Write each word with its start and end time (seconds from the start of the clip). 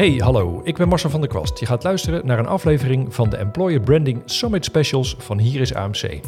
Hey, 0.00 0.14
hallo, 0.16 0.60
ik 0.64 0.76
ben 0.76 0.88
Marcel 0.88 1.10
van 1.10 1.20
der 1.20 1.28
Kwast. 1.28 1.58
Je 1.58 1.66
gaat 1.66 1.84
luisteren 1.84 2.26
naar 2.26 2.38
een 2.38 2.46
aflevering 2.46 3.14
van 3.14 3.30
de 3.30 3.36
Employer 3.36 3.80
Branding 3.80 4.22
Summit 4.24 4.64
Specials 4.64 5.16
van 5.18 5.38
Hier 5.38 5.60
is 5.60 5.74
AMC. 5.74 6.20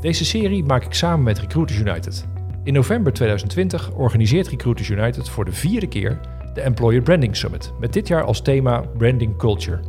Deze 0.00 0.24
serie 0.24 0.64
maak 0.64 0.84
ik 0.84 0.94
samen 0.94 1.24
met 1.24 1.38
Recruiters 1.38 1.78
United. 1.78 2.26
In 2.64 2.72
november 2.72 3.12
2020 3.12 3.92
organiseert 3.92 4.48
Recruiters 4.48 4.88
United 4.88 5.28
voor 5.28 5.44
de 5.44 5.52
vierde 5.52 5.86
keer 5.86 6.20
de 6.54 6.60
Employer 6.60 7.02
Branding 7.02 7.36
Summit, 7.36 7.72
met 7.80 7.92
dit 7.92 8.08
jaar 8.08 8.24
als 8.24 8.42
thema 8.42 8.80
Branding 8.80 9.36
Culture. 9.36 9.80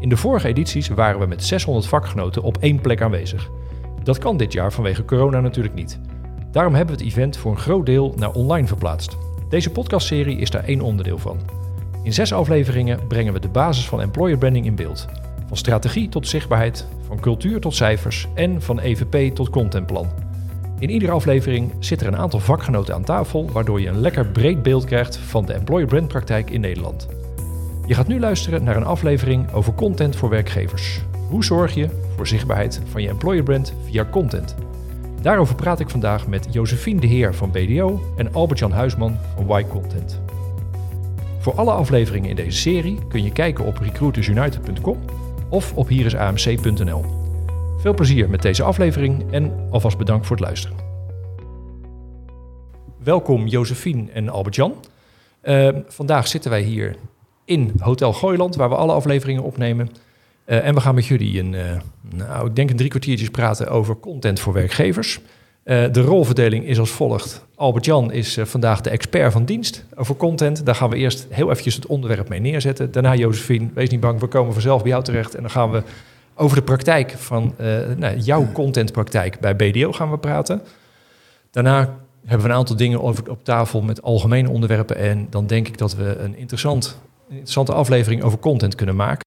In 0.00 0.08
de 0.08 0.16
vorige 0.16 0.48
edities 0.48 0.88
waren 0.88 1.20
we 1.20 1.26
met 1.26 1.44
600 1.44 1.86
vakgenoten 1.86 2.42
op 2.42 2.56
één 2.58 2.80
plek 2.80 3.02
aanwezig. 3.02 3.50
Dat 4.02 4.18
kan 4.18 4.36
dit 4.36 4.52
jaar 4.52 4.72
vanwege 4.72 5.04
corona 5.04 5.40
natuurlijk 5.40 5.74
niet. 5.74 6.00
Daarom 6.50 6.74
hebben 6.74 6.96
we 6.96 7.02
het 7.02 7.12
event 7.12 7.36
voor 7.36 7.50
een 7.50 7.58
groot 7.58 7.86
deel 7.86 8.14
naar 8.16 8.32
online 8.32 8.66
verplaatst. 8.66 9.16
Deze 9.48 9.70
podcastserie 9.70 10.38
is 10.38 10.50
daar 10.50 10.64
één 10.64 10.80
onderdeel 10.80 11.18
van. 11.18 11.63
In 12.04 12.12
zes 12.12 12.32
afleveringen 12.32 13.06
brengen 13.06 13.32
we 13.32 13.40
de 13.40 13.48
basis 13.48 13.88
van 13.88 14.00
employer 14.00 14.38
branding 14.38 14.66
in 14.66 14.74
beeld. 14.74 15.06
Van 15.46 15.56
strategie 15.56 16.08
tot 16.08 16.28
zichtbaarheid, 16.28 16.86
van 17.06 17.20
cultuur 17.20 17.60
tot 17.60 17.74
cijfers 17.74 18.28
en 18.34 18.62
van 18.62 18.80
EVP 18.80 19.34
tot 19.34 19.50
contentplan. 19.50 20.08
In 20.78 20.90
iedere 20.90 21.12
aflevering 21.12 21.72
zit 21.78 22.00
er 22.00 22.06
een 22.06 22.16
aantal 22.16 22.40
vakgenoten 22.40 22.94
aan 22.94 23.04
tafel, 23.04 23.50
waardoor 23.52 23.80
je 23.80 23.88
een 23.88 24.00
lekker 24.00 24.26
breed 24.26 24.62
beeld 24.62 24.84
krijgt 24.84 25.16
van 25.16 25.46
de 25.46 25.52
employer 25.52 25.86
brand 25.86 26.08
praktijk 26.08 26.50
in 26.50 26.60
Nederland. 26.60 27.08
Je 27.86 27.94
gaat 27.94 28.08
nu 28.08 28.20
luisteren 28.20 28.64
naar 28.64 28.76
een 28.76 28.84
aflevering 28.84 29.52
over 29.52 29.74
content 29.74 30.16
voor 30.16 30.28
werkgevers. 30.28 31.00
Hoe 31.28 31.44
zorg 31.44 31.74
je 31.74 31.88
voor 32.16 32.26
zichtbaarheid 32.26 32.80
van 32.90 33.02
je 33.02 33.08
employer 33.08 33.42
brand 33.42 33.74
via 33.84 34.06
content? 34.10 34.54
Daarover 35.22 35.54
praat 35.54 35.80
ik 35.80 35.90
vandaag 35.90 36.26
met 36.26 36.46
Josephine 36.50 37.00
de 37.00 37.06
Heer 37.06 37.34
van 37.34 37.50
BDO 37.50 38.00
en 38.16 38.34
Albert-Jan 38.34 38.72
Huisman 38.72 39.16
van 39.34 39.58
Y 39.58 39.64
Content. 39.68 40.23
Voor 41.44 41.54
alle 41.54 41.70
afleveringen 41.70 42.30
in 42.30 42.36
deze 42.36 42.58
serie 42.58 42.98
kun 43.08 43.22
je 43.24 43.32
kijken 43.32 43.64
op 43.64 43.78
recruitersunited.com 43.78 44.98
of 45.48 45.74
op 45.74 45.88
hierisamc.nl. 45.88 47.04
Veel 47.78 47.94
plezier 47.94 48.30
met 48.30 48.42
deze 48.42 48.62
aflevering 48.62 49.32
en 49.32 49.68
alvast 49.70 49.98
bedankt 49.98 50.26
voor 50.26 50.36
het 50.36 50.44
luisteren. 50.44 50.76
Welkom 53.02 53.46
Josephine 53.46 54.10
en 54.10 54.28
Albert-Jan. 54.28 54.74
Uh, 55.42 55.68
vandaag 55.86 56.26
zitten 56.26 56.50
wij 56.50 56.62
hier 56.62 56.96
in 57.44 57.72
Hotel 57.78 58.12
Gooiland, 58.12 58.56
waar 58.56 58.68
we 58.68 58.76
alle 58.76 58.92
afleveringen 58.92 59.42
opnemen. 59.42 59.88
Uh, 60.46 60.66
en 60.66 60.74
we 60.74 60.80
gaan 60.80 60.94
met 60.94 61.06
jullie 61.06 61.38
een, 61.40 61.52
uh, 61.52 61.80
nou, 62.14 62.46
ik 62.46 62.56
denk 62.56 62.70
een 62.70 62.76
drie 62.76 62.90
kwartiertjes 62.90 63.30
praten 63.30 63.68
over 63.68 63.96
content 63.96 64.40
voor 64.40 64.52
werkgevers. 64.52 65.20
Uh, 65.64 65.84
de 65.92 66.00
rolverdeling 66.00 66.64
is 66.64 66.78
als 66.78 66.90
volgt. 66.90 67.46
Albert-Jan 67.54 68.12
is 68.12 68.38
vandaag 68.42 68.80
de 68.80 68.90
expert 68.90 69.32
van 69.32 69.44
dienst 69.44 69.84
over 69.94 70.16
content. 70.16 70.66
Daar 70.66 70.74
gaan 70.74 70.90
we 70.90 70.96
eerst 70.96 71.26
heel 71.30 71.50
eventjes 71.50 71.74
het 71.74 71.86
onderwerp 71.86 72.28
mee 72.28 72.40
neerzetten. 72.40 72.92
Daarna 72.92 73.14
Josephine, 73.14 73.68
wees 73.74 73.88
niet 73.88 74.00
bang, 74.00 74.20
we 74.20 74.26
komen 74.26 74.52
vanzelf 74.52 74.82
bij 74.82 74.90
jou 74.90 75.04
terecht. 75.04 75.34
En 75.34 75.42
dan 75.42 75.50
gaan 75.50 75.70
we 75.70 75.82
over 76.34 76.56
de 76.56 76.62
praktijk 76.62 77.10
van 77.10 77.54
nou, 77.96 78.16
jouw 78.16 78.48
contentpraktijk 78.52 79.40
bij 79.40 79.56
BDO 79.56 79.92
gaan 79.92 80.10
we 80.10 80.18
praten. 80.18 80.62
Daarna 81.50 81.96
hebben 82.24 82.46
we 82.46 82.52
een 82.52 82.58
aantal 82.58 82.76
dingen 82.76 83.02
over, 83.02 83.30
op 83.30 83.44
tafel 83.44 83.80
met 83.82 84.02
algemene 84.02 84.50
onderwerpen. 84.50 84.96
En 84.96 85.26
dan 85.30 85.46
denk 85.46 85.68
ik 85.68 85.78
dat 85.78 85.94
we 85.94 86.16
een 86.18 86.36
interessant, 86.36 86.98
interessante 87.28 87.72
aflevering 87.72 88.22
over 88.22 88.38
content 88.38 88.74
kunnen 88.74 88.96
maken. 88.96 89.26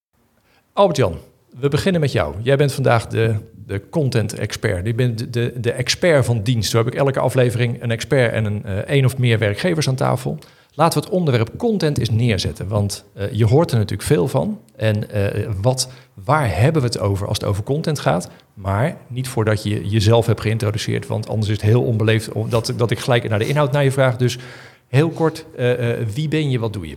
Albert-Jan, 0.74 1.18
we 1.60 1.70
beginnen 1.70 2.02
met 2.02 2.12
jou. 2.12 2.36
Jij 2.42 2.58
bent 2.58 2.74
vandaag 2.74 3.08
de, 3.08 3.36
de 3.66 3.82
content-expert. 3.90 4.86
Je 4.86 4.94
bent 4.94 5.34
de, 5.34 5.54
de, 5.60 5.72
expert 5.72 6.26
van 6.26 6.42
dienst. 6.42 6.70
Zo 6.70 6.78
heb 6.78 6.88
ik 6.88 6.96
elke 6.96 7.20
aflevering 7.20 7.84
een 7.84 7.92
expert 7.92 8.34
en 8.34 8.46
een 8.46 8.64
uh, 8.66 8.78
één 8.78 9.06
of 9.06 9.18
meer 9.18 9.40
werkgevers 9.40 9.88
aan 9.88 9.96
tafel. 9.96 10.38
Laten 10.74 11.00
we 11.00 11.06
het 11.06 11.16
onderwerp 11.16 11.50
content 11.58 11.98
eens 11.98 12.10
neerzetten. 12.10 12.68
Want 12.68 13.06
uh, 13.18 13.32
je 13.32 13.46
hoort 13.46 13.72
er 13.72 13.78
natuurlijk 13.78 14.08
veel 14.08 14.28
van. 14.28 14.60
En 14.76 15.04
uh, 15.16 15.50
wat, 15.62 15.90
waar 16.14 16.58
hebben 16.58 16.82
we 16.82 16.88
het 16.88 17.00
over 17.00 17.28
als 17.28 17.38
het 17.38 17.48
over 17.48 17.64
content 17.64 18.00
gaat? 18.00 18.30
Maar 18.54 18.98
niet 19.08 19.28
voordat 19.28 19.64
je 19.64 19.88
jezelf 19.88 20.26
hebt 20.26 20.42
geïntroduceerd. 20.42 21.08
Want 21.08 21.30
anders 21.30 21.48
is 21.50 21.56
het 21.56 21.66
heel 21.66 21.84
onbeleefd 21.84 22.30
dat, 22.50 22.74
dat 22.78 22.92
ik 22.92 23.00
gelijk 23.00 23.30
naar 23.30 23.40
de 23.40 23.48
inhoud 23.48 23.72
naar 23.72 23.84
je 23.84 23.92
vraag. 23.92 24.18
Dus 24.18 24.38
heel 24.88 25.10
kort, 25.10 25.46
wie 26.14 26.28
ben 26.28 26.50
je, 26.50 26.60
wat 26.60 26.74
doe 26.74 26.88
je? 26.88 26.96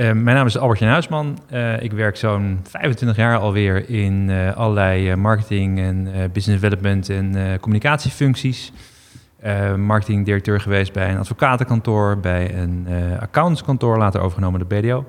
Uh, 0.00 0.12
mijn 0.12 0.36
naam 0.36 0.46
is 0.46 0.58
Albert-Jan 0.58 0.90
Huisman. 0.90 1.38
Uh, 1.52 1.82
ik 1.82 1.92
werk 1.92 2.16
zo'n 2.16 2.60
25 2.62 3.16
jaar 3.16 3.38
alweer 3.38 3.88
in 3.88 4.28
uh, 4.28 4.56
allerlei 4.56 5.16
marketing 5.16 5.78
en 5.78 6.04
business 6.32 6.60
development 6.60 7.08
en 7.08 7.58
communicatiefuncties. 7.60 8.72
marketingdirecteur 9.76 10.60
geweest 10.60 10.92
bij 10.92 11.10
een 11.10 11.18
advocatenkantoor, 11.18 12.18
bij 12.18 12.54
een 12.54 12.86
accountskantoor, 13.20 13.98
later 13.98 14.20
overgenomen 14.20 14.68
de 14.68 14.80
BDO. 14.80 15.04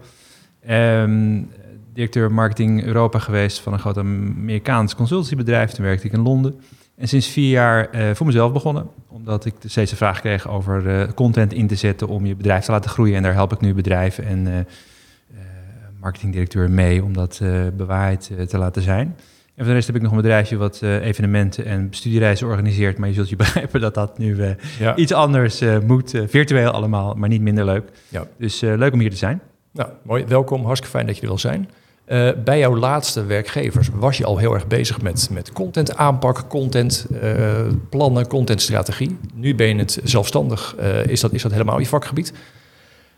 Um, 0.70 1.52
directeur 1.94 2.32
marketing 2.32 2.84
Europa 2.84 3.20
geweest 3.20 3.60
van 3.60 3.74
een 3.74 3.80
groot 3.80 3.98
Amerikaans 3.98 4.96
consultiebedrijf. 4.96 5.72
Toen 5.72 5.86
werkte 5.86 6.08
ik 6.08 6.14
in 6.14 6.22
Londen. 6.22 6.62
En 7.02 7.08
sinds 7.08 7.28
vier 7.28 7.50
jaar 7.50 7.90
voor 8.16 8.26
mezelf 8.26 8.54
begonnen 8.54 8.90
omdat 9.22 9.46
ik 9.46 9.54
steeds 9.66 9.92
de 9.92 9.98
vraag 9.98 10.20
kreeg 10.20 10.48
over 10.48 10.86
uh, 10.86 11.08
content 11.16 11.54
in 11.54 11.68
te 11.68 11.76
zetten 11.76 12.08
om 12.08 12.26
je 12.26 12.36
bedrijf 12.36 12.66
te 12.66 12.72
laten 12.72 12.90
groeien. 12.90 13.16
En 13.16 13.24
daar 13.24 13.34
help 13.34 13.54
ik 13.54 13.62
nu 13.62 13.74
bedrijven 13.74 14.26
en 14.26 14.48
uh, 14.48 14.56
marketingdirecteur 16.00 16.70
mee 16.70 17.04
om 17.04 17.14
dat 17.14 17.42
bewaard 17.74 18.32
te 18.48 18.58
laten 18.58 18.82
zijn. 18.82 19.06
En 19.06 19.56
voor 19.56 19.66
de 19.66 19.74
rest 19.74 19.88
heb 19.88 19.96
ik 19.96 20.02
nog 20.02 20.12
een 20.12 20.18
bedrijfje 20.18 20.58
wat 20.58 20.82
evenementen 20.82 21.66
en 21.66 21.88
studiereizen 21.92 22.48
organiseert. 22.48 22.98
Maar 22.98 23.08
je 23.08 23.14
zult 23.14 23.30
je 23.30 23.36
begrijpen 23.46 23.82
dat 23.82 23.94
dat 23.94 24.18
nu 24.18 24.56
ja. 24.80 24.96
iets 24.96 25.14
anders 25.14 25.62
moet. 25.86 26.22
virtueel 26.28 26.72
allemaal, 26.72 27.14
maar 27.14 27.30
niet 27.30 27.42
minder 27.42 27.66
leuk. 27.66 27.90
Ja. 28.08 28.28
Dus 28.38 28.60
leuk 28.60 28.94
om 28.94 29.00
hier 29.00 29.10
te 29.10 29.16
zijn. 29.16 29.42
Nou, 29.72 29.90
mooi. 30.04 30.26
Welkom. 30.26 30.66
Hartstikke 30.66 30.96
fijn 30.96 31.06
dat 31.06 31.16
je 31.16 31.22
er 31.22 31.28
wil 31.28 31.38
zijn. 31.38 31.70
Uh, 32.12 32.30
bij 32.44 32.60
jouw 32.60 32.76
laatste 32.76 33.26
werkgevers 33.26 33.90
was 33.94 34.18
je 34.18 34.26
al 34.26 34.38
heel 34.38 34.54
erg 34.54 34.68
bezig 34.68 35.02
met, 35.02 35.30
met 35.32 35.52
content 35.52 35.96
aanpak, 35.96 36.50
content 36.50 37.08
uh, 37.12 37.68
plannen, 37.90 38.28
contentstrategie. 38.28 39.18
Nu 39.34 39.56
ben 39.56 39.68
je 39.68 39.76
het 39.76 40.00
zelfstandig. 40.04 40.76
Uh, 40.80 41.06
is, 41.06 41.20
dat, 41.20 41.34
is 41.34 41.42
dat 41.42 41.52
helemaal 41.52 41.80
je 41.80 41.86
vakgebied? 41.86 42.34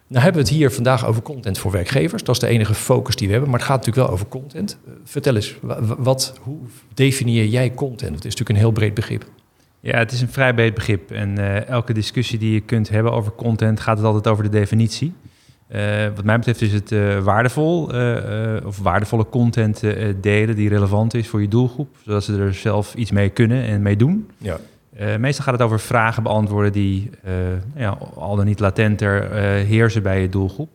Nou 0.07 0.23
hebben 0.23 0.41
we 0.43 0.47
het 0.47 0.57
hier 0.57 0.71
vandaag 0.71 1.05
over 1.05 1.21
content 1.21 1.57
voor 1.57 1.71
werkgevers. 1.71 2.23
Dat 2.23 2.35
is 2.35 2.41
de 2.41 2.47
enige 2.47 2.73
focus 2.73 3.15
die 3.15 3.27
we 3.27 3.33
hebben. 3.33 3.51
Maar 3.51 3.59
het 3.59 3.69
gaat 3.69 3.77
natuurlijk 3.77 4.07
wel 4.07 4.15
over 4.15 4.27
content. 4.27 4.77
vertel 5.03 5.35
eens, 5.35 5.55
wat, 5.97 6.33
hoe 6.41 6.59
definieer 6.93 7.45
jij 7.45 7.73
content? 7.73 8.15
Het 8.15 8.25
is 8.25 8.35
natuurlijk 8.35 8.49
een 8.49 8.55
heel 8.55 8.71
breed 8.71 8.93
begrip. 8.93 9.25
Ja, 9.79 9.97
het 9.97 10.11
is 10.11 10.21
een 10.21 10.29
vrij 10.31 10.53
breed 10.53 10.73
begrip. 10.73 11.11
En 11.11 11.37
elke 11.67 11.93
discussie 11.93 12.39
die 12.39 12.53
je 12.53 12.61
kunt 12.61 12.89
hebben 12.89 13.11
over 13.11 13.31
content 13.31 13.79
gaat 13.79 13.97
het 13.97 14.05
altijd 14.05 14.27
over 14.27 14.43
de 14.43 14.49
definitie. 14.49 15.13
Uh, 15.71 16.05
wat 16.15 16.23
mij 16.23 16.37
betreft 16.37 16.61
is 16.61 16.73
het 16.73 16.91
uh, 16.91 17.19
waardevol, 17.19 17.95
uh, 17.95 18.65
of 18.65 18.79
waardevolle 18.79 19.29
content 19.29 19.83
delen 20.21 20.55
die 20.55 20.69
relevant 20.69 21.13
is 21.13 21.27
voor 21.27 21.41
je 21.41 21.47
doelgroep, 21.47 21.95
zodat 22.05 22.23
ze 22.23 22.37
er 22.37 22.53
zelf 22.53 22.95
iets 22.95 23.11
mee 23.11 23.29
kunnen 23.29 23.63
en 23.63 23.81
mee 23.81 23.95
doen. 23.95 24.29
Ja. 24.37 24.57
meestal 25.17 25.43
gaat 25.43 25.53
het 25.53 25.63
over 25.63 25.79
vragen 25.79 26.23
beantwoorden 26.23 26.71
die 26.71 27.09
ja, 27.75 27.97
al 28.15 28.35
dan 28.35 28.45
niet 28.45 28.59
latenter 28.59 29.31
heersen 29.65 30.03
bij 30.03 30.21
je 30.21 30.29
doelgroep. 30.29 30.69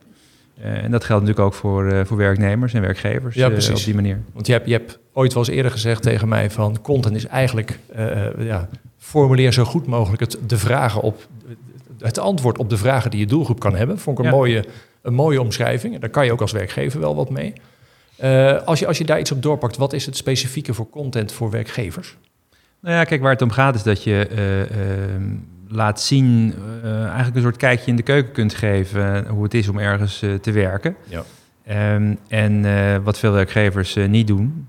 en 0.61 0.91
dat 0.91 1.03
geldt 1.03 1.25
natuurlijk 1.25 1.53
ook 1.53 1.59
voor, 1.59 2.05
voor 2.05 2.17
werknemers 2.17 2.73
en 2.73 2.81
werkgevers 2.81 3.35
ja, 3.35 3.49
precies. 3.49 3.79
op 3.79 3.85
die 3.85 3.95
manier. 3.95 4.19
Want 4.33 4.47
je 4.47 4.53
hebt, 4.53 4.65
je 4.65 4.73
hebt 4.73 4.99
ooit 5.13 5.33
wel 5.33 5.43
eens 5.43 5.55
eerder 5.55 5.71
gezegd 5.71 6.01
tegen 6.01 6.27
mij 6.27 6.51
van 6.51 6.81
content 6.81 7.15
is 7.15 7.25
eigenlijk, 7.25 7.79
ja, 8.37 8.69
formuleer 8.97 9.53
zo 9.53 9.63
goed 9.63 9.85
mogelijk 9.85 10.21
het, 10.21 10.37
de 10.47 10.57
vragen 10.57 11.01
op, 11.01 11.27
het 11.99 12.19
antwoord 12.19 12.57
op 12.57 12.69
de 12.69 12.77
vragen 12.77 13.11
die 13.11 13.19
je 13.19 13.25
doelgroep 13.25 13.59
kan 13.59 13.75
hebben. 13.75 13.99
Vond 13.99 14.19
ik 14.19 14.25
een 14.25 14.31
mooie 14.31 14.65
een 15.01 15.13
mooie 15.13 15.41
omschrijving. 15.41 15.93
En 15.93 15.99
daar 15.99 16.09
kan 16.09 16.25
je 16.25 16.31
ook 16.31 16.41
als 16.41 16.51
werkgever 16.51 16.99
wel 16.99 17.15
wat 17.15 17.29
mee. 17.29 17.53
Uh, 18.23 18.61
als, 18.63 18.79
je, 18.79 18.87
als 18.87 18.97
je 18.97 19.05
daar 19.05 19.19
iets 19.19 19.31
op 19.31 19.41
doorpakt, 19.41 19.77
wat 19.77 19.93
is 19.93 20.05
het 20.05 20.17
specifieke 20.17 20.73
voor 20.73 20.89
content 20.89 21.31
voor 21.31 21.49
werkgevers? 21.49 22.17
Nou 22.79 22.95
ja, 22.95 23.03
kijk, 23.03 23.21
waar 23.21 23.31
het 23.31 23.41
om 23.41 23.51
gaat 23.51 23.75
is 23.75 23.83
dat 23.83 24.03
je 24.03 24.27
uh, 24.31 24.59
uh, 24.59 25.25
laat 25.67 26.01
zien, 26.01 26.53
eigenlijk 26.83 27.35
een 27.35 27.41
soort 27.41 27.57
kijkje 27.57 27.89
in 27.91 27.95
de 27.95 28.03
keuken 28.03 28.31
kunt 28.31 28.53
geven 28.53 29.27
hoe 29.27 29.43
het 29.43 29.53
is 29.53 29.67
om 29.67 29.77
ergens 29.77 30.19
te 30.41 30.51
werken. 30.51 30.95
Ja. 31.03 31.23
Um, 31.95 32.17
en 32.27 33.03
wat 33.03 33.19
veel 33.19 33.31
werkgevers 33.31 33.95
niet 34.07 34.27
doen, 34.27 34.67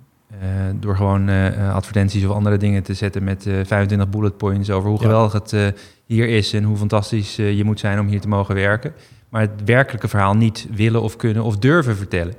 door 0.75 0.97
gewoon 0.97 1.29
advertenties 1.59 2.25
of 2.25 2.35
andere 2.35 2.57
dingen 2.57 2.83
te 2.83 2.95
zetten 2.95 3.25
met 3.25 3.43
25 3.43 4.09
bullet 4.09 4.37
points 4.37 4.71
over 4.71 4.91
hoe 4.91 4.99
geweldig 4.99 5.33
het 5.33 5.75
hier 6.15 6.29
is 6.29 6.53
en 6.53 6.65
hoe 6.65 6.77
fantastisch 6.77 7.37
je 7.37 7.65
moet 7.65 7.81
zijn 7.81 7.99
om 7.99 8.07
hier 8.07 8.21
te 8.21 8.29
mogen 8.29 8.55
werken 8.55 8.95
maar 9.31 9.41
het 9.41 9.65
werkelijke 9.65 10.09
verhaal 10.09 10.35
niet 10.35 10.67
willen 10.71 11.03
of 11.03 11.17
kunnen 11.17 11.43
of 11.43 11.59
durven 11.59 11.97
vertellen. 11.97 12.35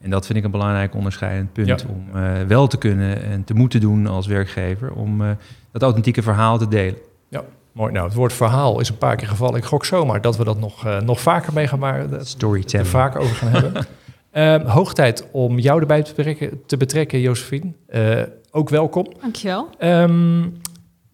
En 0.00 0.10
dat 0.10 0.26
vind 0.26 0.38
ik 0.38 0.44
een 0.44 0.50
belangrijk 0.50 0.94
onderscheidend 0.94 1.52
punt 1.52 1.86
om 1.86 2.08
uh, 2.14 2.42
wel 2.42 2.66
te 2.66 2.76
kunnen 2.76 3.22
en 3.22 3.44
te 3.44 3.54
moeten 3.54 3.80
doen 3.80 4.06
als 4.06 4.26
werkgever 4.26 4.92
om 4.92 5.20
uh, 5.20 5.30
dat 5.72 5.82
authentieke 5.82 6.22
verhaal 6.22 6.58
te 6.58 6.68
delen. 6.68 6.98
Ja, 7.28 7.44
mooi. 7.72 7.92
Nou, 7.92 8.06
het 8.06 8.14
woord 8.14 8.32
verhaal 8.32 8.80
is 8.80 8.88
een 8.88 8.98
paar 8.98 9.16
keer 9.16 9.28
gevallen. 9.28 9.56
Ik 9.56 9.64
gok 9.64 9.84
zomaar 9.84 10.20
dat 10.20 10.36
we 10.36 10.44
dat 10.44 10.58
nog, 10.58 10.86
uh, 10.86 11.00
nog 11.00 11.20
vaker 11.20 11.52
mee 11.52 11.68
gaan 11.68 11.78
maken. 11.78 12.26
Storytelling. 12.26 12.88
Er 12.88 12.94
vaak 12.94 13.16
over 13.16 13.36
gaan 13.36 13.52
hebben. 13.52 13.72
Ehm, 14.30 14.66
hoog 14.66 14.94
tijd 14.94 15.28
om 15.32 15.58
jou 15.58 15.80
erbij 15.80 16.02
te 16.02 16.12
betrekken, 16.14 16.66
te 16.66 16.76
betrekken 16.76 17.20
Josephine. 17.20 17.72
ook 18.50 18.68
welkom. 18.68 19.06
Dankjewel. 19.20 19.68
Um, 19.80 20.52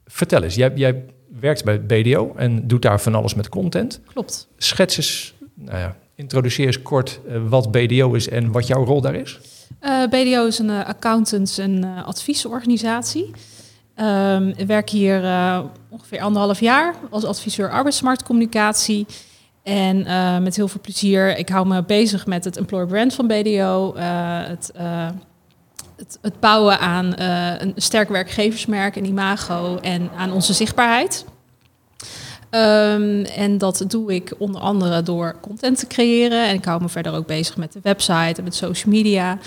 vertel 0.06 0.42
eens, 0.42 0.54
jij, 0.54 0.72
jij 0.74 1.04
werkt 1.42 1.64
bij 1.64 1.82
BDO 1.82 2.32
en 2.36 2.68
doet 2.68 2.82
daar 2.82 3.00
van 3.00 3.14
alles 3.14 3.34
met 3.34 3.48
content. 3.48 4.00
Klopt. 4.12 4.48
Schets 4.56 4.96
eens, 4.96 5.34
nou 5.54 5.78
ja, 5.78 5.96
introduceer 6.14 6.66
eens 6.66 6.82
kort 6.82 7.20
wat 7.48 7.70
BDO 7.70 8.12
is 8.12 8.28
en 8.28 8.52
wat 8.52 8.66
jouw 8.66 8.84
rol 8.84 9.00
daar 9.00 9.14
is. 9.14 9.40
BDO 10.10 10.46
is 10.46 10.58
een 10.58 10.70
accountants- 10.70 11.58
en 11.58 11.84
adviesorganisatie. 12.04 13.30
Um, 13.96 14.48
ik 14.56 14.66
werk 14.66 14.90
hier 14.90 15.22
ongeveer 15.88 16.20
anderhalf 16.20 16.60
jaar 16.60 16.94
als 17.10 17.24
adviseur 17.24 17.70
arbeidsmarktcommunicatie. 17.70 19.06
En 19.62 19.96
met 20.42 20.56
heel 20.56 20.68
veel 20.68 20.80
plezier. 20.80 21.38
Ik 21.38 21.48
hou 21.48 21.66
me 21.66 21.84
bezig 21.84 22.26
met 22.26 22.44
het 22.44 22.56
employer 22.56 22.86
brand 22.86 23.14
van 23.14 23.26
BDO. 23.26 23.94
het 23.96 24.72
het, 25.96 26.18
het 26.22 26.40
bouwen 26.40 26.78
aan 26.78 27.20
een 27.60 27.72
sterk 27.76 28.08
werkgeversmerk, 28.08 28.96
een 28.96 29.06
imago 29.06 29.76
en 29.76 30.10
aan 30.16 30.32
onze 30.32 30.52
zichtbaarheid. 30.52 31.24
Um, 32.54 33.24
en 33.24 33.58
dat 33.58 33.84
doe 33.86 34.14
ik 34.14 34.34
onder 34.38 34.60
andere 34.60 35.02
door 35.02 35.36
content 35.40 35.78
te 35.78 35.86
creëren. 35.86 36.48
En 36.48 36.54
ik 36.54 36.64
hou 36.64 36.82
me 36.82 36.88
verder 36.88 37.14
ook 37.14 37.26
bezig 37.26 37.56
met 37.56 37.72
de 37.72 37.80
website 37.82 38.34
en 38.36 38.44
met 38.44 38.54
social 38.54 38.92
media. 38.92 39.38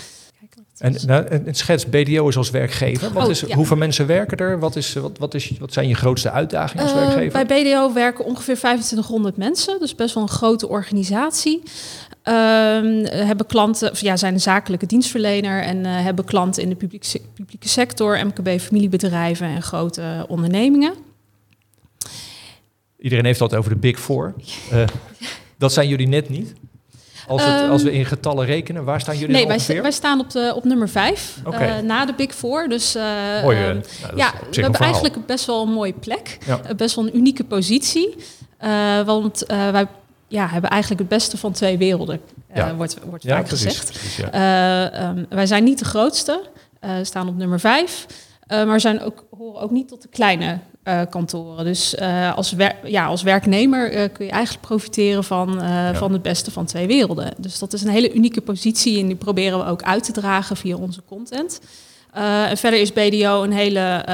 En, 0.78 0.96
nou, 1.06 1.26
en 1.26 1.54
schets 1.54 1.86
BDO 1.86 2.28
is 2.28 2.36
als 2.36 2.50
werkgever. 2.50 3.12
Wat 3.12 3.24
oh, 3.24 3.30
is, 3.30 3.52
Hoeveel 3.52 3.76
mensen 3.76 4.06
werken 4.06 4.36
er? 4.36 4.58
Wat, 4.58 4.76
is, 4.76 4.92
wat, 4.92 5.18
wat, 5.18 5.34
is, 5.34 5.52
wat 5.58 5.72
zijn 5.72 5.88
je 5.88 5.94
grootste 5.94 6.30
uitdagingen 6.30 6.84
als 6.84 6.92
uh, 6.92 6.98
werkgever? 6.98 7.46
Bij 7.46 7.62
BDO 7.62 7.92
werken 7.92 8.24
ongeveer 8.24 8.56
2500 8.56 9.36
mensen, 9.36 9.78
dus 9.80 9.94
best 9.94 10.14
wel 10.14 10.22
een 10.22 10.28
grote 10.28 10.68
organisatie. 10.68 11.62
Um, 12.24 13.04
hebben 13.04 13.46
klanten, 13.46 13.90
of 13.90 14.00
ja, 14.00 14.16
zijn 14.16 14.34
een 14.34 14.40
zakelijke 14.40 14.86
dienstverlener 14.86 15.62
en 15.62 15.76
uh, 15.76 16.02
hebben 16.02 16.24
klanten 16.24 16.62
in 16.62 16.68
de 16.68 16.74
publieke, 16.74 17.20
publieke 17.34 17.68
sector, 17.68 18.26
MKB, 18.26 18.60
familiebedrijven 18.60 19.46
en 19.46 19.62
grote 19.62 20.24
ondernemingen. 20.28 21.05
Iedereen 23.06 23.24
heeft 23.24 23.40
het 23.40 23.54
over 23.54 23.70
de 23.70 23.76
Big 23.76 24.00
Four. 24.00 24.34
Uh, 24.72 24.84
dat 25.58 25.72
zijn 25.72 25.88
jullie 25.88 26.08
net 26.08 26.28
niet. 26.28 26.52
Als, 27.26 27.44
het, 27.44 27.68
als, 27.68 27.82
we 27.82 27.92
in 27.92 28.04
getallen 28.04 28.46
rekenen, 28.46 28.84
waar 28.84 29.00
staan 29.00 29.18
jullie 29.18 29.34
nee, 29.34 29.46
wij, 29.46 29.82
wij, 29.82 29.90
staan 29.90 30.20
op, 30.20 30.30
de, 30.30 30.52
op 30.56 30.64
nummer 30.64 30.88
vijf, 30.88 31.38
okay. 31.44 31.78
uh, 31.78 31.84
na 31.84 32.06
de 32.06 32.14
Big 32.14 32.34
Four. 32.34 32.68
Dus 32.68 32.96
uh, 32.96 33.02
Mooi, 33.42 33.58
uh, 33.58 33.76
ja, 34.16 34.32
we 34.50 34.60
hebben 34.60 34.80
eigenlijk 34.80 35.26
best 35.26 35.46
wel 35.46 35.62
een 35.62 35.72
mooie 35.72 35.92
plek. 35.92 36.38
Ja. 36.46 36.60
best 36.76 36.94
wel 36.94 37.06
een 37.06 37.16
unieke 37.16 37.44
positie. 37.44 38.14
want 39.04 39.44
wij 39.46 39.86
ja, 40.28 40.48
hebben 40.48 40.70
eigenlijk 40.70 41.00
het 41.00 41.10
beste 41.10 41.36
van 41.36 41.52
twee 41.52 41.78
werelden, 41.78 42.20
uh, 42.56 42.72
wordt, 42.76 42.96
wordt 43.04 43.24
ja, 43.24 43.36
vaak 43.36 43.48
gezegd. 43.48 43.90
Precies, 43.90 44.18
uh, 44.18 45.08
um, 45.08 45.26
wij 45.28 45.46
zijn 45.46 45.64
niet 45.64 45.78
de 45.78 45.84
grootste, 45.84 46.40
staan 47.02 47.28
op 47.28 47.36
nummer 47.36 47.60
vijf. 47.60 48.06
maar 48.48 48.80
zijn 48.80 49.00
ook, 49.00 49.24
horen 49.36 49.60
ook 49.60 49.70
niet 49.70 49.88
tot 49.88 50.02
de 50.02 50.08
kleine 50.08 50.58
kantoren. 51.10 51.64
Dus 51.64 51.98
als, 52.34 52.52
wer 52.52 52.76
ja, 52.84 53.06
als 53.06 53.22
werknemer 53.22 54.10
kun 54.10 54.24
je 54.24 54.30
eigenlijk 54.30 54.66
profiteren 54.66 55.24
van, 55.24 55.62
van 55.94 56.12
het 56.12 56.22
beste 56.22 56.50
van 56.50 56.66
twee 56.66 56.86
werelden. 56.86 57.34
Dus 57.36 57.58
dat 57.58 57.72
is 57.72 57.82
een 57.82 57.88
hele 57.88 58.12
unieke 58.12 58.40
positie 58.40 59.00
en 59.00 59.06
die 59.06 59.16
proberen 59.16 59.58
we 59.58 59.64
ook 59.64 59.82
uit 59.82 60.04
te 60.04 60.12
dragen 60.12 60.56
via 60.56 60.76
onze 60.76 61.02
content. 61.08 61.60
en 62.12 62.56
verder 62.56 62.80
is 62.80 62.92
BDO 62.92 63.42
een 63.42 63.52
hele 63.52 64.04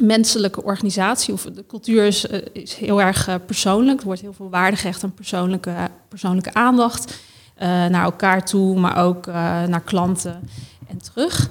menselijke 0.00 0.62
organisatie 0.62 1.34
of 1.34 1.42
de 1.42 1.64
cultuur 1.66 2.04
is, 2.04 2.26
eh, 2.26 2.40
is 2.52 2.74
heel 2.74 3.00
erg 3.00 3.28
persoonlijk. 3.46 3.98
Er 4.00 4.06
wordt 4.06 4.20
heel 4.20 4.32
veel 4.32 4.50
waarde 4.50 4.76
gehecht 4.76 5.04
aan 5.04 5.14
persoonlijke, 5.14 5.74
persoonlijke 6.08 6.54
aandacht 6.54 7.14
naar 7.58 8.04
elkaar 8.04 8.44
toe, 8.44 8.78
maar 8.78 9.04
ook 9.04 9.26
naar 9.66 9.82
klanten 9.84 10.48
en 10.88 10.98
terug. 10.98 11.50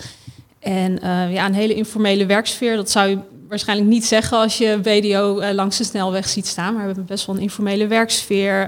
En 0.59 0.99
ja, 1.31 1.45
een 1.45 1.53
hele 1.53 1.73
informele 1.73 2.25
werksfeer, 2.25 2.75
dat 2.75 2.91
zou 2.91 3.09
je 3.09 3.17
waarschijnlijk 3.47 3.89
niet 3.89 4.05
zeggen 4.05 4.37
als 4.37 4.57
je 4.57 4.79
BDO 4.81 5.53
langs 5.53 5.77
de 5.77 5.83
snelweg 5.83 6.27
ziet 6.27 6.47
staan, 6.47 6.73
maar 6.73 6.81
we 6.81 6.87
hebben 6.87 7.05
best 7.05 7.25
wel 7.25 7.35
een 7.35 7.41
informele 7.41 7.87
werksfeer. 7.87 8.67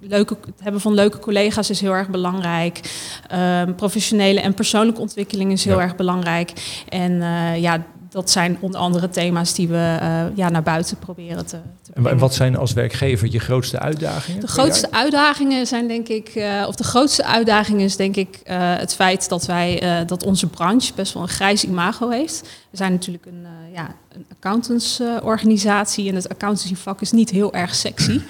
leuke, 0.00 0.36
het 0.46 0.60
hebben 0.62 0.80
van 0.80 0.94
leuke 0.94 1.18
collega's 1.18 1.70
is 1.70 1.80
heel 1.80 1.94
erg 1.94 2.08
belangrijk. 2.08 2.80
Ehm, 3.28 3.74
professionele 3.74 4.40
en 4.40 4.54
persoonlijke 4.54 5.00
ontwikkeling 5.00 5.52
is 5.52 5.64
heel 5.64 5.80
erg 5.80 5.96
belangrijk. 5.96 6.52
En 6.88 7.22
ja, 7.60 7.84
dat 8.10 8.30
zijn 8.30 8.56
onder 8.60 8.80
andere 8.80 9.08
thema's 9.08 9.54
die 9.54 9.68
we 9.68 9.98
uh, 10.02 10.36
ja, 10.36 10.48
naar 10.48 10.62
buiten 10.62 10.96
proberen 10.96 11.46
te, 11.46 11.58
te 11.82 12.08
En 12.08 12.18
wat 12.18 12.34
zijn 12.34 12.56
als 12.56 12.72
werkgever 12.72 13.28
je 13.30 13.38
grootste 13.38 13.78
uitdagingen? 13.78 14.40
De 14.40 14.46
grootste 14.46 14.92
uitdagingen 14.92 15.66
zijn 15.66 15.88
denk 15.88 16.08
ik, 16.08 16.34
uh, 16.34 16.64
of 16.68 16.74
de 16.74 16.84
grootste 16.84 17.24
uitdaging 17.24 17.80
is 17.80 17.96
denk 17.96 18.16
ik 18.16 18.40
uh, 18.44 18.76
het 18.76 18.94
feit 18.94 19.28
dat 19.28 19.46
wij, 19.46 20.04
dat 20.06 20.24
onze 20.24 20.46
branche 20.46 20.92
best 20.94 21.12
wel 21.12 21.22
een 21.22 21.28
grijs 21.28 21.64
imago 21.64 22.08
heeft. 22.08 22.40
We 22.70 22.76
zijn 22.76 22.92
natuurlijk 22.92 23.26
een, 23.26 23.46
ja, 23.72 23.94
een 24.12 24.26
accountantsorganisatie 24.32 26.08
en 26.08 26.14
het 26.14 26.28
accountancyvak 26.28 27.00
is 27.00 27.12
niet 27.12 27.30
heel 27.30 27.52
erg 27.52 27.74
sexy. 27.74 28.20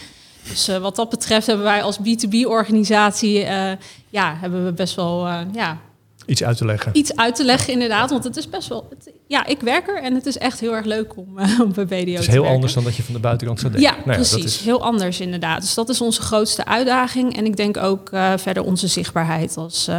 Dus 0.48 0.78
wat 0.80 0.96
dat 0.96 1.10
betreft 1.10 1.46
hebben 1.46 1.64
wij 1.64 1.82
als 1.82 1.98
B2B-organisatie, 1.98 3.38
ja, 4.08 4.36
hebben 4.40 4.64
we 4.64 4.72
best 4.72 4.94
wel, 4.94 5.28
ja, 5.52 5.78
Iets 6.30 6.44
uit 6.44 6.56
te 6.56 6.64
leggen. 6.64 6.90
Iets 6.94 7.16
uit 7.16 7.34
te 7.34 7.44
leggen, 7.44 7.72
inderdaad. 7.72 8.10
Want 8.10 8.24
het 8.24 8.36
is 8.36 8.48
best 8.48 8.68
wel. 8.68 8.86
Het, 8.90 9.12
ja, 9.26 9.46
ik 9.46 9.60
werk 9.60 9.88
er 9.88 10.02
en 10.02 10.14
het 10.14 10.26
is 10.26 10.38
echt 10.38 10.60
heel 10.60 10.74
erg 10.74 10.84
leuk 10.84 11.16
om, 11.16 11.38
uh, 11.38 11.60
om 11.60 11.72
bij 11.72 11.84
BDO 11.84 11.88
te 11.88 11.94
werken. 11.94 12.12
Het 12.12 12.20
is 12.20 12.26
heel 12.26 12.46
anders 12.46 12.72
dan 12.72 12.84
dat 12.84 12.96
je 12.96 13.02
van 13.02 13.14
de 13.14 13.20
buitenkant 13.20 13.60
zou 13.60 13.72
denken. 13.72 13.90
Ja, 13.90 14.04
nou 14.04 14.16
precies. 14.16 14.36
Dat 14.36 14.44
is... 14.44 14.60
Heel 14.60 14.82
anders, 14.82 15.20
inderdaad. 15.20 15.60
Dus 15.60 15.74
dat 15.74 15.88
is 15.88 16.00
onze 16.00 16.22
grootste 16.22 16.64
uitdaging. 16.64 17.36
En 17.36 17.44
ik 17.44 17.56
denk 17.56 17.76
ook 17.76 18.10
uh, 18.12 18.32
verder 18.36 18.62
onze 18.62 18.86
zichtbaarheid 18.86 19.56
als, 19.56 19.88
uh, 19.88 19.98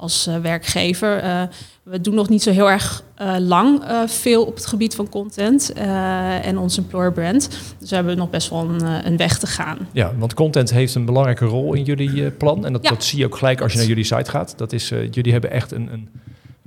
als 0.00 0.28
werkgever 0.42 1.48
we 1.82 2.00
doen 2.00 2.14
nog 2.14 2.28
niet 2.28 2.42
zo 2.42 2.50
heel 2.50 2.70
erg 2.70 3.02
uh, 3.22 3.34
lang 3.38 3.82
veel 4.06 4.44
op 4.44 4.54
het 4.54 4.66
gebied 4.66 4.94
van 4.94 5.08
content 5.08 5.72
en 6.42 6.58
ons 6.58 6.78
employer 6.78 7.12
brand. 7.12 7.48
Dus 7.78 7.88
we 7.90 7.94
hebben 7.94 8.16
nog 8.16 8.30
best 8.30 8.50
wel 8.50 8.68
een, 8.68 9.06
een, 9.06 9.16
weg 9.16 9.38
te 9.38 9.46
gaan. 9.46 9.78
Ja, 9.92 10.12
want 10.18 10.34
content 10.34 10.70
heeft 10.70 10.94
een 10.94 11.04
belangrijke 11.04 11.44
rol 11.44 11.74
in 11.74 11.84
jullie 11.84 12.30
plan. 12.30 12.66
En 12.66 12.72
dat, 12.72 12.82
ja. 12.82 12.88
dat, 12.88 13.04
zie 13.04 13.18
je 13.18 13.24
ook 13.24 13.36
gelijk 13.36 13.60
als 13.60 13.72
je 13.72 13.78
naar 13.78 13.86
jullie 13.86 14.04
site 14.04 14.30
gaat. 14.30 14.54
Dat 14.56 14.72
is, 14.72 14.88
jullie 14.88 15.32
hebben 15.32 15.50
echt 15.50 15.72
een, 15.72 15.92
een 15.92 16.08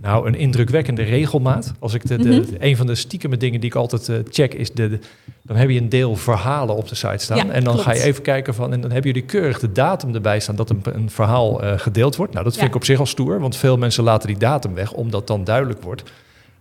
nou, 0.03 0.27
een 0.27 0.35
indrukwekkende 0.35 1.03
regelmaat. 1.03 1.73
Als 1.79 1.93
ik 1.93 2.07
de, 2.07 2.17
de, 2.17 2.29
mhm. 2.29 2.55
een 2.59 2.77
van 2.77 2.87
de 2.87 2.95
stiekeme 2.95 3.37
dingen 3.37 3.59
die 3.59 3.69
ik 3.69 3.75
altijd 3.75 4.07
uh, 4.07 4.17
check 4.29 4.53
is 4.53 4.71
de, 4.71 4.99
dan 5.41 5.57
heb 5.57 5.69
je 5.69 5.79
een 5.79 5.89
deel 5.89 6.15
verhalen 6.15 6.75
op 6.75 6.87
de 6.87 6.95
site 6.95 7.17
staan. 7.17 7.51
en 7.51 7.63
dan 7.63 7.79
ga 7.79 7.93
je 7.93 8.03
even 8.03 8.23
kijken 8.23 8.53
van 8.53 8.73
en 8.73 8.81
dan 8.81 8.91
hebben 8.91 9.11
jullie 9.11 9.27
keurig 9.27 9.59
de 9.59 9.71
datum 9.71 10.15
erbij 10.15 10.39
staan 10.39 10.55
dat 10.55 10.69
een, 10.69 10.81
een 10.83 11.09
verhaal 11.09 11.63
uh, 11.63 11.73
gedeeld 11.77 12.15
wordt. 12.15 12.33
Nou, 12.33 12.45
dat 12.45 12.53
vind 12.55 12.67
ik 12.67 12.75
op 12.75 12.85
zich 12.85 12.99
al 12.99 13.05
stoer, 13.05 13.39
want 13.39 13.55
veel 13.55 13.77
mensen 13.77 14.03
laten 14.03 14.27
die 14.27 14.37
datum 14.37 14.73
weg 14.73 14.91
omdat 14.91 15.27
dan 15.27 15.43
duidelijk 15.43 15.81
wordt 15.81 16.03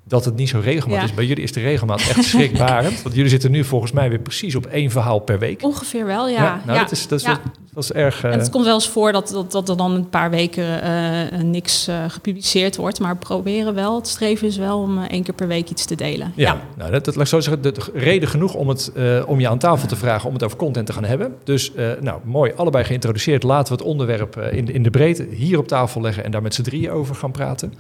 dat 0.04 0.24
het 0.24 0.36
niet 0.36 0.48
zo 0.48 0.60
regelmatig 0.64 1.04
is. 1.04 1.14
Bij 1.14 1.24
jullie 1.24 1.42
is 1.42 1.52
de 1.52 1.60
regelmaat 1.60 2.00
echt 2.00 2.24
schrikbarend. 2.24 3.02
want 3.02 3.14
jullie 3.14 3.30
zitten 3.30 3.50
nu 3.50 3.64
volgens 3.64 3.92
mij 3.92 4.08
weer 4.08 4.18
precies 4.18 4.54
op 4.54 4.66
één 4.66 4.90
verhaal 4.90 5.18
per 5.18 5.38
week. 5.38 5.62
Ongeveer 5.62 6.06
wel, 6.06 6.28
ja. 6.28 6.42
ja 6.42 6.62
nou, 6.66 6.78
Dat, 6.78 6.90
is, 6.90 7.08
dat, 7.08 7.20
is, 7.20 7.26
dat 7.72 7.82
is 7.82 7.92
erg... 7.92 8.24
Uh... 8.24 8.32
En 8.32 8.38
het 8.38 8.50
komt 8.50 8.64
wel 8.64 8.74
eens 8.74 8.88
voor 8.88 9.12
dat, 9.12 9.28
dat, 9.28 9.52
dat 9.52 9.68
er 9.68 9.76
dan 9.76 9.92
een 9.92 10.08
paar 10.08 10.30
weken 10.30 10.84
uh, 10.84 11.40
niks 11.40 11.88
uh, 11.88 12.04
gepubliceerd 12.08 12.76
wordt. 12.76 13.00
Maar 13.00 13.16
proberen 13.16 13.74
wel, 13.74 13.96
het 13.96 14.08
streven 14.08 14.46
is 14.46 14.56
wel 14.56 14.78
om 14.78 15.02
één 15.02 15.22
keer 15.22 15.34
per 15.34 15.48
week 15.48 15.70
iets 15.70 15.84
te 15.84 15.94
delen. 15.94 16.32
Ja, 16.36 16.60
nou, 16.76 16.90
dat, 16.90 17.04
dat 17.04 17.14
laat 17.14 17.24
ik 17.24 17.30
zo 17.30 17.40
zeggen. 17.40 17.62
De, 17.62 17.74
reden 17.94 18.28
genoeg 18.28 18.54
om, 18.54 18.68
het, 18.68 18.92
om 19.26 19.40
je 19.40 19.48
aan 19.48 19.58
tafel 19.58 19.88
te 19.88 19.96
vragen 19.96 20.28
om 20.28 20.34
het 20.34 20.42
over 20.42 20.56
content 20.56 20.86
te 20.86 20.92
gaan 20.92 21.04
hebben. 21.04 21.34
Dus 21.44 21.72
nou, 22.00 22.20
mooi, 22.24 22.52
allebei 22.56 22.84
geïntroduceerd. 22.84 23.42
Laten 23.42 23.72
we 23.72 23.78
het 23.78 23.88
onderwerp 23.88 24.36
in, 24.36 24.72
in 24.72 24.82
de 24.82 24.90
breedte 24.90 25.26
hier 25.30 25.58
op 25.58 25.68
tafel 25.68 26.00
leggen 26.00 26.24
en 26.24 26.30
daar 26.30 26.42
met 26.42 26.54
z'n 26.54 26.62
drieën 26.62 26.90
over 26.90 27.14
gaan 27.14 27.30
praten. 27.30 27.72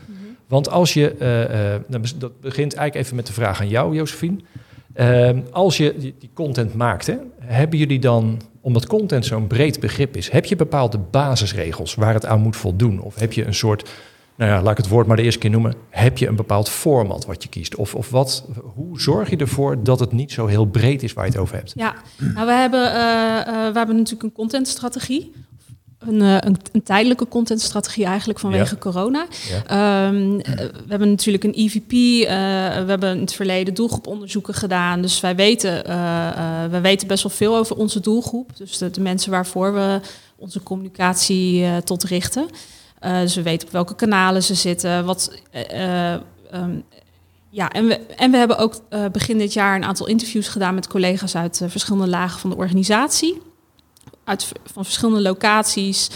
Want 0.52 0.70
als 0.70 0.94
je, 0.94 1.14
uh, 1.88 1.98
dat 2.18 2.40
begint 2.40 2.74
eigenlijk 2.74 2.94
even 2.94 3.16
met 3.16 3.26
de 3.26 3.32
vraag 3.32 3.60
aan 3.60 3.68
jou, 3.68 3.94
Josephine. 3.94 4.36
Uh, 4.96 5.30
als 5.50 5.76
je 5.76 5.94
die, 5.98 6.30
content 6.34 6.74
maakt, 6.74 7.06
hè, 7.06 7.16
hebben 7.38 7.78
jullie 7.78 7.98
dan, 7.98 8.40
omdat 8.60 8.86
content 8.86 9.26
zo'n 9.26 9.46
breed 9.46 9.80
begrip 9.80 10.16
is, 10.16 10.30
heb 10.30 10.44
je 10.44 10.56
bepaalde 10.56 10.98
basisregels 10.98 11.94
waar 11.94 12.14
het 12.14 12.26
aan 12.26 12.40
moet 12.40 12.56
voldoen? 12.56 13.00
Of 13.00 13.14
heb 13.14 13.32
je 13.32 13.46
een 13.46 13.54
soort, 13.54 13.90
nou 14.36 14.50
ja, 14.50 14.62
laat 14.62 14.70
ik 14.70 14.76
het 14.76 14.88
woord 14.88 15.06
maar 15.06 15.16
de 15.16 15.22
eerste 15.22 15.40
keer 15.40 15.50
noemen, 15.50 15.74
heb 15.88 16.18
je 16.18 16.26
een 16.26 16.36
bepaald 16.36 16.68
format 16.68 17.26
wat 17.26 17.42
je 17.42 17.48
kiest? 17.48 17.76
Of, 17.76 17.94
of 17.94 18.10
wat, 18.10 18.48
hoe 18.74 19.00
zorg 19.00 19.30
je 19.30 19.36
ervoor 19.36 19.82
dat 19.82 20.00
het 20.00 20.12
niet 20.12 20.32
zo 20.32 20.46
heel 20.46 20.64
breed 20.64 21.02
is 21.02 21.12
waar 21.12 21.24
je 21.24 21.30
het 21.30 21.40
over 21.40 21.56
hebt? 21.56 21.72
Ja, 21.74 21.94
nou, 22.18 22.46
we, 22.46 22.52
hebben, 22.52 22.86
uh, 22.86 23.72
we 23.72 23.78
hebben 23.78 23.96
natuurlijk 23.96 24.22
een 24.22 24.32
contentstrategie 24.32 25.32
een, 26.06 26.20
eh, 26.22 26.36
een, 26.40 26.56
een, 26.72 26.82
tijdelijke 26.82 27.28
contentstrategie 27.28 28.04
eigenlijk 28.04 28.38
vanwege 28.38 28.78
corona. 28.78 29.26
Ehm, 29.66 30.36
we 30.36 30.88
hebben 30.88 31.10
natuurlijk 31.10 31.44
een 31.44 31.54
EVP, 31.54 31.92
uh, 31.92 32.28
we 32.84 32.90
hebben 32.90 33.14
in 33.14 33.20
het 33.20 33.32
verleden 33.32 33.74
doelgroeponderzoeken 33.74 34.54
gedaan. 34.54 35.02
Dus 35.02 35.20
wij 35.20 35.36
weten, 35.36 35.76
uh, 35.88 36.64
wij 36.70 36.80
weten 36.80 37.08
best 37.08 37.22
wel 37.22 37.32
veel 37.32 37.56
over 37.56 37.76
onze 37.76 38.00
doelgroep. 38.00 38.56
Dus 38.56 38.78
de, 38.78 38.90
de 38.90 39.00
mensen 39.00 39.30
waarvoor 39.30 39.74
we 39.74 40.00
onze 40.36 40.62
communicatie 40.62 41.82
tot 41.84 42.04
richten. 42.04 42.46
dus 43.00 43.34
we 43.34 43.42
weten 43.42 43.66
op 43.66 43.72
welke 43.72 43.94
kanalen 43.94 44.42
ze 44.42 44.54
zitten. 44.54 45.04
Wat, 45.04 45.32
um, 46.54 46.84
ja, 47.50 47.70
en 47.70 47.86
we, 47.86 48.00
en 48.16 48.30
we 48.30 48.36
hebben 48.36 48.58
ook 48.58 48.74
begin 49.12 49.38
dit 49.38 49.52
jaar 49.52 49.76
een 49.76 49.84
aantal 49.84 50.06
interviews 50.06 50.48
gedaan 50.48 50.74
met 50.74 50.88
collega's 50.88 51.36
uit 51.36 51.62
verschillende 51.66 52.08
lagen 52.08 52.40
van 52.40 52.50
de 52.50 52.56
organisatie 52.56 53.40
uit 54.24 54.52
van 54.64 54.84
verschillende 54.84 55.20
locaties. 55.20 56.10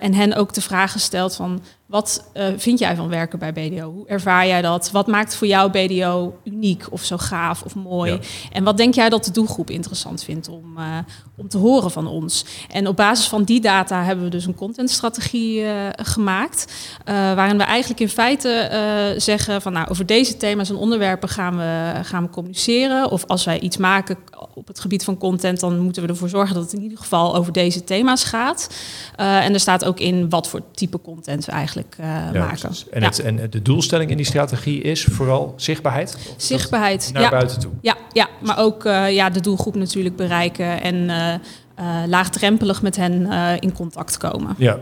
en 0.00 0.14
hen 0.14 0.34
ook 0.34 0.54
de 0.54 0.60
vragen 0.60 1.00
stelt 1.00 1.36
van 1.36 1.62
wat 1.88 2.30
uh, 2.34 2.46
vind 2.56 2.78
jij 2.78 2.96
van 2.96 3.08
werken 3.08 3.38
bij 3.38 3.52
BDO? 3.52 3.92
Hoe 3.92 4.06
ervaar 4.06 4.46
jij 4.46 4.62
dat? 4.62 4.90
Wat 4.90 5.06
maakt 5.06 5.36
voor 5.36 5.46
jou 5.46 5.70
BDO 5.70 6.38
uniek 6.44 6.86
of 6.90 7.04
zo 7.04 7.16
gaaf 7.16 7.62
of 7.62 7.74
mooi? 7.74 8.18
En 8.52 8.64
wat 8.64 8.76
denk 8.76 8.94
jij 8.94 9.08
dat 9.08 9.24
de 9.24 9.30
doelgroep 9.30 9.70
interessant 9.70 10.24
vindt 10.24 10.48
om, 10.48 10.78
uh, 10.78 10.98
om 11.36 11.48
te 11.48 11.58
horen 11.58 11.90
van 11.90 12.06
ons? 12.06 12.44
En 12.70 12.86
op 12.86 12.96
basis 12.96 13.28
van 13.28 13.42
die 13.42 13.60
data 13.60 14.04
hebben 14.04 14.24
we 14.24 14.30
dus 14.30 14.46
een 14.46 14.54
contentstrategie 14.54 15.64
gemaakt. 15.96 16.72
waarin 17.04 17.58
we 17.58 17.62
eigenlijk 17.62 18.00
in 18.00 18.08
feite 18.08 19.14
zeggen 19.16 19.62
van 19.62 19.72
nou, 19.72 19.88
over 19.88 20.06
deze 20.06 20.36
thema's 20.36 20.70
en 20.70 20.76
onderwerpen 20.76 21.28
gaan 21.28 21.56
we, 21.56 22.00
gaan 22.02 22.22
we 22.22 22.30
communiceren. 22.30 23.10
Of 23.10 23.26
als 23.26 23.44
wij 23.44 23.60
iets 23.60 23.76
maken 23.76 24.16
op 24.54 24.66
het 24.66 24.80
gebied 24.80 25.04
van 25.04 25.18
content, 25.18 25.60
dan 25.60 25.78
moeten 25.78 26.02
we 26.02 26.08
ervoor 26.08 26.28
zorgen 26.28 26.54
dat 26.54 26.64
het 26.64 26.72
in 26.72 26.82
ieder 26.82 26.98
geval 26.98 27.17
over 27.18 27.52
deze 27.52 27.84
thema's 27.84 28.24
gaat. 28.24 28.74
en 29.16 29.52
er 29.52 29.60
staat 29.60 29.84
ook 29.84 30.00
in 30.00 30.28
wat 30.28 30.48
voor 30.48 30.62
type 30.74 31.00
content 31.00 31.44
we 31.44 31.52
eigenlijk 31.52 31.96
uh, 32.00 32.06
maken. 32.32 32.70
En, 32.90 33.02
het, 33.02 33.18
en 33.18 33.50
de 33.50 33.62
doelstelling 33.62 34.10
in 34.10 34.16
die 34.16 34.26
strategie 34.26 34.82
is 34.82 35.04
vooral 35.04 35.54
zichtbaarheid? 35.56 36.18
Zichtbaarheid, 36.36 37.10
Naar 37.12 37.30
buiten 37.30 37.60
toe? 37.60 37.72
Ja, 37.80 37.96
ja 38.12 38.28
maar 38.40 38.58
ook 38.58 38.84
uh, 38.84 39.14
ja, 39.14 39.30
de 39.30 39.40
doelgroep 39.40 39.74
natuurlijk 39.74 40.16
bereiken 40.16 40.82
en 40.82 40.94
uh, 40.94 42.02
laagdrempelig 42.06 42.82
met 42.82 42.96
hen 42.96 43.30
in 43.60 43.72
contact 43.72 44.16
komen. 44.16 44.54
Ja, 44.58 44.78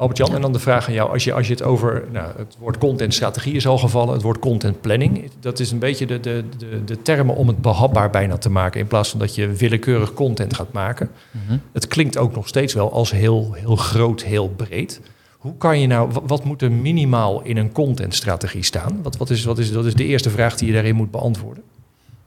Albert-Jan, 0.00 0.34
en 0.34 0.40
dan 0.40 0.52
de 0.52 0.58
vraag 0.58 0.86
aan 0.86 0.92
jou. 0.92 1.12
Als 1.12 1.24
je, 1.24 1.32
als 1.32 1.46
je 1.46 1.52
het 1.52 1.62
over 1.62 2.04
nou, 2.12 2.32
het 2.36 2.56
woord 2.58 2.78
contentstrategie 2.78 3.54
is 3.54 3.66
al 3.66 3.78
gevallen, 3.78 4.14
het 4.14 4.22
woord 4.22 4.38
content 4.38 4.80
planning. 4.80 5.30
Dat 5.40 5.60
is 5.60 5.70
een 5.70 5.78
beetje 5.78 6.06
de, 6.06 6.20
de, 6.20 6.44
de, 6.58 6.84
de 6.84 7.02
termen 7.02 7.34
om 7.34 7.48
het 7.48 7.62
behapbaar 7.62 8.10
bijna 8.10 8.38
te 8.38 8.50
maken. 8.50 8.80
In 8.80 8.86
plaats 8.86 9.10
van 9.10 9.18
dat 9.18 9.34
je 9.34 9.52
willekeurig 9.52 10.12
content 10.12 10.54
gaat 10.54 10.72
maken. 10.72 11.10
Mhm. 11.30 11.58
Het 11.72 11.86
klinkt 11.86 12.18
ook 12.18 12.34
nog 12.34 12.48
steeds 12.48 12.74
wel 12.74 12.92
als 12.92 13.10
heel, 13.10 13.52
heel 13.52 13.76
groot, 13.76 14.22
heel 14.22 14.48
breed. 14.48 15.00
Hoe 15.38 15.56
kan 15.56 15.80
je 15.80 15.86
nou, 15.86 16.10
wat 16.26 16.44
moet 16.44 16.62
er 16.62 16.72
minimaal 16.72 17.42
in 17.42 17.56
een 17.56 17.72
contentstrategie 17.72 18.64
staan? 18.64 19.00
Wat, 19.02 19.16
wat, 19.16 19.30
is, 19.30 19.44
wat 19.44 19.58
is, 19.58 19.72
dat 19.72 19.86
is 19.86 19.94
de 19.94 20.04
eerste 20.04 20.30
vraag 20.30 20.56
die 20.56 20.66
je 20.66 20.74
daarin 20.74 20.94
moet 20.94 21.10
beantwoorden. 21.10 21.62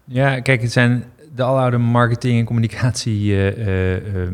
Ja, 0.06 0.39
kijk, 0.39 0.62
het 0.62 0.72
zijn 0.72 1.03
de 1.36 1.44
aloude 1.44 1.78
marketing- 1.78 2.40
en 2.40 2.46
communicatie 2.46 3.32
uh, 3.32 3.48
uh, 3.48 4.30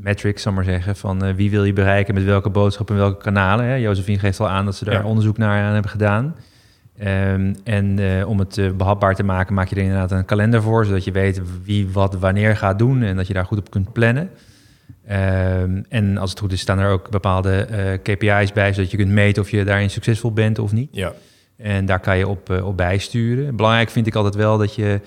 metrics, 0.00 0.42
zal 0.42 0.52
maar 0.52 0.64
zeggen. 0.64 0.96
Van 0.96 1.34
wie 1.34 1.50
wil 1.50 1.64
je 1.64 1.72
bereiken, 1.72 2.14
met 2.14 2.24
welke 2.24 2.50
boodschap 2.50 2.90
en 2.90 2.96
welke 2.96 3.22
kanalen. 3.22 3.64
Hè? 3.64 3.74
Josephine 3.74 4.18
geeft 4.18 4.40
al 4.40 4.48
aan 4.48 4.64
dat 4.64 4.76
ze 4.76 4.84
daar 4.84 5.04
onderzoek 5.04 5.38
naar 5.38 5.62
aan 5.62 5.72
hebben 5.72 5.90
gedaan. 5.90 6.36
Um, 7.00 7.54
en 7.64 7.98
om 8.26 8.38
het 8.38 8.76
behapbaar 8.76 9.14
te 9.14 9.22
maken, 9.22 9.54
maak 9.54 9.68
je 9.68 9.76
er 9.76 9.82
inderdaad 9.82 10.10
een 10.10 10.24
kalender 10.24 10.62
voor, 10.62 10.84
zodat 10.84 11.04
je 11.04 11.12
weet 11.12 11.42
wie 11.64 11.88
wat 11.88 12.14
wanneer 12.14 12.56
gaat 12.56 12.78
doen 12.78 13.02
en 13.02 13.16
dat 13.16 13.26
je 13.26 13.32
daar 13.32 13.44
goed 13.44 13.58
op 13.58 13.70
kunt 13.70 13.92
plannen. 13.92 14.30
Um, 15.10 15.84
en 15.88 16.18
als 16.18 16.30
het 16.30 16.38
goed 16.38 16.52
is, 16.52 16.60
staan 16.60 16.78
er 16.78 16.90
ook 16.90 17.10
bepaalde 17.10 17.68
uh, 17.70 17.78
KPI's 18.02 18.52
bij, 18.52 18.72
zodat 18.72 18.90
je 18.90 18.96
kunt 18.96 19.10
meten 19.10 19.42
of 19.42 19.50
je 19.50 19.64
daarin 19.64 19.90
succesvol 19.90 20.32
bent 20.32 20.58
of 20.58 20.72
niet. 20.72 20.88
Ja. 20.92 21.12
En 21.56 21.86
daar 21.86 22.00
kan 22.00 22.18
je 22.18 22.28
op, 22.28 22.50
op 22.62 22.76
bijsturen. 22.76 23.56
Belangrijk 23.56 23.90
vind 23.90 24.06
ik 24.06 24.14
altijd 24.14 24.34
wel 24.34 24.58
dat 24.58 24.74
je 24.74 25.00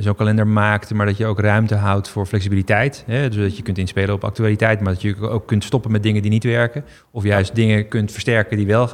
zo'n 0.00 0.14
kalender 0.14 0.46
maakt, 0.46 0.94
maar 0.94 1.06
dat 1.06 1.16
je 1.16 1.26
ook 1.26 1.40
ruimte 1.40 1.74
houdt 1.74 2.08
voor 2.08 2.26
flexibiliteit. 2.26 3.04
Hè? 3.06 3.28
Dus 3.28 3.42
dat 3.42 3.56
je 3.56 3.62
kunt 3.62 3.78
inspelen 3.78 4.14
op 4.14 4.24
actualiteit, 4.24 4.80
maar 4.80 4.92
dat 4.92 5.02
je 5.02 5.28
ook 5.28 5.46
kunt 5.46 5.64
stoppen 5.64 5.90
met 5.90 6.02
dingen 6.02 6.22
die 6.22 6.30
niet 6.30 6.44
werken. 6.44 6.84
Of 7.10 7.24
juist 7.24 7.54
dingen 7.54 7.88
kunt 7.88 8.12
versterken 8.12 8.56
die 8.56 8.66
wel, 8.66 8.88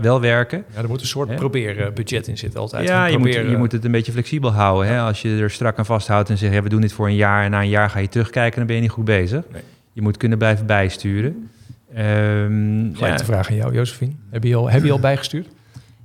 wel 0.00 0.20
werken. 0.20 0.64
Ja, 0.74 0.82
er 0.82 0.88
moet 0.88 1.00
een 1.00 1.06
soort 1.06 1.34
proberen 1.34 1.94
budget 1.94 2.28
in 2.28 2.38
zitten 2.38 2.60
altijd. 2.60 2.88
Ja, 2.88 3.06
je 3.06 3.18
moet, 3.18 3.34
je 3.34 3.56
moet 3.58 3.72
het 3.72 3.84
een 3.84 3.90
beetje 3.90 4.12
flexibel 4.12 4.52
houden. 4.52 4.92
Hè? 4.92 5.00
Als 5.00 5.22
je 5.22 5.38
er 5.40 5.50
strak 5.50 5.78
aan 5.78 5.86
vasthoudt 5.86 6.30
en 6.30 6.38
zegt, 6.38 6.54
ja, 6.54 6.62
we 6.62 6.68
doen 6.68 6.80
dit 6.80 6.92
voor 6.92 7.06
een 7.06 7.16
jaar 7.16 7.44
en 7.44 7.50
na 7.50 7.60
een 7.60 7.68
jaar 7.68 7.90
ga 7.90 7.98
je 7.98 8.08
terugkijken, 8.08 8.58
dan 8.58 8.66
ben 8.66 8.76
je 8.76 8.82
niet 8.82 8.90
goed 8.90 9.04
bezig. 9.04 9.44
Nee. 9.52 9.62
Je 9.92 10.02
moet 10.02 10.16
kunnen 10.16 10.38
blijven 10.38 10.66
bijsturen. 10.66 11.50
Um, 11.98 12.90
Gelijk 12.94 13.18
ja. 13.18 13.24
vraag 13.24 13.48
aan 13.50 13.56
jou, 13.56 13.74
Josephine. 13.74 14.12
Heb 14.30 14.44
je 14.44 14.56
al, 14.56 14.70
heb 14.70 14.84
je 14.84 14.92
al 14.92 14.98
bijgestuurd? 14.98 15.46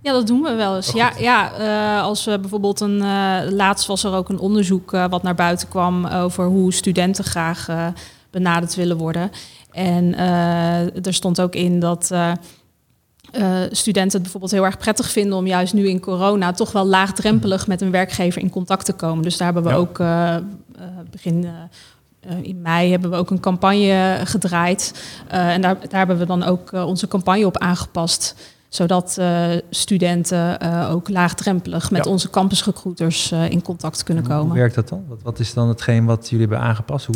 Ja, 0.01 0.11
dat 0.11 0.27
doen 0.27 0.41
we 0.41 0.53
wel 0.53 0.75
eens. 0.75 0.89
Oh, 0.89 0.95
ja, 0.95 1.11
ja 1.17 1.59
uh, 1.59 2.03
als 2.03 2.25
we 2.25 2.39
bijvoorbeeld 2.39 2.79
een. 2.79 2.97
Uh, 2.97 3.39
laatst 3.49 3.87
was 3.87 4.03
er 4.03 4.13
ook 4.13 4.29
een 4.29 4.39
onderzoek 4.39 4.93
uh, 4.93 5.05
wat 5.09 5.23
naar 5.23 5.35
buiten 5.35 5.67
kwam 5.67 6.05
over 6.05 6.45
hoe 6.45 6.73
studenten 6.73 7.23
graag 7.23 7.67
benaderd 8.29 8.75
willen 8.75 8.97
worden. 8.97 9.31
En 9.71 10.17
er 11.03 11.13
stond 11.13 11.41
ook 11.41 11.55
in 11.55 11.79
dat. 11.79 12.11
studenten 13.71 14.11
het 14.11 14.21
bijvoorbeeld 14.21 14.51
heel 14.51 14.65
erg 14.65 14.77
prettig 14.77 15.09
vinden 15.09 15.37
om 15.37 15.47
juist 15.47 15.73
nu 15.73 15.87
in 15.87 15.99
corona 15.99 16.51
toch 16.51 16.71
wel 16.71 16.85
laagdrempelig 16.85 17.67
met 17.67 17.81
een 17.81 17.91
werkgever 17.91 18.41
in 18.41 18.49
contact 18.49 18.85
te 18.85 18.93
komen. 18.93 19.23
Dus 19.23 19.37
daar 19.37 19.53
hebben 19.53 19.71
we 19.71 19.77
ook 19.77 19.97
begin 21.11 21.47
in 22.41 22.61
mei 22.61 22.91
hebben 22.91 23.09
we 23.09 23.15
ook 23.15 23.29
een 23.29 23.39
campagne 23.39 24.21
gedraaid. 24.23 25.11
en 25.27 25.61
daar, 25.61 25.77
daar 25.79 25.99
hebben 25.99 26.17
we 26.17 26.25
dan 26.25 26.43
ook 26.43 26.71
onze 26.71 27.07
campagne 27.07 27.45
op 27.45 27.57
aangepast 27.57 28.35
zodat 28.69 29.15
uh, 29.19 29.47
studenten 29.69 30.57
uh, 30.63 30.91
ook 30.91 31.09
laagdrempelig 31.09 31.91
met 31.91 32.05
onze 32.05 32.29
campusrecruiters 32.29 33.31
uh, 33.31 33.49
in 33.49 33.61
contact 33.61 34.03
kunnen 34.03 34.23
komen. 34.23 34.45
Hoe 34.45 34.57
werkt 34.57 34.75
dat 34.75 34.89
dan? 34.89 35.05
Wat, 35.07 35.17
wat, 35.23 35.39
is 35.39 35.53
dan 35.53 35.67
hetgeen 35.67 36.05
wat 36.05 36.29
jullie 36.29 36.47
hebben 36.47 36.65
aangepast? 36.65 37.05
Hoe, 37.05 37.15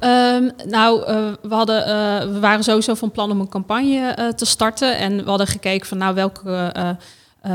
um, 0.00 0.50
nou, 0.70 1.00
we, 1.42 1.54
hadden, 1.54 1.84
we 2.32 2.38
waren 2.40 2.64
sowieso 2.64 2.94
van 2.94 3.10
plan 3.10 3.30
om 3.30 3.40
een 3.40 3.48
campagne 3.48 4.32
te 4.36 4.44
starten. 4.44 4.98
En 4.98 5.16
we 5.16 5.28
hadden 5.28 5.46
gekeken 5.46 5.86
van 5.86 5.98
nou, 5.98 6.14
welke, 6.14 6.72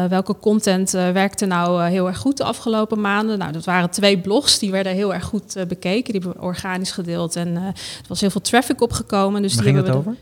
welke 0.09 0.37
content 0.39 0.91
werkte 0.91 1.45
nou 1.45 1.83
heel 1.83 2.07
erg 2.07 2.17
goed 2.17 2.37
de 2.37 2.43
afgelopen 2.43 3.01
maanden. 3.01 3.37
Nou, 3.37 3.51
dat 3.51 3.65
waren 3.65 3.89
twee 3.89 4.19
blogs, 4.19 4.59
die 4.59 4.71
werden 4.71 4.93
heel 4.93 5.13
erg 5.13 5.23
goed 5.23 5.55
bekeken. 5.67 6.13
Die 6.13 6.21
hebben 6.21 6.41
we 6.41 6.47
organisch 6.47 6.91
gedeeld 6.91 7.35
en 7.35 7.55
er 7.55 7.73
was 8.07 8.21
heel 8.21 8.29
veel 8.29 8.41
traffic 8.41 8.81
opgekomen. 8.81 9.41
Dus 9.41 9.55
Waar 9.55 9.63
die 9.63 9.73
ging 9.73 9.85
het 9.85 9.95
over? 9.95 10.15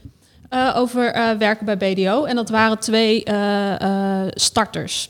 Uh, 0.53 0.73
over 0.75 1.15
uh, 1.15 1.31
werken 1.31 1.65
bij 1.65 1.77
BDO. 1.77 2.23
En 2.23 2.35
dat 2.35 2.49
waren 2.49 2.79
twee 2.79 3.25
uh, 3.29 4.23
starters. 4.29 5.09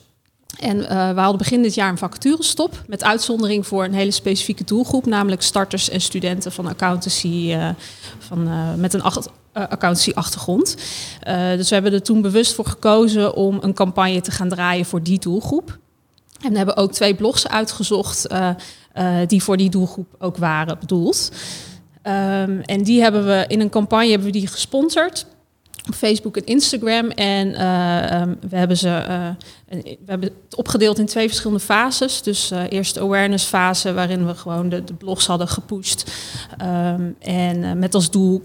En 0.60 0.78
we 1.16 1.20
hadden 1.20 1.38
begin 1.38 1.62
dit 1.62 1.74
jaar 1.74 1.90
een 1.90 1.98
vacaturestop. 1.98 2.84
Met 2.88 3.04
uitzondering 3.04 3.68
voor 3.68 3.84
een 3.84 3.94
hele 3.94 4.12
specifieke 4.12 4.64
doelgroep. 4.64 5.06
Namelijk 5.06 5.42
starters 5.42 5.90
en 5.90 6.02
studenten 6.02 6.52
van 6.52 6.68
accountancy. 6.68 7.58
van, 8.20 8.50
met 8.80 8.94
een 8.94 9.02
accountancy-achtergrond. 9.54 10.76
dus 11.56 11.70
we 11.70 11.74
hebben 11.74 11.94
er 11.94 12.02
toen 12.02 12.22
bewust 12.22 12.54
voor 12.54 12.66
gekozen 12.66 13.36
om 13.36 13.58
een 13.62 13.74
campagne 13.74 14.22
te 14.22 14.32
gaan 14.32 14.50
draaien 14.50 14.86
voor 14.86 15.04
die 15.04 15.20
doelgroep. 15.20 15.78
En 16.42 16.52
we 16.52 16.58
hebben 16.58 16.78
ook 16.78 16.92
twee 16.92 17.16
blogs 17.16 17.48
uitgezocht. 17.48 18.28
die 19.28 19.44
voor 19.44 19.58
die 19.58 19.70
doelgroep 19.70 20.16
ook 20.20 20.38
waren 20.38 20.80
bedoeld. 20.80 21.32
Um, 22.04 22.62
en 22.62 22.84
die 22.84 23.02
hebben 23.02 23.26
we 23.26 23.46
in 23.48 23.60
een 23.60 23.70
campagne 23.70 24.10
hebben 24.10 24.28
we 24.28 24.34
die 24.34 24.48
gesponsord 24.48 25.26
op 25.88 25.94
Facebook 25.96 26.38
en 26.38 26.46
Instagram. 26.46 27.10
En 27.10 27.48
uh, 27.48 28.22
um, 28.22 28.38
we, 28.50 28.56
hebben 28.56 28.78
ze, 28.78 29.06
uh, 29.10 29.30
we 29.82 29.98
hebben 30.06 30.30
het 30.48 30.56
opgedeeld 30.56 31.00
in 31.00 31.06
twee 31.06 31.28
verschillende 31.28 31.64
fases. 31.64 32.22
Dus 32.22 32.52
uh, 32.52 32.62
eerst 32.70 32.94
de 32.94 33.00
awareness 33.00 33.46
fase, 33.46 33.94
waarin 33.94 34.28
we 34.28 34.36
gewoon 34.36 34.70
de, 34.70 34.84
de 34.84 34.94
blogs 34.94 35.26
hadden 35.26 35.48
gepusht. 35.48 36.12
Um, 36.62 37.16
en 37.20 37.80
met 37.80 37.96
als 37.96 38.12
doel 38.12 38.44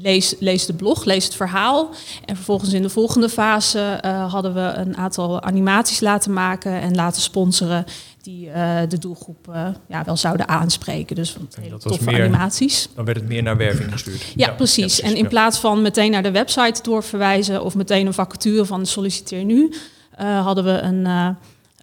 lees, 0.00 0.34
lees 0.38 0.66
de 0.66 0.74
blog, 0.74 1.04
lees 1.04 1.24
het 1.24 1.34
verhaal. 1.34 1.90
En 2.24 2.36
vervolgens 2.36 2.72
in 2.72 2.82
de 2.82 2.90
volgende 2.90 3.28
fase 3.28 3.98
hadden 4.30 4.54
we 4.54 4.60
een 4.60 4.96
aantal 4.96 5.42
animaties 5.42 6.00
laten 6.00 6.32
maken 6.32 6.80
en 6.80 6.94
laten 6.94 7.22
sponsoren 7.22 7.84
die 8.22 8.46
uh, 8.46 8.80
de 8.88 8.98
doelgroep 8.98 9.46
uh, 9.50 9.68
ja, 9.88 10.04
wel 10.04 10.16
zouden 10.16 10.48
aanspreken. 10.48 11.16
Dus 11.16 11.36
hele 11.60 11.78
toffe 11.78 12.04
meer, 12.04 12.20
animaties. 12.20 12.88
Dan 12.94 13.04
werd 13.04 13.16
het 13.16 13.28
meer 13.28 13.42
naar 13.42 13.56
werving 13.56 13.92
gestuurd. 13.92 14.22
Ja, 14.22 14.32
ja 14.46 14.52
precies. 14.52 15.00
En 15.00 15.16
in 15.16 15.28
plaats 15.28 15.58
van 15.58 15.82
meteen 15.82 16.10
naar 16.10 16.22
de 16.22 16.30
website 16.30 16.82
doorverwijzen 16.82 17.64
of 17.64 17.74
meteen 17.74 18.06
een 18.06 18.14
vacature 18.14 18.64
van 18.64 18.86
solliciteer 18.86 19.44
nu, 19.44 19.72
hadden 20.16 20.64
we 20.64 20.80
een 20.80 21.36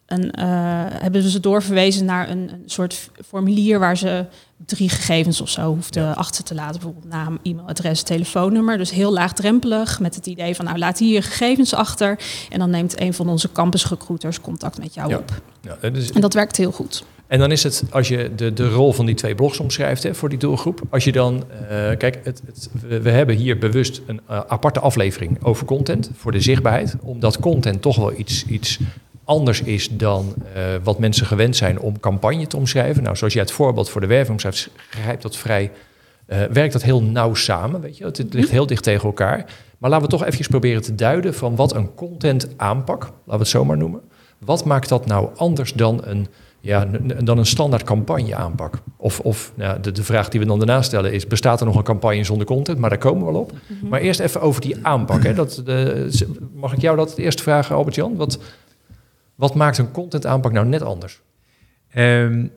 een, 0.06 0.34
uh, 0.40 0.46
hebben 0.88 1.22
ze 1.22 1.40
doorverwezen 1.40 2.06
naar 2.06 2.30
een, 2.30 2.50
een, 2.54 2.64
soort 2.66 3.10
formulier 3.28 3.80
waar 3.80 3.98
ze 3.98 4.26
drie 4.66 4.90
gegevens 4.90 5.42
of 5.42 5.50
zo 5.50 5.74
hoefden 5.74 6.16
achter 6.16 6.44
te 6.44 6.56
laten. 6.56 6.74
Bijvoorbeeld 6.74 7.14
naam, 7.14 7.40
e-mailadres, 7.44 8.04
telefoonnummer. 8.04 8.78
Dus 8.78 8.92
heel 8.92 9.14
laagdrempelig 9.14 10.00
met 10.00 10.16
het 10.16 10.26
idee 10.26 10.56
van 10.56 10.66
nou 10.66 10.78
laat 10.78 11.00
hier 11.00 11.14
je 11.14 11.22
gegevens 11.22 11.74
achter. 11.74 12.20
En 12.50 12.60
dan 12.60 12.70
neemt 12.70 13.00
een 13.00 13.14
van 13.14 13.30
onze 13.30 13.52
campusrecruiters 13.52 14.42
contact 14.42 14.78
met 14.78 14.94
jou 14.94 15.16
op. 15.16 15.42
Ja, 15.62 15.78
en 15.82 16.22
dat 16.22 16.34
werkt 16.34 16.58
heel 16.58 16.72
goed. 16.72 17.04
En 17.28 17.40
dan 17.40 17.52
is 17.52 17.64
het, 17.64 17.84
als 17.90 18.08
je 18.08 18.32
de, 18.36 18.54
de 18.54 18.70
rol 18.70 18.94
van 18.94 19.06
die 19.06 19.16
twee 19.16 19.36
blogs 19.36 19.60
omschrijft 19.60 20.04
hè, 20.04 20.16
voor 20.16 20.30
die 20.30 20.38
doelgroep. 20.38 20.82
Als 20.90 21.04
je 21.04 21.12
dan, 21.12 21.36
uh, 21.36 21.70
kijk, 21.98 22.20
het, 22.24 22.42
het, 22.46 22.70
we, 23.02 23.10
hebben 23.10 23.36
hier 23.36 23.58
bewust 23.58 24.02
een 24.06 24.22
uh, 24.30 24.42
aparte 24.48 24.80
aflevering 24.80 25.44
over 25.44 25.66
content 25.66 26.12
voor 26.16 26.32
de 26.32 26.42
zichtbaarheid. 26.42 26.96
Omdat 27.02 27.40
content 27.40 27.82
toch 27.82 27.96
wel 27.96 28.20
iets, 28.20 28.46
iets 28.46 28.80
anders 29.26 29.62
is 29.62 29.90
dan 29.90 30.34
uh, 30.38 30.64
wat 30.84 31.00
mensen 31.00 31.26
gewend 31.26 31.56
zijn 31.56 31.80
om 31.80 32.00
campagne 32.00 32.48
te 32.48 32.58
omschrijven. 32.58 33.04
Nou, 33.04 33.16
zoals 33.16 33.34
jij 33.34 33.42
het 33.42 33.52
voorbeeld 33.52 33.90
voor 33.90 34.02
de 34.02 34.08
werving 34.08 34.32
omschrijft, 34.32 34.70
grijpt 34.90 35.22
dat 35.22 35.38
vrij, 35.38 35.72
uh, 36.28 36.44
werkt 36.44 36.74
dat 36.74 36.84
heel 36.84 37.04
nauw 37.04 37.34
samen. 37.34 37.82
Weet 37.82 37.98
je? 37.98 38.06
Het, 38.06 38.18
het 38.18 38.34
ligt 38.34 38.50
heel 38.50 38.66
dicht 38.66 38.84
tegen 38.84 39.06
elkaar. 39.06 39.46
Maar 39.78 39.90
laten 39.90 40.06
we 40.06 40.12
toch 40.12 40.26
even 40.26 40.48
proberen 40.48 40.82
te 40.82 40.96
duiden 40.96 41.34
van 41.34 41.56
wat 41.56 41.76
een 41.76 41.96
content 41.96 42.48
aanpak, 42.58 43.02
laten 43.02 43.22
we 43.26 43.38
het 43.38 43.48
zo 43.48 43.66
maar 43.66 43.78
noemen. 43.78 44.02
Wat 44.38 44.66
maakt 44.66 44.90
dat 44.90 45.06
nou 45.06 45.30
anders 45.36 45.74
dan 45.74 46.02
een 46.04 46.28
ja, 46.62 46.88
dan 47.24 47.38
een 47.38 47.46
standaard 47.46 47.84
campagne 47.84 48.36
aanpak? 48.36 48.80
Of, 48.98 49.20
of 49.20 49.52
nou, 49.56 49.80
de, 49.82 49.92
de 49.92 50.04
vraag 50.04 50.30
die 50.30 50.40
we 50.40 50.46
dan 50.46 50.58
daarna 50.58 50.82
stellen 50.82 51.14
is, 51.14 51.28
bestaat 51.28 51.60
er 51.60 51.66
nog 51.66 51.76
een 51.76 51.84
campagne 51.84 52.24
zonder 52.24 52.48
content? 52.48 52.78
Maar 52.78 52.90
daar 52.90 53.00
komen 53.00 53.26
we 53.26 53.32
wel 53.32 53.42
op. 53.42 53.52
Mhm. 53.52 53.88
Maar 53.88 54.00
eerst 54.00 54.20
even 54.20 54.42
over 54.42 54.62
die 54.62 54.78
aanpak. 54.82 55.24
Hè. 55.24 55.34
Dat, 55.34 55.62
de, 55.66 56.08
mag 56.54 56.74
ik 56.74 56.82
jou 56.82 56.98
dat 56.98 57.18
eerst 57.18 57.42
vragen, 57.42 57.76
Albert-Jan? 57.76 58.16
Wat, 58.16 58.40
wat 59.36 59.56
maakt 59.56 59.78
een 59.78 59.92
content 59.92 60.26
aanpak 60.26 60.52
nou 60.52 60.66
net 60.66 60.82
anders? 60.82 61.22
Um, 61.96 62.52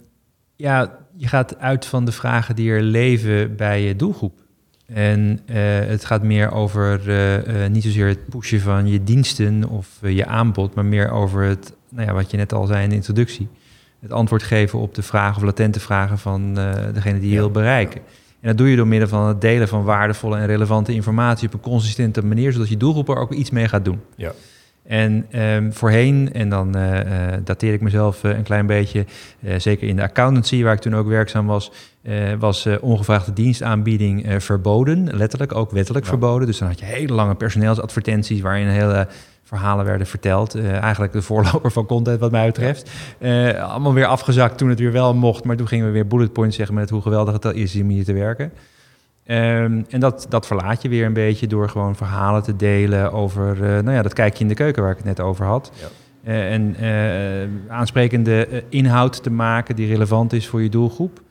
ja, 0.57 0.99
je 1.17 1.27
gaat 1.29 1.59
uit 1.59 1.87
van 1.87 2.05
de 2.05 2.13
vragen 2.13 2.57
die 2.57 2.71
er 2.71 2.83
leven 2.83 3.57
bij 3.57 3.83
je 3.83 3.97
doelgroep. 3.97 4.47
En 4.87 5.41
uh, 5.47 5.57
het 5.79 6.05
gaat 6.05 6.23
meer 6.23 6.53
over 6.53 7.09
uh, 7.09 7.47
uh, 7.47 7.69
niet 7.71 7.83
zozeer 7.83 8.07
het 8.07 8.29
pushen 8.29 8.61
van 8.61 8.87
je 8.87 9.03
diensten 9.03 9.65
of 9.65 9.89
je 10.03 10.27
aanbod, 10.27 10.75
maar 10.75 10.85
meer 10.85 11.11
over 11.11 11.43
het, 11.43 11.75
nou 11.89 12.07
ja, 12.07 12.15
wat 12.15 12.31
je 12.31 12.37
net 12.37 12.53
al 12.53 12.67
zei 12.67 12.83
in 12.83 12.89
de 12.89 12.95
introductie. 12.95 13.49
Het 14.01 14.13
antwoord 14.13 14.43
geven 14.43 14.79
op 14.79 14.95
de 14.95 15.03
vragen 15.03 15.37
of 15.37 15.43
latente 15.43 15.81
vragen 15.81 16.19
van 16.19 16.55
degene 16.95 17.21
die 17.21 17.31
je 17.31 17.37
wil 17.37 17.51
bereiken. 17.51 18.01
En 18.41 18.49
dat 18.49 18.59
doe 18.59 18.69
je 18.69 18.77
door 18.77 18.87
middel 18.87 19.09
van 19.09 19.27
het 19.27 19.41
delen 19.41 19.69
van 19.69 19.85
waardevolle 19.85 20.37
en 20.37 20.47
relevante 20.47 20.93
informatie 20.93 21.49
op 21.49 21.55
een 21.55 21.61
consistente 21.61 22.25
manier, 22.25 22.53
zodat 22.53 22.69
je 22.69 22.77
doelgroep 22.77 23.09
er 23.09 23.17
ook 23.17 23.33
iets 23.33 23.51
mee 23.51 23.69
gaat 23.69 23.85
doen. 23.85 24.01
Ja. 24.17 24.33
En 24.89 25.27
um, 25.43 25.73
voorheen, 25.73 26.33
en 26.33 26.49
dan 26.49 26.77
uh, 26.77 26.99
dateer 27.45 27.73
ik 27.73 27.81
mezelf 27.81 28.25
uh, 28.25 28.37
een 28.37 28.43
klein 28.43 28.67
beetje, 28.67 29.05
zeker 29.57 29.89
in 29.89 29.97
de 29.97 30.03
accountancy 30.03 30.63
waar 30.63 30.73
ik 30.73 30.81
toen 30.81 30.97
ook 30.97 31.09
werkzaam 31.09 31.47
was, 31.47 31.73
was 32.39 32.69
ongevraagde 32.81 33.33
dienstaanbieding 33.33 34.27
verboden, 34.39 35.17
letterlijk 35.17 35.55
ook 35.55 35.71
wettelijk 35.71 36.07
verboden. 36.07 36.47
Dus 36.47 36.59
dan 36.59 36.69
had 36.69 36.79
je 36.79 36.85
hele 36.85 37.13
lange 37.13 37.35
personeelsadvertenties 37.35 38.41
waarin 38.41 38.67
hele 38.67 39.09
verhalen 39.45 39.85
werden 39.85 40.07
verteld. 40.07 40.55
eigenlijk 40.61 41.13
de 41.13 41.23
voorloper 41.23 41.73
van 41.73 41.87
content 41.87 42.21
wat 42.21 42.31
mij 42.31 42.47
betreft. 42.47 42.91
allemaal 43.61 43.95
weer 43.95 44.07
afgezakt 44.07 44.59
toen 44.59 44.69
het 44.69 44.79
weer 44.79 44.93
wel 44.93 45.15
mocht, 45.15 45.45
maar 45.45 45.57
toen 45.57 45.69
gingen 45.69 45.87
we 45.87 45.93
weer 45.93 46.07
bullet 46.07 46.33
points 46.33 46.57
zeggen 46.57 46.75
met 46.75 46.91
hoe 46.91 47.03
geweldig 47.03 47.43
het 47.43 47.57
is 47.57 47.81
om 47.81 47.89
hier 47.89 48.05
te 48.05 48.13
werken. 48.13 48.53
Um, 49.31 49.87
en 49.89 50.01
dat, 50.01 50.27
dat 50.29 50.47
verlaat 50.47 50.83
je 50.83 50.89
weer 50.89 51.07
een 51.07 51.13
beetje 51.13 51.47
door 51.47 51.69
gewoon 51.69 51.97
verhalen 51.97 52.43
te 52.43 52.57
delen 52.57 53.13
over, 53.13 53.57
uh, 53.57 53.61
nou 53.61 53.91
ja, 53.91 54.03
dat 54.03 54.13
kijkje 54.13 54.43
in 54.43 54.49
de 54.49 54.55
keuken 54.55 54.83
waar 54.83 54.91
ik 54.91 54.97
het 54.97 55.07
net 55.07 55.21
over 55.21 55.47
had. 55.47 55.73
Ja. 55.81 55.89
Uh, 56.25 56.53
en 56.53 56.77
uh, 56.81 57.73
aansprekende 57.73 58.65
inhoud 58.69 59.23
te 59.23 59.31
maken 59.31 59.77
die 59.77 59.87
relevant 59.87 60.33
is 60.33 60.47
voor 60.47 60.63
je 60.63 60.69
doelgroep. 60.69 61.23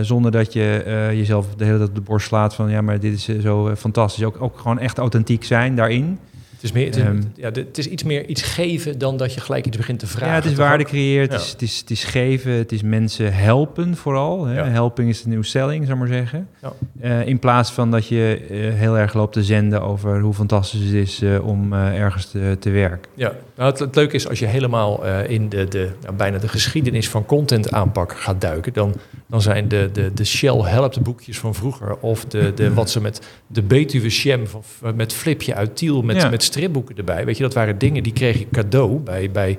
zonder 0.00 0.30
dat 0.30 0.52
je 0.52 0.82
jezelf 1.14 1.54
de 1.54 1.64
hele 1.64 1.76
tijd 1.76 1.88
op 1.88 1.94
de 1.94 2.00
borst 2.00 2.26
slaat 2.26 2.54
van 2.54 2.70
ja, 2.70 2.80
maar 2.80 3.00
dit 3.00 3.14
is 3.14 3.40
zo 3.40 3.76
fantastisch. 3.76 4.24
Ook, 4.24 4.42
ook 4.42 4.58
gewoon 4.58 4.78
echt 4.78 4.98
authentiek 4.98 5.44
zijn 5.44 5.74
daarin 5.74 6.18
is, 6.64 6.72
meer, 6.72 6.86
het, 6.86 6.96
is, 6.96 7.02
ehm, 7.02 7.20
ja, 7.34 7.50
het 7.50 7.78
is 7.78 7.88
iets 7.88 8.02
meer 8.02 8.26
iets 8.26 8.42
geven 8.42 8.98
dan 8.98 9.16
dat 9.16 9.34
je 9.34 9.40
gelijk 9.40 9.66
iets 9.66 9.76
begint 9.76 9.98
te 9.98 10.06
vragen. 10.06 10.28
Ja, 10.28 10.34
het 10.34 10.44
is 10.44 10.54
waarde 10.54 10.84
creëren, 10.84 11.30
het, 11.30 11.40
is, 11.40 11.50
het, 11.50 11.62
is, 11.62 11.78
het 11.78 11.90
is 11.90 12.04
geven, 12.04 12.52
het 12.52 12.72
is 12.72 12.82
mensen 12.82 13.34
helpen 13.34 13.96
vooral. 13.96 14.44
Hè. 14.46 14.62
Helping 14.62 15.08
is 15.08 15.22
de 15.22 15.28
nieuwe 15.28 15.44
selling, 15.44 15.86
zou 15.86 15.98
maar 15.98 16.08
zeggen. 16.08 16.48
Ja. 16.62 16.72
Uh, 17.02 17.26
in 17.26 17.38
plaats 17.38 17.72
van 17.72 17.90
dat 17.90 18.06
je 18.06 18.46
uh, 18.50 18.74
heel 18.74 18.98
erg 18.98 19.14
loopt 19.14 19.32
te 19.32 19.44
zenden 19.44 19.82
over 19.82 20.20
hoe 20.20 20.34
fantastisch 20.34 20.80
het 20.80 20.92
is 20.92 21.22
uh, 21.22 21.46
om 21.46 21.72
ergens 21.72 22.26
te, 22.26 22.56
te, 22.60 22.70
werken. 22.70 23.10
Ja, 23.14 23.32
nou, 23.56 23.70
het, 23.70 23.78
het, 23.78 23.94
leuke 23.94 24.14
is 24.14 24.28
als 24.28 24.38
je 24.38 24.46
helemaal 24.46 25.04
in 25.06 25.48
de, 25.48 25.68
de, 25.68 25.90
nou, 26.02 26.14
bijna 26.14 26.38
de 26.38 26.48
geschiedenis 26.48 27.08
van 27.08 27.26
content 27.26 27.72
aanpak 27.72 28.12
gaat 28.12 28.40
duiken, 28.40 28.72
dan, 28.72 28.94
dan 29.26 29.42
zijn 29.42 29.68
de, 29.68 29.90
de, 29.92 30.10
de 30.14 30.24
Shell 30.24 30.60
Helpt 30.60 31.02
boekjes 31.02 31.38
van 31.38 31.54
vroeger 31.54 31.96
of 31.96 32.24
de, 32.24 32.52
de, 32.54 32.74
wat 32.80 32.90
ze 32.90 33.00
met 33.00 33.20
de 33.46 33.62
Betuwe 33.62 34.10
Shem 34.10 34.46
van, 34.46 34.62
met 34.94 35.12
Flipje 35.12 35.54
uit 35.54 35.76
Tiel 35.76 36.02
met, 36.02 36.30
met 36.30 36.42
stripboeken 36.54 36.96
erbij. 36.96 37.24
Weet 37.24 37.36
je, 37.36 37.42
dat 37.42 37.54
waren 37.54 37.78
dingen 37.78 38.02
die 38.02 38.12
kreeg 38.12 38.38
je 38.38 38.46
cadeau 38.52 38.98
bij, 38.98 39.30
bij, 39.30 39.58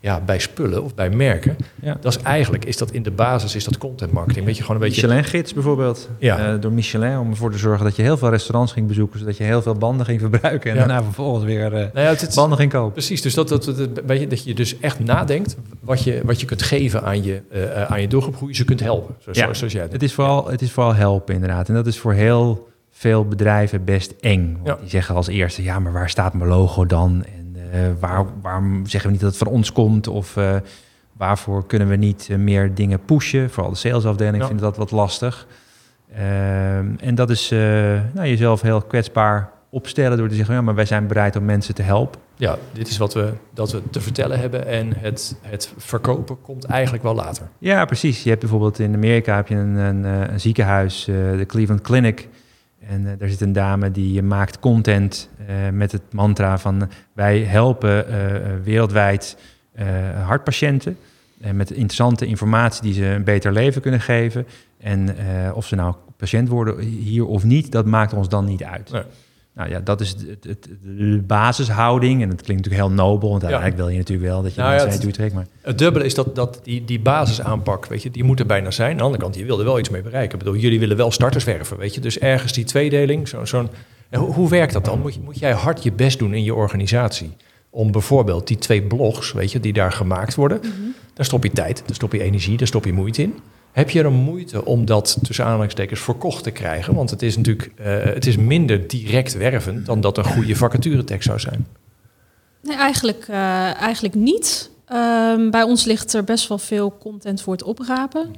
ja, 0.00 0.20
bij 0.20 0.38
spullen 0.38 0.82
of 0.82 0.94
bij 0.94 1.10
merken. 1.10 1.56
Ja. 1.82 1.96
Dat 2.00 2.16
is 2.16 2.22
eigenlijk, 2.22 2.64
is 2.64 2.76
dat 2.76 2.90
in 2.90 3.02
de 3.02 3.10
basis, 3.10 3.54
is 3.54 3.64
dat 3.64 3.78
content 3.78 4.12
marketing. 4.12 4.44
Weet 4.46 4.56
je, 4.56 4.62
gewoon 4.62 4.76
een 4.76 4.88
beetje... 4.88 5.02
Michelin-gids 5.02 5.54
bijvoorbeeld. 5.54 6.08
Ja. 6.18 6.52
Uh, 6.52 6.60
door 6.60 6.72
Michelin, 6.72 7.18
om 7.18 7.30
ervoor 7.30 7.52
te 7.52 7.58
zorgen 7.58 7.84
dat 7.84 7.96
je 7.96 8.02
heel 8.02 8.16
veel 8.16 8.30
restaurants 8.30 8.72
ging 8.72 8.86
bezoeken, 8.86 9.18
zodat 9.18 9.36
je 9.36 9.44
heel 9.44 9.62
veel 9.62 9.74
banden 9.74 10.06
ging 10.06 10.20
verbruiken 10.20 10.70
en 10.70 10.76
daarna 10.76 11.02
vervolgens 11.02 11.44
weer 11.44 11.64
uh, 11.64 11.72
nou 11.72 11.90
ja, 11.94 12.02
het, 12.02 12.32
banden 12.34 12.58
ging 12.58 12.70
kopen. 12.70 12.92
Precies, 12.92 13.22
dus 13.22 13.34
dat, 13.34 13.48
dat, 13.48 13.64
dat, 13.64 13.88
weet 14.06 14.20
je, 14.20 14.26
dat 14.26 14.44
je 14.44 14.54
dus 14.54 14.78
echt 14.78 14.98
nadenkt 14.98 15.56
wat 15.80 16.02
je, 16.04 16.20
wat 16.24 16.40
je 16.40 16.46
kunt 16.46 16.62
geven 16.62 17.02
aan 17.02 17.22
je, 17.22 17.40
uh, 17.52 17.82
aan 17.82 18.00
je 18.00 18.08
doelgroep, 18.08 18.36
hoe 18.36 18.48
je 18.48 18.54
ze 18.54 18.64
kunt 18.64 18.80
helpen. 18.80 19.14
Zoals, 19.18 19.38
ja. 19.38 19.54
zoals 19.54 19.72
jij 19.72 19.86
het 19.90 20.02
is, 20.02 20.14
vooral, 20.14 20.48
het 20.48 20.62
is 20.62 20.70
vooral 20.70 20.94
helpen 20.94 21.34
inderdaad. 21.34 21.68
En 21.68 21.74
dat 21.74 21.86
is 21.86 21.98
voor 21.98 22.12
heel 22.12 22.70
veel 23.02 23.24
bedrijven 23.24 23.84
best 23.84 24.14
eng. 24.20 24.58
Want 24.64 24.80
die 24.80 24.88
zeggen 24.88 25.14
als 25.14 25.26
eerste, 25.26 25.62
ja, 25.62 25.78
maar 25.78 25.92
waar 25.92 26.10
staat 26.10 26.34
mijn 26.34 26.50
logo 26.50 26.86
dan? 26.86 27.24
En 27.24 27.56
uh, 27.56 27.80
waar, 28.00 28.24
waarom 28.42 28.86
zeggen 28.86 29.06
we 29.06 29.12
niet 29.12 29.20
dat 29.20 29.30
het 29.30 29.38
van 29.38 29.52
ons 29.52 29.72
komt? 29.72 30.08
Of 30.08 30.36
uh, 30.36 30.56
waarvoor 31.12 31.66
kunnen 31.66 31.88
we 31.88 31.96
niet 31.96 32.28
uh, 32.30 32.36
meer 32.36 32.74
dingen 32.74 33.04
pushen? 33.04 33.50
Vooral 33.50 33.70
de 33.70 33.78
salesafdeling 33.78 34.42
ja. 34.42 34.46
vindt 34.46 34.62
dat 34.62 34.76
wat 34.76 34.90
lastig. 34.90 35.46
Ehm, 36.14 36.86
en 37.00 37.14
dat 37.14 37.30
is 37.30 37.48
nou, 38.12 38.28
jezelf 38.28 38.60
heel 38.60 38.82
kwetsbaar 38.82 39.50
opstellen 39.70 40.18
door 40.18 40.28
te 40.28 40.34
zeggen, 40.34 40.54
ja, 40.54 40.60
maar 40.60 40.74
wij 40.74 40.84
zijn 40.84 41.06
bereid 41.06 41.36
om 41.36 41.44
mensen 41.44 41.74
te 41.74 41.82
helpen. 41.82 42.20
Ja, 42.36 42.56
dit 42.72 42.88
is 42.88 42.96
wat 42.96 43.14
we, 43.14 43.32
dat 43.54 43.72
we 43.72 43.82
te 43.90 44.00
vertellen 44.00 44.38
hebben 44.38 44.66
en 44.66 44.96
het, 44.96 45.36
het 45.40 45.72
verkopen 45.76 46.40
komt 46.40 46.64
eigenlijk 46.64 47.02
wel 47.02 47.14
later. 47.14 47.48
Ja, 47.58 47.84
precies. 47.84 48.22
Je 48.22 48.28
hebt 48.28 48.40
bijvoorbeeld 48.40 48.78
in 48.78 48.94
Amerika 48.94 49.36
heb 49.36 49.48
je 49.48 49.54
een, 49.54 49.76
een, 49.76 50.04
een 50.04 50.40
ziekenhuis, 50.40 51.04
de 51.04 51.44
Cleveland 51.46 51.80
Clinic, 51.80 52.28
en 52.88 53.02
uh, 53.02 53.10
daar 53.18 53.28
zit 53.28 53.40
een 53.40 53.52
dame 53.52 53.90
die 53.90 54.22
maakt 54.22 54.58
content 54.58 55.28
uh, 55.40 55.68
met 55.72 55.92
het 55.92 56.02
mantra 56.10 56.58
van 56.58 56.88
wij 57.12 57.38
helpen 57.40 58.06
wereldwijd 58.62 59.36
hartpatiënten. 60.24 60.96
met 61.52 61.70
interessante 61.70 62.26
informatie 62.26 62.82
die 62.82 62.94
ze 62.94 63.04
een 63.04 63.24
beter 63.24 63.52
leven 63.52 63.82
kunnen 63.82 64.00
geven. 64.00 64.46
En 64.78 65.16
of 65.54 65.66
ze 65.66 65.74
nou 65.74 65.94
patiënt 66.16 66.48
worden 66.48 66.78
hier 66.78 67.26
of 67.26 67.44
niet, 67.44 67.72
dat 67.72 67.86
maakt 67.86 68.12
ons 68.12 68.28
dan 68.28 68.44
niet 68.44 68.64
uit. 68.64 68.90
Nou 69.54 69.70
ja, 69.70 69.80
dat 69.80 70.00
is 70.00 70.10
het, 70.10 70.44
het, 70.44 70.68
de 70.82 71.22
basishouding. 71.26 72.22
En 72.22 72.28
het 72.28 72.42
klinkt 72.42 72.64
natuurlijk 72.64 72.90
heel 72.90 73.04
nobel, 73.04 73.30
want 73.30 73.42
eigenlijk 73.42 73.76
wil 73.76 73.88
je 73.88 73.96
natuurlijk 73.96 74.28
wel 74.28 74.42
dat 74.42 74.54
je 74.54 74.60
nou, 74.60 74.84
mensen 74.84 75.06
ja, 75.06 75.12
trekt. 75.12 75.34
Maar... 75.34 75.46
Het 75.60 75.78
dubbele 75.78 76.04
is 76.04 76.14
dat, 76.14 76.34
dat 76.34 76.60
die, 76.62 76.84
die 76.84 77.00
basisaanpak, 77.00 77.86
weet 77.86 78.02
je, 78.02 78.10
die 78.10 78.24
moet 78.24 78.40
er 78.40 78.46
bijna 78.46 78.70
zijn. 78.70 78.90
Aan 78.90 78.96
de 78.96 79.02
andere 79.02 79.22
kant, 79.22 79.34
je 79.34 79.44
wilde 79.44 79.64
wel 79.64 79.78
iets 79.78 79.88
mee 79.88 80.02
bereiken. 80.02 80.38
Ik 80.38 80.44
bedoel, 80.44 80.60
jullie 80.60 80.80
willen 80.80 80.96
wel 80.96 81.10
starters 81.10 81.44
werven, 81.44 81.78
weet 81.78 81.94
je. 81.94 82.00
Dus 82.00 82.18
ergens 82.18 82.52
die 82.52 82.64
tweedeling, 82.64 83.28
zo'n... 83.28 83.46
Zo 83.46 83.68
hoe, 84.10 84.32
hoe 84.32 84.48
werkt 84.48 84.72
dat 84.72 84.84
dan? 84.84 85.00
Moet, 85.00 85.14
je, 85.14 85.20
moet 85.20 85.38
jij 85.38 85.52
hard 85.52 85.82
je 85.82 85.92
best 85.92 86.18
doen 86.18 86.34
in 86.34 86.44
je 86.44 86.54
organisatie? 86.54 87.36
Om 87.70 87.92
bijvoorbeeld 87.92 88.46
die 88.46 88.58
twee 88.58 88.82
blogs, 88.82 89.32
weet 89.32 89.52
je, 89.52 89.60
die 89.60 89.72
daar 89.72 89.92
gemaakt 89.92 90.34
worden... 90.34 90.60
Mm 90.62 90.70
-hmm. 90.70 90.94
daar 91.14 91.24
stop 91.24 91.42
je 91.42 91.50
tijd, 91.50 91.82
daar 91.86 91.94
stop 91.94 92.12
je 92.12 92.22
energie, 92.22 92.56
daar 92.56 92.66
stop 92.66 92.84
je 92.84 92.92
moeite 92.92 93.22
in. 93.22 93.34
Heb 93.72 93.90
je 93.90 94.02
er 94.02 94.12
moeite 94.12 94.64
om 94.64 94.84
dat 94.84 95.18
tussen 95.22 95.44
aanhalingstekens 95.44 96.00
verkocht 96.00 96.42
te 96.42 96.50
krijgen? 96.50 96.94
Want 96.94 97.10
het 97.10 97.22
is 97.22 97.36
natuurlijk 97.36 97.72
uh, 97.80 97.86
het 98.14 98.26
is 98.26 98.36
minder 98.36 98.88
direct 98.88 99.36
wervend 99.36 99.86
dan 99.86 100.00
dat 100.00 100.18
een 100.18 100.24
goede 100.24 100.56
vacaturetekst 100.56 101.26
zou 101.26 101.40
zijn. 101.40 101.66
Nee, 102.62 102.76
eigenlijk, 102.76 103.26
uh, 103.30 103.80
eigenlijk 103.80 104.14
niet. 104.14 104.70
Um, 104.92 105.50
bij 105.50 105.62
ons 105.62 105.84
ligt 105.84 106.12
er 106.12 106.24
best 106.24 106.48
wel 106.48 106.58
veel 106.58 106.96
content 106.98 107.42
voor 107.42 107.52
het 107.52 107.62
oprapen. 107.62 108.34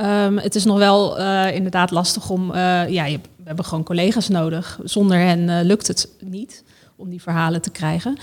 Um, 0.00 0.38
het 0.38 0.54
is 0.54 0.64
nog 0.64 0.78
wel 0.78 1.20
uh, 1.20 1.54
inderdaad 1.54 1.90
lastig 1.90 2.30
om. 2.30 2.54
ja, 2.54 3.04
je, 3.04 3.18
we 3.36 3.44
hebben 3.44 3.64
gewoon 3.64 3.84
collega's 3.84 4.28
nodig. 4.28 4.80
Zonder 4.84 5.18
hen 5.18 5.64
lukt 5.64 5.86
het 5.86 6.08
niet 6.20 6.64
om 6.96 7.10
die 7.10 7.22
verhalen 7.22 7.62
te 7.62 7.70
krijgen. 7.70 8.18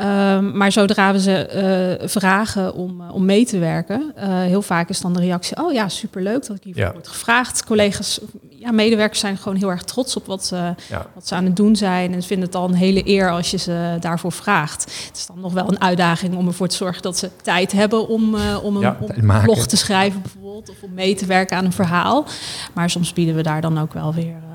Um, 0.00 0.56
maar 0.56 0.72
zodra 0.72 1.12
we 1.12 1.20
ze 1.20 1.98
uh, 2.00 2.08
vragen 2.08 2.74
om, 2.74 3.00
uh, 3.00 3.14
om 3.14 3.24
mee 3.24 3.44
te 3.46 3.58
werken, 3.58 4.12
uh, 4.18 4.24
heel 4.24 4.62
vaak 4.62 4.88
is 4.88 5.00
dan 5.00 5.12
de 5.12 5.20
reactie: 5.20 5.56
Oh 5.56 5.72
ja, 5.72 5.88
superleuk 5.88 6.46
dat 6.46 6.56
ik 6.56 6.62
hiervoor 6.62 6.84
ja. 6.84 6.92
word 6.92 7.08
gevraagd. 7.08 7.64
Collega's, 7.64 8.20
ja, 8.48 8.70
medewerkers 8.70 9.20
zijn 9.20 9.36
gewoon 9.36 9.58
heel 9.58 9.70
erg 9.70 9.82
trots 9.82 10.16
op 10.16 10.26
wat, 10.26 10.52
ja. 10.88 11.06
wat 11.14 11.28
ze 11.28 11.34
aan 11.34 11.44
het 11.44 11.56
doen 11.56 11.76
zijn. 11.76 12.14
En 12.14 12.22
vinden 12.22 12.46
het 12.46 12.54
al 12.54 12.68
een 12.68 12.74
hele 12.74 13.08
eer 13.08 13.30
als 13.30 13.50
je 13.50 13.56
ze 13.56 13.96
daarvoor 14.00 14.32
vraagt. 14.32 14.82
Het 15.06 15.16
is 15.16 15.26
dan 15.26 15.40
nog 15.40 15.52
wel 15.52 15.68
een 15.68 15.80
uitdaging 15.80 16.36
om 16.36 16.46
ervoor 16.46 16.68
te 16.68 16.76
zorgen 16.76 17.02
dat 17.02 17.18
ze 17.18 17.30
tijd 17.42 17.72
hebben 17.72 18.08
om, 18.08 18.34
om 18.62 18.76
een, 18.76 18.82
ja, 18.82 18.96
om 19.00 19.30
een 19.30 19.42
blog 19.42 19.66
te 19.66 19.76
schrijven, 19.76 20.22
bijvoorbeeld, 20.22 20.70
of 20.70 20.82
om 20.82 20.94
mee 20.94 21.14
te 21.14 21.26
werken 21.26 21.56
aan 21.56 21.64
een 21.64 21.72
verhaal. 21.72 22.26
Maar 22.72 22.90
soms 22.90 23.12
bieden 23.12 23.34
we 23.34 23.42
daar 23.42 23.60
dan 23.60 23.78
ook 23.78 23.92
wel 23.92 24.14
weer 24.14 24.49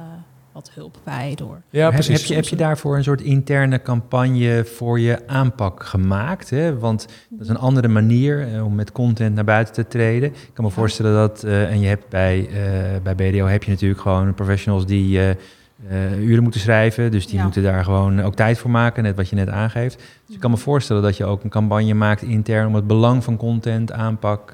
wat 0.56 0.72
hulp 0.74 0.98
bij 1.04 1.34
door. 1.36 1.62
Ja, 1.70 1.90
precies. 1.90 2.20
Heb, 2.20 2.28
je, 2.28 2.34
heb 2.34 2.46
je 2.46 2.56
daarvoor 2.56 2.98
een 2.98 3.04
soort 3.04 3.22
interne 3.22 3.82
campagne 3.82 4.66
voor 4.66 5.00
je 5.00 5.28
aanpak 5.28 5.84
gemaakt? 5.84 6.50
Hè? 6.50 6.80
Want 6.80 7.08
dat 7.30 7.42
is 7.42 7.48
een 7.48 7.58
andere 7.58 7.88
manier 7.88 8.54
eh, 8.54 8.66
om 8.66 8.76
met 8.76 8.92
content 8.92 9.36
naar 9.36 9.44
buiten 9.44 9.74
te 9.74 9.88
treden. 9.88 10.30
Ik 10.30 10.50
kan 10.54 10.66
me 10.66 10.72
voorstellen 10.72 11.14
dat, 11.14 11.44
uh, 11.46 11.72
en 11.72 11.80
je 11.80 11.88
hebt 11.88 12.10
bij, 12.10 12.40
uh, 12.40 12.56
bij 13.04 13.16
BDO 13.16 13.46
heb 13.46 13.64
je 13.64 13.72
natuurlijk 13.72 14.02
gewoon 14.02 14.34
professionals 14.34 14.86
die 14.86 15.20
uren 16.20 16.44
moeten 16.44 16.62
schrijven. 16.62 17.12
Dus 17.12 17.28
die 17.28 17.38
ja. 17.38 17.44
moeten 17.44 17.64
daar 17.64 17.84
gewoon 17.84 18.22
ook 18.22 18.36
tijd 18.36 18.58
voor 18.58 18.72
maken, 18.72 19.04
net 19.04 19.16
wat 19.16 19.30
je 19.30 19.36
net 19.36 19.50
aangeeft. 19.50 19.96
Dus 20.26 20.36
ik 20.36 20.42
kan 20.42 20.52
me 20.52 20.58
voorstellen 20.58 21.02
dat 21.02 21.18
je 21.18 21.26
ook 21.26 21.44
een 21.44 21.50
campagne 21.50 21.94
maakt 21.94 22.22
intern 22.22 22.68
om 22.68 22.76
het 22.76 22.88
belang 22.88 23.24
van 23.24 23.38
content 23.38 23.92
aanpak 23.92 24.52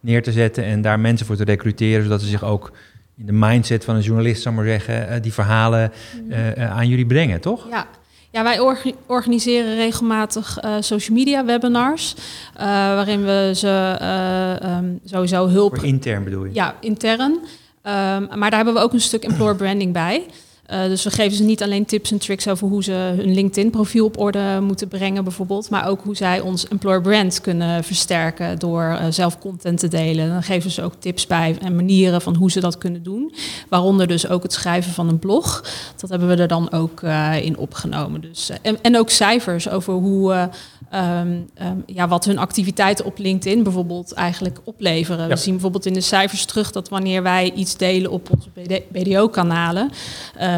neer 0.00 0.22
te 0.22 0.32
zetten 0.32 0.64
en 0.64 0.80
daar 0.80 1.00
mensen 1.00 1.26
voor 1.26 1.36
te 1.36 1.44
recruteren, 1.44 2.02
zodat 2.02 2.20
ze 2.20 2.26
zich 2.26 2.44
ook 2.44 2.72
in 3.16 3.26
de 3.26 3.32
mindset 3.32 3.84
van 3.84 3.94
een 3.94 4.02
journalist, 4.02 4.42
zou 4.42 4.54
maar 4.54 4.64
zeggen, 4.64 5.08
uh, 5.08 5.22
die 5.22 5.32
verhalen 5.32 5.92
uh, 6.28 6.70
aan 6.70 6.88
jullie 6.88 7.06
brengen, 7.06 7.40
toch? 7.40 7.66
Ja. 7.70 7.86
Ja, 8.30 8.42
wij 8.42 8.60
organiseren 9.06 9.74
regelmatig 9.74 10.58
social 10.80 11.16
media 11.16 11.44
webinars. 11.44 12.14
waarin 12.56 13.24
we 13.24 13.52
ze 13.54 13.96
ehm, 14.00 14.84
sowieso 15.04 15.48
hulp. 15.48 15.76
Voor 15.76 15.86
intern 15.86 16.24
bedoel 16.24 16.44
je? 16.44 16.54
Ja, 16.54 16.74
intern. 16.80 17.38
Ehm, 17.82 18.26
maar 18.38 18.50
daar 18.50 18.54
hebben 18.54 18.74
we 18.74 18.80
ook 18.80 18.92
een 18.92 19.00
stuk 19.00 19.24
employer 19.24 19.56
branding 19.56 19.92
bij. 19.92 20.26
Uh, 20.70 20.84
dus 20.84 21.04
we 21.04 21.10
geven 21.10 21.36
ze 21.36 21.42
niet 21.42 21.62
alleen 21.62 21.84
tips 21.84 22.10
en 22.10 22.18
tricks 22.18 22.48
over 22.48 22.68
hoe 22.68 22.82
ze 22.82 22.92
hun 22.92 23.34
LinkedIn-profiel 23.34 24.04
op 24.04 24.18
orde 24.18 24.60
moeten 24.60 24.88
brengen, 24.88 25.24
bijvoorbeeld, 25.24 25.70
maar 25.70 25.88
ook 25.88 26.00
hoe 26.02 26.16
zij 26.16 26.40
ons 26.40 26.68
employer 26.68 27.00
brand 27.00 27.40
kunnen 27.40 27.84
versterken 27.84 28.58
door 28.58 28.82
uh, 28.82 29.06
zelf 29.10 29.38
content 29.38 29.78
te 29.78 29.88
delen. 29.88 30.28
Dan 30.28 30.42
geven 30.42 30.70
ze 30.70 30.82
ook 30.82 30.94
tips 30.98 31.26
bij 31.26 31.56
en 31.60 31.76
manieren 31.76 32.22
van 32.22 32.34
hoe 32.34 32.50
ze 32.50 32.60
dat 32.60 32.78
kunnen 32.78 33.02
doen. 33.02 33.34
Waaronder 33.68 34.06
dus 34.06 34.28
ook 34.28 34.42
het 34.42 34.52
schrijven 34.52 34.92
van 34.92 35.08
een 35.08 35.18
blog. 35.18 35.64
Dat 35.96 36.10
hebben 36.10 36.28
we 36.28 36.36
er 36.36 36.48
dan 36.48 36.72
ook 36.72 37.00
uh, 37.00 37.44
in 37.44 37.56
opgenomen. 37.58 38.20
Dus, 38.20 38.50
en, 38.62 38.78
en, 38.82 38.98
ook 38.98 39.10
cijfers 39.10 39.68
over 39.68 39.92
hoe 39.92 40.50
um, 40.94 41.50
um, 41.62 41.82
ja, 41.86 42.08
wat 42.08 42.24
hun 42.24 42.38
activiteiten 42.38 43.04
op 43.04 43.18
LinkedIn 43.18 43.62
bijvoorbeeld 43.62 44.12
eigenlijk 44.12 44.58
opleveren. 44.64 45.28
We 45.28 45.36
zien 45.36 45.52
bijvoorbeeld 45.52 45.86
in 45.86 45.92
de 45.92 46.00
cijfers 46.00 46.44
terug 46.44 46.72
dat 46.72 46.88
wanneer 46.88 47.22
wij 47.22 47.52
iets 47.54 47.76
delen 47.76 48.10
op 48.10 48.28
onze 48.30 48.48
BDO-kanalen, 48.88 49.90
eh, 50.36 50.51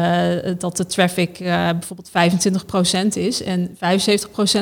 dat 0.57 0.77
de 0.77 0.85
traffic 0.85 1.39
uh, 1.39 1.69
bijvoorbeeld 1.69 2.09
25% 3.13 3.17
is 3.17 3.43
en 3.43 3.69
75% 3.69 3.77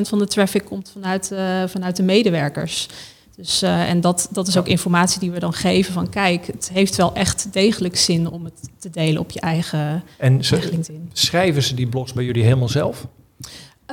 van 0.02 0.20
de 0.20 0.28
traffic 0.28 0.66
komt 0.66 0.90
vanuit, 0.94 1.32
uh, 1.34 1.64
vanuit 1.68 1.96
de 1.96 2.04
medewerkers. 2.04 2.88
Dus, 3.36 3.62
en 3.62 4.02
dat, 4.02 4.30
dat 4.32 4.48
is 4.48 4.58
ook 4.58 4.68
informatie 4.68 5.20
die 5.20 5.32
we 5.32 5.40
dan 5.40 5.54
geven 5.54 5.94
van 5.94 6.10
kijk, 6.10 6.48
het 6.48 6.70
heeft 6.74 6.96
wel 6.96 7.14
echt 7.14 7.54
degelijk 7.54 7.98
zin 7.98 8.30
om 8.30 8.44
het 8.44 8.70
te 8.80 8.90
delen 8.90 9.22
op 9.22 9.32
je 9.32 9.40
eigen, 9.40 10.04
en 10.18 10.40
LinkedIn. 10.50 11.10
Schrijven 11.14 11.64
ze 11.64 11.76
die 11.76 11.88
blogs 11.88 12.14
bij 12.14 12.24
jullie 12.24 12.44
helemaal 12.44 12.70
zelf? 12.70 13.08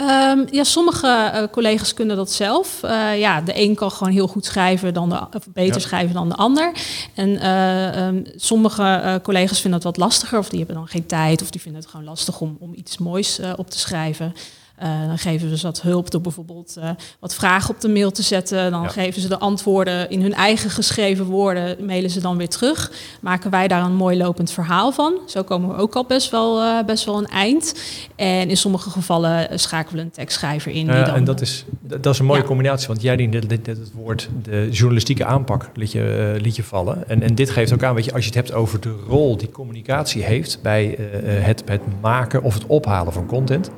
Um, 0.00 0.46
ja, 0.50 0.64
sommige 0.64 1.06
uh, 1.34 1.42
collega's 1.50 1.94
kunnen 1.94 2.16
dat 2.16 2.32
zelf. 2.32 2.80
Uh, 2.84 3.18
ja, 3.18 3.40
de 3.40 3.60
een 3.60 3.74
kan 3.74 3.90
gewoon 3.90 4.12
heel 4.12 4.26
goed 4.26 4.44
schrijven 4.44 4.94
dan 4.94 5.08
de, 5.08 5.20
of 5.36 5.46
beter 5.52 5.80
schrijven 5.80 6.14
dan 6.14 6.28
de 6.28 6.34
ander. 6.34 6.72
En 7.14 7.28
uh, 7.28 8.06
um, 8.06 8.24
sommige 8.36 9.20
collega's 9.22 9.60
vinden 9.60 9.80
dat 9.80 9.96
wat 9.96 10.06
lastiger, 10.06 10.38
of 10.38 10.48
die 10.48 10.58
hebben 10.58 10.76
dan 10.76 10.88
geen 10.88 11.06
tijd, 11.06 11.42
of 11.42 11.50
die 11.50 11.60
vinden 11.60 11.80
het 11.80 11.90
gewoon 11.90 12.06
lastig 12.06 12.40
om, 12.40 12.56
om 12.60 12.72
iets 12.74 12.98
moois 12.98 13.40
op 13.56 13.70
te 13.70 13.78
schrijven. 13.78 14.34
Uh, 14.82 15.06
dan 15.06 15.18
geven 15.18 15.56
ze 15.56 15.66
wat 15.66 15.82
hulp 15.82 16.10
door 16.10 16.20
bijvoorbeeld 16.20 16.74
uh, 16.78 16.90
wat 17.18 17.34
vragen 17.34 17.74
op 17.74 17.80
de 17.80 17.88
mail 17.88 18.10
te 18.10 18.22
zetten. 18.22 18.70
Dan 18.70 18.90
geven 18.90 19.20
ze 19.20 19.28
de 19.28 19.38
antwoorden 19.38 20.10
in 20.10 20.22
hun 20.22 20.34
eigen 20.34 20.70
geschreven 20.70 21.24
woorden, 21.24 21.84
mailen 21.86 22.10
ze 22.10 22.20
dan 22.20 22.36
weer 22.36 22.48
terug. 22.48 22.92
Maken 23.20 23.50
wij 23.50 23.68
daar 23.68 23.84
een 23.84 23.94
mooi 23.94 24.16
lopend 24.16 24.50
verhaal 24.50 24.92
van. 24.92 25.18
Zo 25.26 25.42
komen 25.42 25.68
we 25.68 25.74
ook 25.74 25.94
al 25.94 26.04
best 26.04 26.30
wel, 26.30 26.62
uh, 26.62 26.84
best 26.86 27.04
wel 27.04 27.18
een 27.18 27.26
eind. 27.26 27.74
En 28.16 28.48
in 28.48 28.56
sommige 28.56 28.90
gevallen 28.90 29.58
schakelen 29.58 29.96
we 29.96 30.04
een 30.04 30.10
tekstschrijver 30.10 30.72
in. 30.72 30.86
Die 30.86 30.94
en 30.94 31.24
dat 31.24 31.40
is, 31.40 31.64
dat 31.80 32.06
is 32.06 32.18
een 32.18 32.26
mooie 32.26 32.44
combinatie, 32.44 32.88
want 32.88 33.02
jij 33.02 33.16
diende 33.16 33.46
dit, 33.46 33.64
dit, 33.64 33.78
het 33.78 33.92
woord 33.92 34.28
de 34.42 34.68
journalistieke 34.70 35.24
aanpak 35.24 35.70
liet 35.74 35.92
je, 35.92 36.36
liet 36.40 36.56
je 36.56 36.62
vallen. 36.62 37.08
En, 37.08 37.22
en 37.22 37.34
dit 37.34 37.50
geeft 37.50 37.72
ook 37.72 37.82
aan, 37.82 37.94
weet 37.94 38.04
je, 38.04 38.12
als 38.12 38.20
je 38.20 38.26
het 38.26 38.38
hebt 38.38 38.52
over 38.52 38.80
de 38.80 38.94
rol 39.08 39.36
die 39.36 39.50
communicatie 39.50 40.22
heeft 40.22 40.58
bij 40.62 40.98
het, 41.24 41.62
het 41.66 41.82
maken 42.00 42.42
of 42.42 42.54
het 42.54 42.66
ophalen 42.66 43.12
van 43.12 43.26
content 43.26 43.70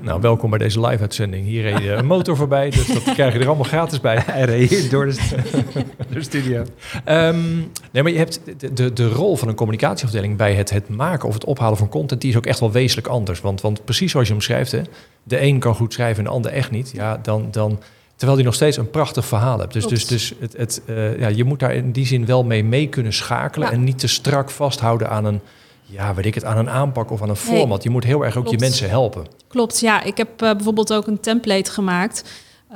nou, 0.00 0.20
welkom 0.20 0.50
bij 0.50 0.58
deze 0.58 0.80
live-uitzending. 0.80 1.46
Hier 1.46 1.62
reed 1.62 1.98
een 1.98 2.06
motor 2.06 2.36
voorbij, 2.36 2.70
dus 2.70 2.86
dat 2.86 3.02
krijg 3.02 3.32
je 3.32 3.38
er 3.38 3.46
allemaal 3.46 3.64
gratis 3.64 4.00
bij. 4.00 4.22
Hij 4.26 4.44
reed 4.44 4.90
door 4.90 5.06
de, 5.06 5.18
de 6.12 6.22
studio. 6.22 6.64
Um, 7.06 7.70
nee, 7.92 8.02
maar 8.02 8.12
je 8.12 8.18
hebt 8.18 8.40
de, 8.58 8.72
de, 8.72 8.92
de, 8.92 9.08
rol 9.08 9.36
van 9.36 9.48
een 9.48 9.54
communicatieafdeling 9.54 10.36
bij 10.36 10.54
het, 10.54 10.70
het 10.70 10.88
maken 10.88 11.28
of 11.28 11.34
het 11.34 11.44
ophalen 11.44 11.78
van 11.78 11.88
content, 11.88 12.20
die 12.20 12.30
is 12.30 12.36
ook 12.36 12.46
echt 12.46 12.60
wel 12.60 12.72
wezenlijk 12.72 13.08
anders. 13.08 13.40
Want, 13.40 13.60
want 13.60 13.84
precies 13.84 14.10
zoals 14.10 14.26
je 14.26 14.32
hem 14.32 14.42
schrijft, 14.42 14.72
hè, 14.72 14.82
de 15.22 15.40
een 15.40 15.58
kan 15.58 15.74
goed 15.74 15.92
schrijven 15.92 16.18
en 16.18 16.24
de 16.24 16.30
ander 16.30 16.50
echt 16.50 16.70
niet. 16.70 16.90
Ja, 16.94 17.18
dan, 17.22 17.48
dan, 17.50 17.80
terwijl 18.16 18.36
die 18.36 18.46
nog 18.46 18.54
steeds 18.54 18.76
een 18.76 18.90
prachtig 18.90 19.24
verhaal 19.24 19.58
hebt. 19.58 19.72
Dus, 19.72 19.86
dus, 19.86 20.06
dus 20.06 20.34
het, 20.40 20.56
het, 20.56 20.82
uh, 20.86 21.18
ja, 21.18 21.28
je 21.28 21.44
moet 21.44 21.60
daar 21.60 21.74
in 21.74 21.92
die 21.92 22.06
zin 22.06 22.26
wel 22.26 22.44
mee 22.44 22.64
mee 22.64 22.88
kunnen 22.88 23.12
schakelen 23.12 23.70
en 23.70 23.84
niet 23.84 23.98
te 23.98 24.08
strak 24.08 24.50
vasthouden 24.50 25.10
aan 25.10 25.24
een 25.24 25.40
ja, 25.90 26.14
weet 26.14 26.26
ik 26.26 26.34
het, 26.34 26.44
aan 26.44 26.58
een 26.58 26.70
aanpak 26.70 27.10
of 27.10 27.22
aan 27.22 27.28
een 27.28 27.36
format. 27.36 27.82
je 27.82 27.90
moet 27.90 28.04
heel 28.04 28.24
erg 28.24 28.36
ook 28.36 28.48
je 28.48 28.58
mensen 28.58 28.88
helpen. 28.88 29.26
Klopt, 29.48 29.80
ja. 29.80 30.02
Ik 30.02 30.16
heb 30.16 30.42
uh, 30.42 30.52
bijvoorbeeld 30.52 30.92
ook 30.92 31.06
een 31.06 31.20
template 31.20 31.70
gemaakt. 31.70 32.24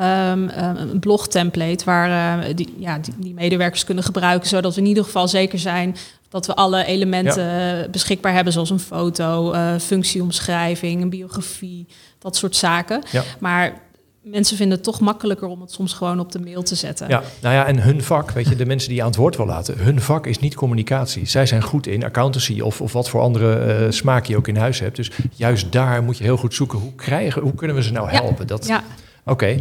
Um, 0.00 0.48
een 0.48 1.00
blog-template 1.00 1.84
waar 1.84 2.38
uh, 2.48 2.54
die, 2.54 2.74
ja, 2.78 2.98
die, 2.98 3.14
die, 3.18 3.34
medewerkers 3.34 3.84
kunnen 3.84 4.04
gebruiken, 4.04 4.48
zodat 4.48 4.74
we 4.74 4.80
in 4.80 4.86
ieder 4.86 5.04
geval 5.04 5.28
zeker 5.28 5.58
zijn 5.58 5.96
dat 6.28 6.46
we 6.46 6.54
alle 6.54 6.84
elementen 6.84 7.44
ja. 7.44 7.88
beschikbaar 7.88 8.32
hebben, 8.34 8.52
zoals 8.52 8.70
een 8.70 8.80
foto, 8.80 9.54
functieomschrijving, 9.78 11.02
een 11.02 11.10
biografie, 11.10 11.86
dat 12.18 12.36
soort 12.36 12.56
zaken. 12.56 13.02
Ja. 13.10 13.22
Maar 13.38 13.80
mensen 14.22 14.56
vinden 14.56 14.76
het 14.76 14.84
toch 14.84 15.00
makkelijker 15.00 15.48
om 15.48 15.60
het 15.60 15.72
soms 15.72 15.92
gewoon 15.92 16.20
op 16.20 16.32
de 16.32 16.40
mail 16.40 16.62
te 16.62 16.74
zetten. 16.74 17.08
Ja, 17.08 17.22
nou 17.40 17.54
ja, 17.54 17.66
en 17.66 17.82
hun 17.82 18.02
vak, 18.02 18.30
weet 18.30 18.48
je, 18.48 18.56
de 18.56 18.66
mensen 18.66 18.88
die 18.88 18.96
je 18.96 19.02
aan 19.02 19.10
het 19.10 19.18
woord 19.18 19.36
wil 19.36 19.46
laten, 19.46 19.78
hun 19.78 20.00
vak 20.00 20.26
is 20.26 20.38
niet 20.38 20.54
communicatie. 20.54 21.26
Zij 21.26 21.46
zijn 21.46 21.62
goed 21.62 21.86
in 21.86 22.04
accountancy 22.04 22.60
of, 22.60 22.80
of 22.80 22.92
wat 22.92 23.08
voor 23.08 23.20
andere 23.20 23.80
uh, 23.84 23.90
smaak 23.90 24.26
je 24.26 24.36
ook 24.36 24.48
in 24.48 24.56
huis 24.56 24.80
hebt. 24.80 24.96
Dus 24.96 25.10
juist 25.32 25.72
daar 25.72 26.02
moet 26.02 26.18
je 26.18 26.24
heel 26.24 26.36
goed 26.36 26.54
zoeken, 26.54 26.78
hoe, 26.78 26.94
krijgen, 26.94 27.42
hoe 27.42 27.54
kunnen 27.54 27.76
we 27.76 27.82
ze 27.82 27.92
nou 27.92 28.10
helpen? 28.10 28.36
Ja. 28.38 28.44
Dat, 28.44 28.66
ja. 28.66 28.84
Oké. 29.24 29.60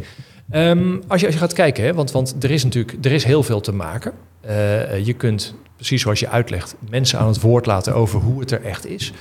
Um, 0.54 1.02
als, 1.08 1.20
je, 1.20 1.26
als 1.26 1.36
je 1.36 1.42
gaat 1.42 1.54
kijken, 1.54 1.84
hè, 1.84 1.94
want, 1.94 2.12
want 2.12 2.36
er 2.44 2.52
is 2.52 2.64
natuurlijk 2.64 3.06
er 3.06 3.12
is 3.12 3.24
heel 3.24 3.44
veel 3.44 3.62
te 3.62 3.74
maken. 3.74 4.14
Uh, 4.46 5.06
je 5.06 5.14
kunt, 5.14 5.56
precies 5.76 6.02
zoals 6.02 6.20
je 6.20 6.30
uitlegt, 6.30 6.76
mensen 6.90 7.20
aan 7.20 7.28
het 7.28 7.42
woord 7.42 7.66
laten 7.66 7.96
over 7.96 8.20
hoe 8.20 8.40
het 8.40 8.52
er 8.52 8.64
echt 8.64 8.86
is. 8.86 9.14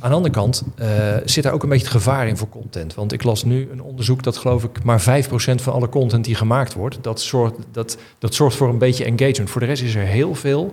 Aan 0.00 0.10
de 0.10 0.16
andere 0.16 0.34
kant 0.34 0.62
uh, 0.80 1.16
zit 1.24 1.42
daar 1.42 1.52
ook 1.52 1.62
een 1.62 1.68
beetje 1.68 1.84
het 1.84 1.94
gevaar 1.94 2.28
in 2.28 2.36
voor 2.36 2.48
content. 2.48 2.94
Want 2.94 3.12
ik 3.12 3.22
las 3.22 3.44
nu 3.44 3.68
een 3.72 3.82
onderzoek 3.82 4.22
dat 4.22 4.36
geloof 4.36 4.64
ik 4.64 4.82
maar 4.84 5.24
5% 5.24 5.32
van 5.34 5.72
alle 5.72 5.88
content 5.88 6.24
die 6.24 6.34
gemaakt 6.34 6.74
wordt, 6.74 6.98
dat 7.00 7.20
zorgt, 7.20 7.54
dat, 7.72 7.98
dat 8.18 8.34
zorgt 8.34 8.56
voor 8.56 8.68
een 8.68 8.78
beetje 8.78 9.04
engagement. 9.04 9.50
Voor 9.50 9.60
de 9.60 9.66
rest 9.66 9.82
is 9.82 9.94
er 9.94 10.02
heel 10.02 10.34
veel 10.34 10.72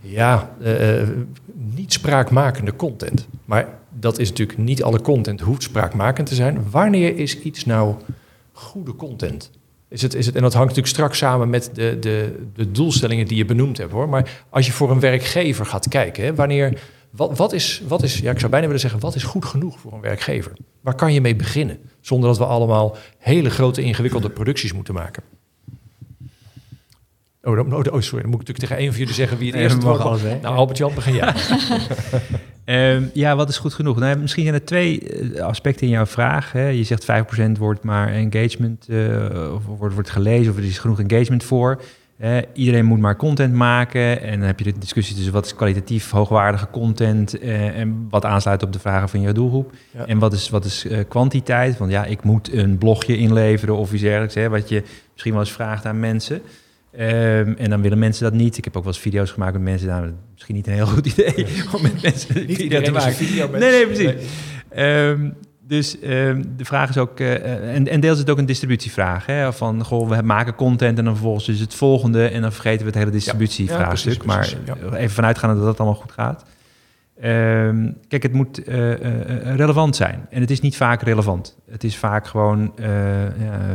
ja, 0.00 0.50
uh, 0.62 1.02
niet 1.52 1.92
spraakmakende 1.92 2.76
content. 2.76 3.28
Maar 3.44 3.68
dat 3.90 4.18
is 4.18 4.28
natuurlijk 4.28 4.58
niet 4.58 4.82
alle 4.82 5.00
content 5.00 5.40
hoeft 5.40 5.62
spraakmakend 5.62 6.26
te 6.26 6.34
zijn. 6.34 6.70
Wanneer 6.70 7.16
is 7.16 7.40
iets 7.40 7.64
nou 7.64 7.94
goede 8.52 8.96
content? 8.96 9.50
Is 9.88 10.02
het, 10.02 10.14
is 10.14 10.26
het, 10.26 10.34
en 10.34 10.42
dat 10.42 10.52
hangt 10.52 10.68
natuurlijk 10.68 10.94
straks 10.94 11.18
samen 11.18 11.50
met 11.50 11.70
de, 11.72 11.96
de, 12.00 12.44
de 12.54 12.70
doelstellingen 12.70 13.26
die 13.26 13.36
je 13.36 13.44
benoemd 13.44 13.78
hebt 13.78 13.92
hoor. 13.92 14.08
Maar 14.08 14.44
als 14.50 14.66
je 14.66 14.72
voor 14.72 14.90
een 14.90 15.00
werkgever 15.00 15.66
gaat 15.66 15.88
kijken, 15.88 16.34
wanneer 16.34 16.80
wat, 17.16 17.38
wat, 17.38 17.52
is, 17.52 17.82
wat 17.88 18.02
is, 18.02 18.18
ja, 18.18 18.30
ik 18.30 18.38
zou 18.38 18.50
bijna 18.50 18.66
willen 18.66 18.80
zeggen, 18.80 19.00
wat 19.00 19.14
is 19.14 19.22
goed 19.22 19.44
genoeg 19.44 19.78
voor 19.78 19.92
een 19.92 20.00
werkgever? 20.00 20.52
Waar 20.80 20.94
kan 20.94 21.12
je 21.12 21.20
mee 21.20 21.36
beginnen? 21.36 21.78
Zonder 22.00 22.28
dat 22.28 22.38
we 22.38 22.44
allemaal 22.44 22.96
hele 23.18 23.50
grote, 23.50 23.82
ingewikkelde 23.82 24.30
producties 24.30 24.72
moeten 24.72 24.94
maken. 24.94 25.22
Oh, 27.42 27.58
oh, 27.58 27.78
oh, 27.92 28.00
sorry, 28.00 28.22
dan 28.22 28.30
moet 28.30 28.40
ik 28.40 28.46
natuurlijk 28.46 28.58
tegen 28.58 28.78
een 28.78 28.90
van 28.90 28.98
jullie 28.98 29.14
zeggen 29.14 29.38
wie 29.38 29.50
het 29.52 29.60
eerst 29.60 29.82
mag. 29.82 30.00
Alles, 30.00 30.22
nou, 30.22 30.56
Albert-Jan, 30.56 30.94
begin 30.94 31.14
jij. 31.14 31.34
um, 32.94 33.10
ja, 33.22 33.36
wat 33.36 33.48
is 33.48 33.58
goed 33.58 33.74
genoeg? 33.74 33.98
Nou, 33.98 34.18
misschien 34.18 34.42
zijn 34.42 34.54
er 34.54 34.64
twee 34.64 35.00
eh, 35.00 35.42
aspecten 35.42 35.86
in 35.86 35.92
jouw 35.92 36.06
vraag. 36.06 36.52
Hè. 36.52 36.68
Je 36.68 36.84
zegt 36.84 37.06
5% 37.46 37.58
wordt 37.58 37.82
maar 37.82 38.08
engagement, 38.08 38.86
uh, 38.88 39.54
of 39.54 39.64
wordt, 39.64 39.94
wordt 39.94 40.10
gelezen, 40.10 40.52
of 40.52 40.58
er 40.58 40.64
is 40.64 40.78
genoeg 40.78 41.00
engagement 41.00 41.44
voor 41.44 41.82
iedereen 42.52 42.84
moet 42.84 42.98
maar 42.98 43.16
content 43.16 43.54
maken. 43.54 44.20
En 44.20 44.38
dan 44.38 44.46
heb 44.46 44.58
je 44.58 44.64
de 44.64 44.78
discussie 44.78 45.14
tussen 45.14 45.32
wat 45.32 45.44
is 45.44 45.54
kwalitatief 45.54 46.10
hoogwaardige 46.10 46.68
content 46.70 47.42
uh, 47.42 47.78
en 47.78 48.06
wat 48.10 48.24
aansluit 48.24 48.62
op 48.62 48.72
de 48.72 48.78
vragen 48.78 49.08
van 49.08 49.20
jouw 49.20 49.32
doelgroep. 49.32 49.72
En 50.06 50.18
wat 50.18 50.32
is, 50.32 50.48
wat 50.48 50.64
is 50.64 50.84
uh, 50.84 50.98
kwantiteit? 51.08 51.78
Want 51.78 51.90
ja, 51.90 52.04
ik 52.04 52.22
moet 52.22 52.52
een 52.52 52.78
blogje 52.78 53.16
inleveren 53.16 53.76
of 53.76 53.92
iets 53.92 54.02
dergelijks, 54.02 54.34
hè, 54.34 54.48
wat 54.48 54.68
je 54.68 54.82
misschien 55.12 55.32
wel 55.32 55.40
eens 55.40 55.52
vraagt 55.52 55.86
aan 55.86 56.00
mensen. 56.00 56.42
Um, 57.00 57.54
en 57.58 57.70
dan 57.70 57.82
willen 57.82 57.98
mensen 57.98 58.24
dat 58.24 58.32
niet. 58.32 58.56
Ik 58.56 58.64
heb 58.64 58.76
ook 58.76 58.84
wel 58.84 58.92
eens 58.92 59.02
video's 59.02 59.30
gemaakt 59.30 59.52
met 59.52 59.62
mensen. 59.62 59.88
Nou, 59.88 60.12
misschien 60.32 60.54
niet 60.54 60.66
een 60.66 60.72
heel 60.72 60.86
goed 60.86 61.06
idee 61.06 61.46
om 61.74 61.82
met 61.82 62.02
mensen 62.02 62.46
niet 62.46 62.56
video 62.56 62.80
te 62.80 62.90
maken. 62.90 63.26
nee, 63.50 63.70
nee, 63.70 63.86
precies. 63.86 64.12
Nee. 64.74 65.08
Um, 65.08 65.34
dus 65.66 66.00
ehm, 66.00 66.42
de 66.56 66.64
vraag 66.64 66.88
is 66.88 66.98
ook, 66.98 67.20
uh, 67.20 67.74
en, 67.74 67.88
en 67.88 68.00
deels 68.00 68.14
is 68.14 68.20
het 68.20 68.30
ook 68.30 68.38
een 68.38 68.46
distributievraag. 68.46 69.26
Hè, 69.26 69.52
van, 69.52 69.84
goh, 69.84 70.08
we 70.08 70.22
maken 70.22 70.54
content 70.54 70.98
en 70.98 71.04
dan 71.04 71.14
vervolgens 71.14 71.48
is 71.48 71.60
het 71.60 71.74
volgende... 71.74 72.26
en 72.26 72.42
dan 72.42 72.52
vergeten 72.52 72.80
we 72.80 72.86
het 72.86 72.94
hele 72.94 73.10
distributievraagstuk. 73.10 74.22
Ja, 74.22 74.26
maar 74.26 74.54
even 74.94 75.14
vanuitgaan 75.14 75.54
dat 75.54 75.64
dat 75.64 75.78
allemaal 75.78 76.00
goed 76.00 76.12
gaat. 76.12 76.44
Um, 77.24 77.96
kijk, 78.08 78.22
het 78.22 78.32
moet 78.32 78.68
uh, 78.68 78.92
relevant 79.56 79.96
zijn. 79.96 80.26
En 80.30 80.40
het 80.40 80.50
is 80.50 80.60
niet 80.60 80.76
vaak 80.76 81.02
relevant. 81.02 81.56
Het 81.70 81.84
is 81.84 81.96
vaak 81.96 82.26
gewoon 82.26 82.72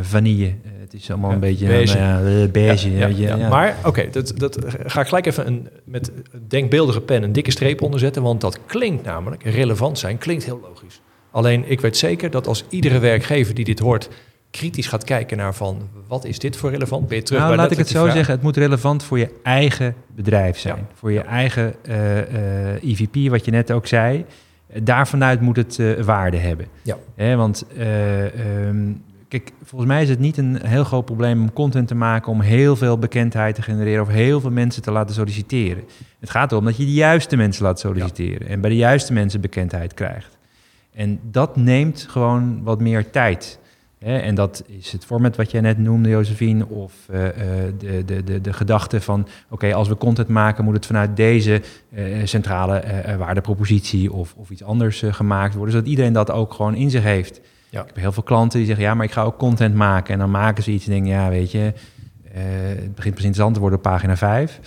vanille. 0.02 0.56
het 0.80 0.94
is 0.94 1.12
allemaal 1.12 1.32
een 1.32 1.40
beetje 1.40 1.68
beige. 1.68 1.98
Nou 1.98 2.30
ja, 2.30 2.48
beige 2.48 3.48
Maar 3.50 3.76
oké, 3.84 4.10
dat, 4.12 4.34
dat 4.38 4.58
ga 4.86 5.02
ik 5.02 5.08
gelijk 5.08 5.26
even 5.26 5.48
een, 5.48 5.68
met 5.84 6.12
denkbeeldige 6.48 7.02
pen 7.02 7.24
een 7.24 7.34
dikke 7.34 7.52
streep 7.52 7.82
onderzetten. 7.82 8.22
Want 8.22 8.42
dat 8.42 8.60
klinkt 8.66 9.06
namelijk, 9.06 9.44
relevant 9.44 10.00
zijn, 10.00 10.18
klinkt 10.18 10.44
heel 10.44 10.60
logisch. 10.64 11.02
Alleen 11.32 11.70
ik 11.70 11.82
weet 11.82 11.98
zeker 11.98 12.30
dat 12.30 12.48
als 12.48 12.66
iedere 12.70 13.00
werkgever 13.00 13.56
die 13.56 13.66
dit 13.66 13.80
hoort 13.80 14.10
kritisch 14.52 14.88
gaat 14.88 15.04
kijken 15.04 15.38
naar 15.38 15.56
van 15.56 15.90
wat 16.08 16.26
is 16.26 16.40
dit 16.40 16.56
voor 16.56 16.70
relevant? 16.70 17.08
Ben 17.08 17.18
je 17.18 17.24
terug 17.24 17.40
nou, 17.40 17.56
bij 17.56 17.64
laat 17.64 17.72
ik 17.72 17.78
het 17.78 17.88
zo 17.88 18.10
zeggen, 18.10 18.34
het 18.34 18.44
moet 18.44 18.58
relevant 18.58 19.04
voor 19.04 19.20
je 19.20 19.30
eigen 19.44 19.96
bedrijf 20.16 20.58
zijn. 20.58 20.88
Voor 20.94 21.12
je 21.12 21.22
eigen 21.22 21.76
uh, 21.90 22.18
uh, 22.18 22.84
EVP, 22.84 23.30
wat 23.30 23.46
je 23.46 23.52
net 23.52 23.72
ook 23.72 23.88
zei. 23.88 24.26
Daar 24.84 25.08
vanuit 25.08 25.42
moet 25.42 25.56
het 25.56 26.04
waarde 26.06 26.38
hebben. 26.38 26.68
Ja. 27.16 27.36
want 27.36 27.66
ehm, 27.78 28.92
kijk, 29.28 29.52
volgens 29.64 29.92
mij 29.92 30.02
is 30.02 30.10
het 30.10 30.20
niet 30.20 30.38
een 30.38 30.60
heel 30.66 30.84
groot 30.84 31.06
probleem 31.06 31.42
om 31.42 31.54
content 31.54 31.88
te 31.88 31.96
maken, 31.96 32.32
om 32.32 32.42
heel 32.42 32.76
veel 32.76 32.98
bekendheid 32.98 33.56
te 33.56 33.62
genereren 33.62 34.02
of 34.02 34.10
heel 34.10 34.40
veel 34.40 34.52
mensen 34.52 34.82
te 34.82 34.92
laten 34.92 35.16
solliciteren. 35.16 35.84
Het 36.20 36.30
gaat 36.30 36.52
erom 36.52 36.66
dat 36.66 36.78
je 36.78 36.86
de 36.86 36.94
juiste 36.94 37.36
mensen 37.36 37.64
laat 37.64 37.80
solliciteren 37.80 38.48
en 38.48 38.62
bij 38.62 38.70
de 38.70 38.76
juiste 38.76 39.14
mensen 39.14 39.42
bekendheid 39.42 39.94
krijgt. 39.94 40.38
En 40.94 41.20
dat 41.24 41.56
neemt 41.56 42.06
gewoon 42.10 42.64
wat 42.64 42.80
meer 42.80 43.10
tijd. 43.10 43.60
en 44.00 44.36
dat 44.36 44.64
is 44.68 44.92
het 44.92 45.06
format 45.06 45.36
wat 45.36 45.52
jij 45.52 45.62
net 45.62 45.78
noemde, 45.78 46.10
Josephine, 46.10 46.68
of 46.68 46.94
uh, 47.12 47.18
de, 47.78 48.04
de, 48.06 48.24
de, 48.24 48.42
de 48.42 48.54
gedachte 48.54 49.02
van, 49.02 49.28
oké, 49.50 49.74
als 49.74 49.88
we 49.88 49.98
content 49.98 50.28
maken, 50.28 50.64
moet 50.64 50.76
het 50.76 50.86
vanuit 50.86 51.16
deze 51.16 51.62
uh, 51.90 52.26
centrale 52.26 52.84
waardepropositie 53.18 54.14
of, 54.14 54.34
of 54.38 54.50
iets 54.50 54.64
anders 54.64 55.04
gemaakt 55.06 55.54
worden, 55.54 55.74
zodat 55.74 55.90
iedereen 55.90 56.14
dat 56.14 56.32
ook 56.32 56.54
gewoon 56.54 56.76
in 56.76 56.90
zich 56.90 57.04
heeft. 57.04 57.42
Ja. 57.70 57.82
Ik 57.82 57.88
heb 57.88 57.96
heel 57.96 58.12
veel 58.12 58.24
klanten 58.24 58.58
die 58.58 58.68
zeggen, 58.68 58.86
ja, 58.86 58.94
maar 58.94 59.06
ik 59.06 59.12
ga 59.12 59.24
ook 59.24 59.38
content 59.38 59.76
maken. 59.76 60.14
En 60.14 60.20
dan 60.20 60.32
maken 60.32 60.64
ze 60.64 60.72
iets 60.72 60.86
en 60.86 60.92
denken, 60.92 61.12
ja, 61.12 61.30
weet 61.30 61.52
je, 61.52 61.74
het 62.30 62.96
begint 62.96 63.16
pas 63.16 63.24
interessant 63.24 63.54
te 63.54 63.60
worden 63.60 63.78
op 63.78 63.84
pagina 63.84 64.18
5. 64.18 64.60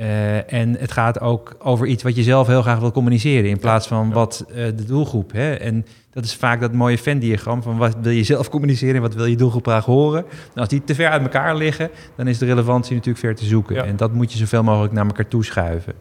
Uh, 0.00 0.52
en 0.52 0.76
het 0.78 0.92
gaat 0.92 1.20
ook 1.20 1.56
over 1.58 1.86
iets 1.86 2.02
wat 2.02 2.16
je 2.16 2.22
zelf 2.22 2.46
heel 2.46 2.62
graag 2.62 2.78
wil 2.78 2.92
communiceren, 2.92 3.50
in 3.50 3.58
plaats 3.58 3.86
van 3.86 4.12
wat 4.12 4.44
uh, 4.48 4.54
de 4.56 4.84
doelgroep. 4.84 5.32
Hè? 5.32 5.54
En 5.54 5.86
dat 6.10 6.24
is 6.24 6.34
vaak 6.34 6.60
dat 6.60 6.72
mooie 6.72 6.98
Venn-diagram 6.98 7.62
van 7.62 7.76
wat 7.76 7.96
wil 8.02 8.12
je 8.12 8.24
zelf 8.24 8.48
communiceren 8.48 8.94
en 8.94 9.00
wat 9.00 9.14
wil 9.14 9.24
je 9.24 9.36
doelgroep 9.36 9.66
graag 9.66 9.84
horen. 9.84 10.22
Nou, 10.22 10.50
als 10.54 10.68
die 10.68 10.84
te 10.84 10.94
ver 10.94 11.08
uit 11.08 11.22
elkaar 11.22 11.56
liggen, 11.56 11.90
dan 12.16 12.26
is 12.26 12.38
de 12.38 12.46
relevantie 12.46 12.94
natuurlijk 12.94 13.24
ver 13.24 13.34
te 13.34 13.44
zoeken. 13.44 13.84
En 13.84 13.96
dat 13.96 14.12
moet 14.12 14.32
je 14.32 14.38
zoveel 14.38 14.62
mogelijk 14.62 14.92
naar 14.92 15.06
elkaar 15.06 15.28
toeschuiven. 15.28 15.92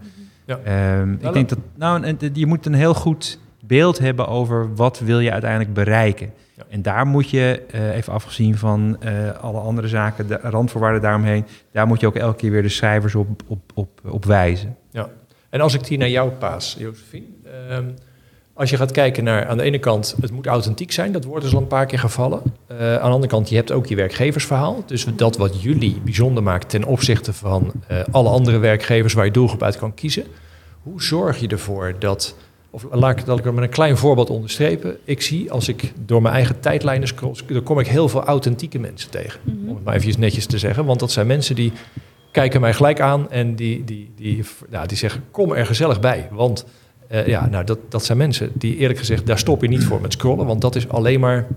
Ja. 0.46 1.00
Um, 1.00 1.20
ik 1.22 1.34
denk 1.34 1.50
dat, 1.50 1.60
nou, 1.76 2.16
je 2.34 2.46
moet 2.46 2.66
een 2.66 2.74
heel 2.74 2.94
goed 2.94 3.40
beeld 3.60 4.00
hebben 4.00 4.28
over 4.28 4.76
wat 4.76 5.00
wil 5.00 5.20
je 5.20 5.32
uiteindelijk 5.32 5.74
bereiken. 5.74 6.34
En 6.68 6.82
daar 6.82 7.08
moet 7.08 7.30
je, 7.30 7.62
uh, 7.76 7.96
even 7.96 8.14
afgezien 8.14 8.58
van 8.58 8.98
uh, 9.04 9.32
alle 9.42 9.60
andere 9.60 9.88
zaken, 9.88 10.28
de 10.28 10.40
randvoorwaarden 10.42 11.02
daaromheen, 11.02 11.46
daar 11.72 11.88
moet 11.88 12.00
je 12.00 12.08
ook 12.08 12.16
elke 12.16 12.38
keer 12.38 12.52
weer 12.52 12.62
de 12.62 12.70
schrijvers 12.70 13.16
op, 13.16 13.28
op, 13.48 13.60
op, 13.74 13.90
op 14.10 14.26
wijzen. 14.26 14.76
Ja, 14.92 15.10
en 15.50 15.62
als 15.62 15.74
ik 15.74 15.88
die 15.88 15.98
naar 15.98 16.10
jou 16.10 16.30
paas, 16.32 16.76
Josephine. 16.80 17.26
Uh, 17.70 17.78
als 18.54 18.70
je 18.70 18.78
gaat 18.78 18.92
kijken 18.92 19.24
naar 19.24 19.48
aan 19.48 19.58
de 19.58 19.64
ene 19.64 19.80
kant, 19.80 20.16
het 20.22 20.32
moet 20.32 20.48
authentiek 20.48 20.92
zijn, 20.92 21.12
dat 21.12 21.24
woord 21.24 21.44
is 21.44 21.54
al 21.54 21.62
een 21.62 21.68
paar 21.68 21.86
keer 21.86 22.00
gevallen. 22.00 22.42
Uh, 22.72 22.94
aan 22.94 22.94
de 22.94 23.00
andere 23.00 23.32
kant, 23.32 23.50
je 23.50 23.56
hebt 23.56 23.72
ook 23.72 23.86
je 23.86 23.96
werkgeversverhaal. 23.96 24.84
Dus 24.86 25.06
dat 25.16 25.38
wat 25.38 25.62
jullie 25.62 26.02
bijzonder 26.04 26.44
maakt 26.44 26.70
ten 26.70 26.84
opzichte 26.84 27.34
van 27.34 27.72
alle 28.12 28.30
andere 28.30 28.58
werkgevers 28.58 29.14
waar 29.14 29.26
je 29.26 29.32
doelgroep 29.32 29.64
uit 29.64 29.78
kan 29.78 29.94
kiezen. 29.94 30.24
Hoe 30.84 31.04
zorg 31.04 31.40
je 31.40 31.48
ervoor 31.48 31.96
dat 32.00 32.36
of 32.70 32.86
laat 32.92 33.20
ik 33.20 33.26
dat 33.26 33.40
ik 33.40 33.46
er 33.46 33.54
met 33.54 33.64
een 33.64 33.70
klein 33.70 33.98
voorbeeld 33.98 34.30
onderstrepen. 34.30 34.98
Ik 35.04 35.22
zie 35.22 35.52
als 35.52 35.68
ik 35.68 35.94
door 36.06 36.22
mijn 36.22 36.34
eigen 36.34 36.60
tijdlijnen 36.60 37.08
scroll, 37.08 37.36
dan 37.48 37.64
kom 37.64 37.80
ik 37.80 37.88
heel 37.88 38.10
veel 38.10 38.24
authentieke 38.24 38.80
mensen 38.80 39.10
tegen. 39.10 39.40
Mhm. 39.44 39.70
Om 39.70 39.76
het 39.76 39.84
maar 39.84 39.96
even 39.96 40.20
netjes 40.20 40.46
te 40.46 40.58
zeggen. 40.58 40.86
Want 40.86 41.00
dat 41.00 41.12
zijn 41.12 41.28
mensen 41.28 41.56
die 41.56 41.72
kijken 42.32 42.62
mij 42.62 42.74
gelijk 42.74 43.00
aan 43.00 43.32
en 43.32 43.56
die, 43.56 43.84
die, 43.84 44.12
die, 44.16 44.44
ja, 44.70 44.86
die 44.86 44.98
zeggen: 44.98 45.24
kom 45.32 45.52
er 45.52 45.66
gezellig 45.66 46.00
bij. 46.00 46.28
Want 46.32 46.66
uh, 47.12 47.28
ja, 47.28 47.48
nou, 47.48 47.64
dat, 47.64 47.80
dat 47.90 48.06
zijn 48.06 48.18
mensen 48.18 48.52
die 48.54 48.78
eerlijk 48.78 49.00
gezegd, 49.00 49.26
daar 49.26 49.40
stop 49.40 49.62
je 49.62 49.68
niet 49.68 49.84
voor 49.84 50.02
met 50.02 50.14
scrollen. 50.14 50.46
Want 50.46 50.62
dat 50.62 50.76
is 50.76 50.90
alleen 50.90 51.20
maar 51.20 51.48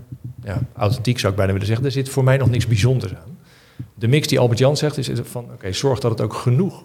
ja, 0.43 0.61
authentiek, 0.75 1.19
zou 1.19 1.31
ik 1.31 1.37
bijna 1.37 1.51
willen 1.51 1.67
zeggen. 1.67 1.85
Er 1.85 1.91
zit 1.91 2.09
voor 2.09 2.23
mij 2.23 2.37
nog 2.37 2.49
niks 2.49 2.67
bijzonders 2.67 3.15
aan. 3.15 3.37
De 3.95 4.07
mix 4.07 4.27
die 4.27 4.39
Albert 4.39 4.59
Jan 4.59 4.77
zegt, 4.77 4.97
is 4.97 5.09
van 5.23 5.43
oké, 5.53 5.71
zorg 5.71 5.99
dat 5.99 6.11
het 6.11 6.21
ook 6.21 6.33
genoeg 6.33 6.83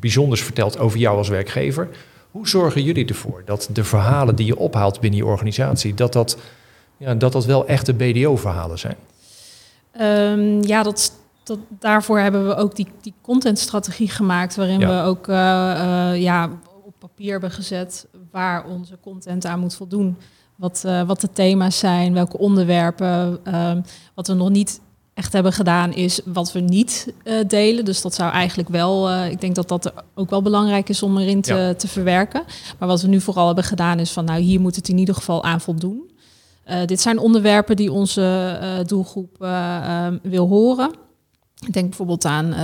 bijzonders 0.00 0.42
vertelt 0.42 0.78
over 0.78 0.98
jou 0.98 1.16
als 1.16 1.28
werkgever 1.28 1.88
hoe 2.34 2.48
zorgen 2.48 2.82
jullie 2.82 3.06
ervoor 3.06 3.42
dat 3.44 3.68
de 3.72 3.84
verhalen 3.84 4.36
die 4.36 4.46
je 4.46 4.58
ophaalt 4.58 5.00
binnen 5.00 5.18
je 5.18 5.26
organisatie, 5.26 5.94
dat 5.94 6.12
dat, 6.12 6.38
ja, 6.96 7.14
dat, 7.14 7.32
dat 7.32 7.44
wel 7.44 7.66
echte 7.66 7.94
BDO-verhalen 7.94 8.78
zijn? 8.78 8.96
Um, 10.00 10.62
ja, 10.62 10.82
dat, 10.82 11.12
dat, 11.42 11.58
daarvoor 11.68 12.18
hebben 12.18 12.46
we 12.46 12.54
ook 12.54 12.76
die, 12.76 12.86
die 13.00 13.14
contentstrategie 13.20 14.08
gemaakt, 14.08 14.56
waarin 14.56 14.78
we 14.78 15.02
ook 15.02 15.28
uh, 15.28 15.36
uh, 15.36 16.22
ja, 16.22 16.50
op 16.84 16.94
papier 16.98 17.30
hebben 17.30 17.50
gezet 17.50 18.06
waar 18.30 18.64
onze 18.64 18.98
content 19.00 19.46
aan 19.46 19.60
moet 19.60 19.74
voldoen. 19.74 20.16
Wat, 20.56 20.82
uh, 20.86 21.02
wat 21.02 21.20
de 21.20 21.32
thema's 21.32 21.78
zijn, 21.78 22.14
welke 22.14 22.38
onderwerpen. 22.38 23.38
Ehm, 23.44 23.80
wat 24.14 24.26
we 24.26 24.34
nog 24.34 24.50
niet 24.50 24.80
echt 25.14 25.32
hebben 25.32 25.52
gedaan, 25.52 25.92
is 25.92 26.20
wat 26.24 26.52
we 26.52 26.60
niet 26.60 27.12
uh, 27.24 27.34
delen. 27.46 27.84
Dus 27.84 28.02
dat 28.02 28.14
zou 28.14 28.32
eigenlijk 28.32 28.68
wel, 28.68 29.10
uh, 29.10 29.30
ik 29.30 29.40
denk 29.40 29.54
dat 29.54 29.68
dat 29.68 29.92
ook 30.14 30.30
wel 30.30 30.42
belangrijk 30.42 30.88
is 30.88 31.02
om 31.02 31.18
erin 31.18 31.40
te, 31.40 31.74
te, 31.78 31.88
verwerken. 31.88 32.42
Maar 32.78 32.88
wat 32.88 33.02
we 33.02 33.08
nu 33.08 33.20
vooral 33.20 33.46
hebben 33.46 33.64
gedaan 33.64 33.98
is 33.98 34.10
van, 34.10 34.24
nou 34.24 34.40
hier 34.40 34.60
moet 34.60 34.76
het 34.76 34.88
in 34.88 34.98
ieder 34.98 35.14
geval 35.14 35.44
aan 35.44 35.60
voldoen. 35.60 36.10
Uh, 36.70 36.84
dit 36.84 37.00
zijn 37.00 37.18
onderwerpen 37.18 37.76
die 37.76 37.92
onze 37.92 38.58
doelgroep 38.86 39.42
ehm, 39.42 40.18
wil 40.22 40.48
horen. 40.48 40.90
Ik 41.66 41.72
denk 41.72 41.88
bijvoorbeeld 41.88 42.24
aan 42.24 42.54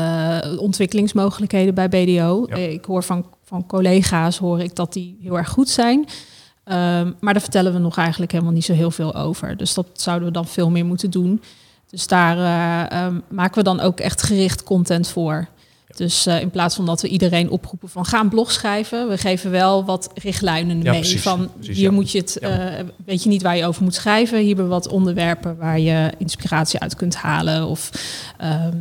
ontwikkelingsmogelijkheden 0.59 1.75
bij 1.75 1.89
BDO. 1.89 2.45
ik 2.47 2.85
hoor 2.85 3.03
van, 3.03 3.27
van 3.45 3.67
collega's 3.67 4.39
hoor 4.39 4.61
ik 4.61 4.77
dat 4.77 4.93
die 4.93 5.17
heel 5.21 5.39
erg 5.39 5.49
goed 5.49 5.69
zijn. 5.69 5.99
Um, 5.99 7.17
maar 7.21 7.33
daar 7.33 7.41
vertellen 7.43 7.73
we 7.73 7.79
nog 7.79 7.97
eigenlijk 7.97 8.33
helemaal 8.33 8.53
niet 8.53 8.65
zo 8.65 8.73
heel 8.73 8.91
veel 8.91 9.15
over. 9.15 9.57
Dus 9.57 9.75
dat 9.75 9.87
zouden 9.93 10.29
we 10.29 10.35
dan 10.35 10.47
veel 10.47 10.71
meer 10.71 10.85
moeten 10.85 11.11
doen. 11.11 11.43
Dus 11.91 12.07
daar 12.07 12.37
uh, 12.37 12.99
uh, 12.99 13.17
maken 13.29 13.55
we 13.55 13.63
dan 13.63 13.81
ook 13.81 14.01
echt 14.01 14.23
gericht 14.23 14.63
content 14.63 15.09
voor. 15.09 15.49
Dus 15.97 16.27
uh, 16.27 16.41
in 16.41 16.51
plaats 16.51 16.75
van 16.75 16.87
dat 16.87 17.01
we 17.01 17.09
iedereen 17.09 17.51
oproepen 17.51 17.89
van 17.89 18.05
ga 18.05 18.21
een 18.21 18.29
blog 18.29 18.53
schrijven, 18.53 19.09
we 19.09 19.19
geven 19.19 19.51
wel 19.51 19.85
wat 19.85 20.11
richtlijnen 20.15 20.79
mee. 20.79 21.01
Precies, 21.01 21.23
van 21.23 21.51
hier 21.61 21.93
moet 21.93 22.11
je 22.11 22.19
het, 22.19 22.37
ja. 22.41 22.71
weet 23.05 23.23
je 23.23 23.29
niet 23.29 23.43
waar 23.43 23.57
je 23.57 23.67
over 23.67 23.83
moet 23.83 23.95
schrijven. 23.95 24.39
Hier 24.39 24.47
hebben 24.47 24.65
we 24.65 24.71
wat 24.71 24.89
onderwerpen 24.89 25.57
waar 25.57 25.79
je 25.79 26.13
inspiratie 26.19 26.81
uit 26.81 26.95
kunt 26.95 27.15
halen. 27.15 27.67
Of 27.67 27.91
ehm, 28.39 28.77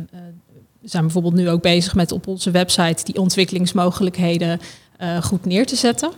we 0.80 0.88
zijn 0.88 1.02
bijvoorbeeld 1.02 1.34
nu 1.34 1.50
ook 1.50 1.62
bezig 1.62 1.94
met 1.94 2.12
op 2.12 2.26
onze 2.26 2.50
website 2.50 3.04
die 3.04 3.20
ontwikkelingsmogelijkheden 3.20 4.60
goed 5.20 5.44
neer 5.44 5.66
te 5.66 5.76
zetten. 5.76 6.10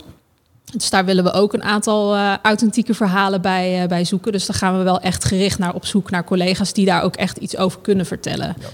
Dus 0.77 0.91
daar 0.91 1.05
willen 1.05 1.25
we 1.25 1.33
ook 1.33 1.53
een 1.53 1.63
aantal 1.63 2.15
uh, 2.15 2.37
authentieke 2.43 2.95
verhalen 2.95 3.41
bij, 3.41 3.83
uh, 3.83 3.89
bij 3.89 4.05
zoeken. 4.05 4.33
Dus 4.33 4.47
daar 4.47 4.57
gaan 4.57 4.79
we 4.79 4.85
wel 4.85 5.01
echt 5.01 5.25
gericht 5.25 5.59
naar 5.59 5.75
op 5.75 5.87
zoek 5.87 6.11
naar 6.11 6.25
collega's 6.25 6.73
die 6.73 6.87
daar 6.87 7.03
ook 7.03 7.17
echt 7.17 7.37
iets 7.37 7.57
over 7.57 7.81
kunnen 7.81 8.07
vertellen. 8.07 8.57
Ja. 8.61 8.67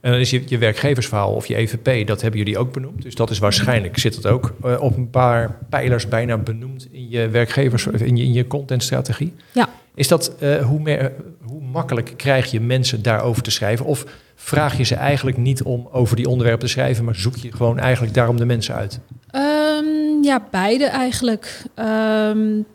En 0.00 0.10
dan 0.10 0.20
is 0.20 0.30
je, 0.30 0.42
je 0.46 0.58
werkgeversverhaal 0.58 1.32
of 1.32 1.46
je 1.46 1.56
EVP, 1.56 2.06
dat 2.06 2.22
hebben 2.22 2.38
jullie 2.38 2.58
ook 2.58 2.72
benoemd. 2.72 3.02
Dus 3.02 3.14
dat 3.14 3.30
is 3.30 3.38
waarschijnlijk, 3.38 3.98
zit 3.98 4.14
het 4.14 4.26
ook 4.26 4.54
uh, 4.64 4.80
op 4.80 4.96
een 4.96 5.10
paar 5.10 5.58
pijlers 5.68 6.08
bijna 6.08 6.36
benoemd 6.36 6.88
in 6.90 7.08
je 7.08 7.28
werkgevers, 7.28 7.86
in 7.86 8.16
je, 8.16 8.24
in 8.24 8.32
je 8.32 8.46
contentstrategie. 8.46 9.34
Ja. 9.52 9.68
Is 9.94 10.08
dat, 10.08 10.32
hoe, 10.62 10.80
meer, 10.80 11.12
hoe 11.42 11.62
makkelijk 11.62 12.12
krijg 12.16 12.50
je 12.50 12.60
mensen 12.60 13.02
daarover 13.02 13.42
te 13.42 13.50
schrijven? 13.50 13.86
Of 13.86 14.04
vraag 14.34 14.76
je 14.76 14.84
ze 14.84 14.94
eigenlijk 14.94 15.36
niet 15.36 15.62
om 15.62 15.88
over 15.92 16.16
die 16.16 16.28
onderwerpen 16.28 16.66
te 16.66 16.72
schrijven, 16.72 17.04
maar 17.04 17.14
zoek 17.14 17.36
je 17.36 17.52
gewoon 17.52 17.78
eigenlijk 17.78 18.14
daarom 18.14 18.36
de 18.36 18.44
mensen 18.44 18.74
uit? 18.74 19.00
Um, 19.34 20.22
ja, 20.22 20.46
beide 20.50 20.84
eigenlijk. 20.84 21.62
Um, 21.76 22.66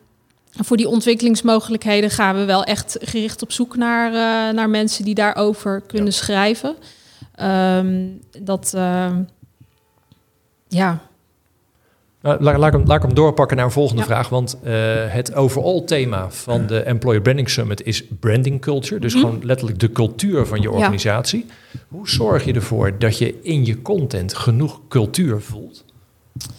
voor 0.52 0.78
die 0.78 0.88
ontwikkelingsmogelijkheden 0.88 2.10
gaan 2.10 2.36
we 2.36 2.46
wel 2.46 2.64
echt 2.64 2.98
gericht 3.02 3.42
op 3.42 3.52
zoek 3.52 3.76
naar, 3.76 4.12
uh, 4.12 4.56
naar 4.56 4.70
mensen 4.70 5.06
die 5.06 5.16
daarover 5.16 5.82
kunnen 5.82 6.06
ja. 6.06 6.12
schrijven. 6.12 6.76
Um, 7.42 8.20
dat, 8.42 8.74
ja, 10.68 11.02
nou, 12.26 12.42
laat, 12.42 12.58
laat, 12.58 12.98
ik 12.98 13.02
hem, 13.02 13.14
doorpakken 13.14 13.58
naar 13.58 13.66
een 13.66 13.72
volgende 13.72 14.02
ja. 14.02 14.08
vraag. 14.08 14.30
Want 14.30 14.58
uh, 14.64 14.72
het 15.08 15.36
overall 15.36 15.82
thema 15.82 16.30
van 16.30 16.68
de 16.68 16.80
Employer 16.80 17.22
Branding 17.22 17.50
Summit 17.50 17.84
is 17.84 18.04
branding 18.20 18.62
culture. 18.62 19.00
Dus 19.00 19.14
mm 19.14 19.20
gewoon 19.20 19.40
letterlijk 19.44 19.80
de 19.80 19.92
cultuur 19.92 20.46
van 20.46 20.62
je 20.62 20.72
organisatie. 20.72 21.46
Ja. 21.48 21.80
Hoe 21.88 22.10
zorg 22.10 22.46
je 22.46 22.54
ervoor 22.54 23.00
dat 23.00 23.18
je 23.18 23.42
in 23.42 23.66
je 23.66 23.82
content 23.82 24.34
genoeg 24.34 24.80
cultuur 24.88 25.42
voelt? 25.42 25.84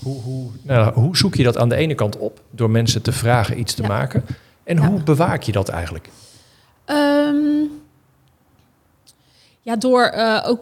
Hoe, 0.03 0.23
hoe, 0.23 0.51
nou, 0.63 0.95
hoe 0.95 1.17
zoek 1.17 1.35
je 1.35 1.43
dat 1.43 1.57
aan 1.57 1.69
de 1.69 1.77
ene 1.77 1.95
kant 1.95 2.19
op 2.19 2.41
door 2.51 2.71
mensen 2.71 3.03
te 3.03 3.13
vragen 3.13 3.59
iets 3.59 3.75
te 3.75 3.83
ja. 3.83 3.89
maken? 3.89 4.25
En 4.65 4.79
hoe 4.79 5.03
bewaak 5.03 5.43
je 5.43 5.53
dat 5.53 5.69
eigenlijk? 5.69 6.09
Um, 6.87 7.71
ja, 9.61 9.77
door 9.77 10.13
uh, 10.15 10.45
ook 10.47 10.61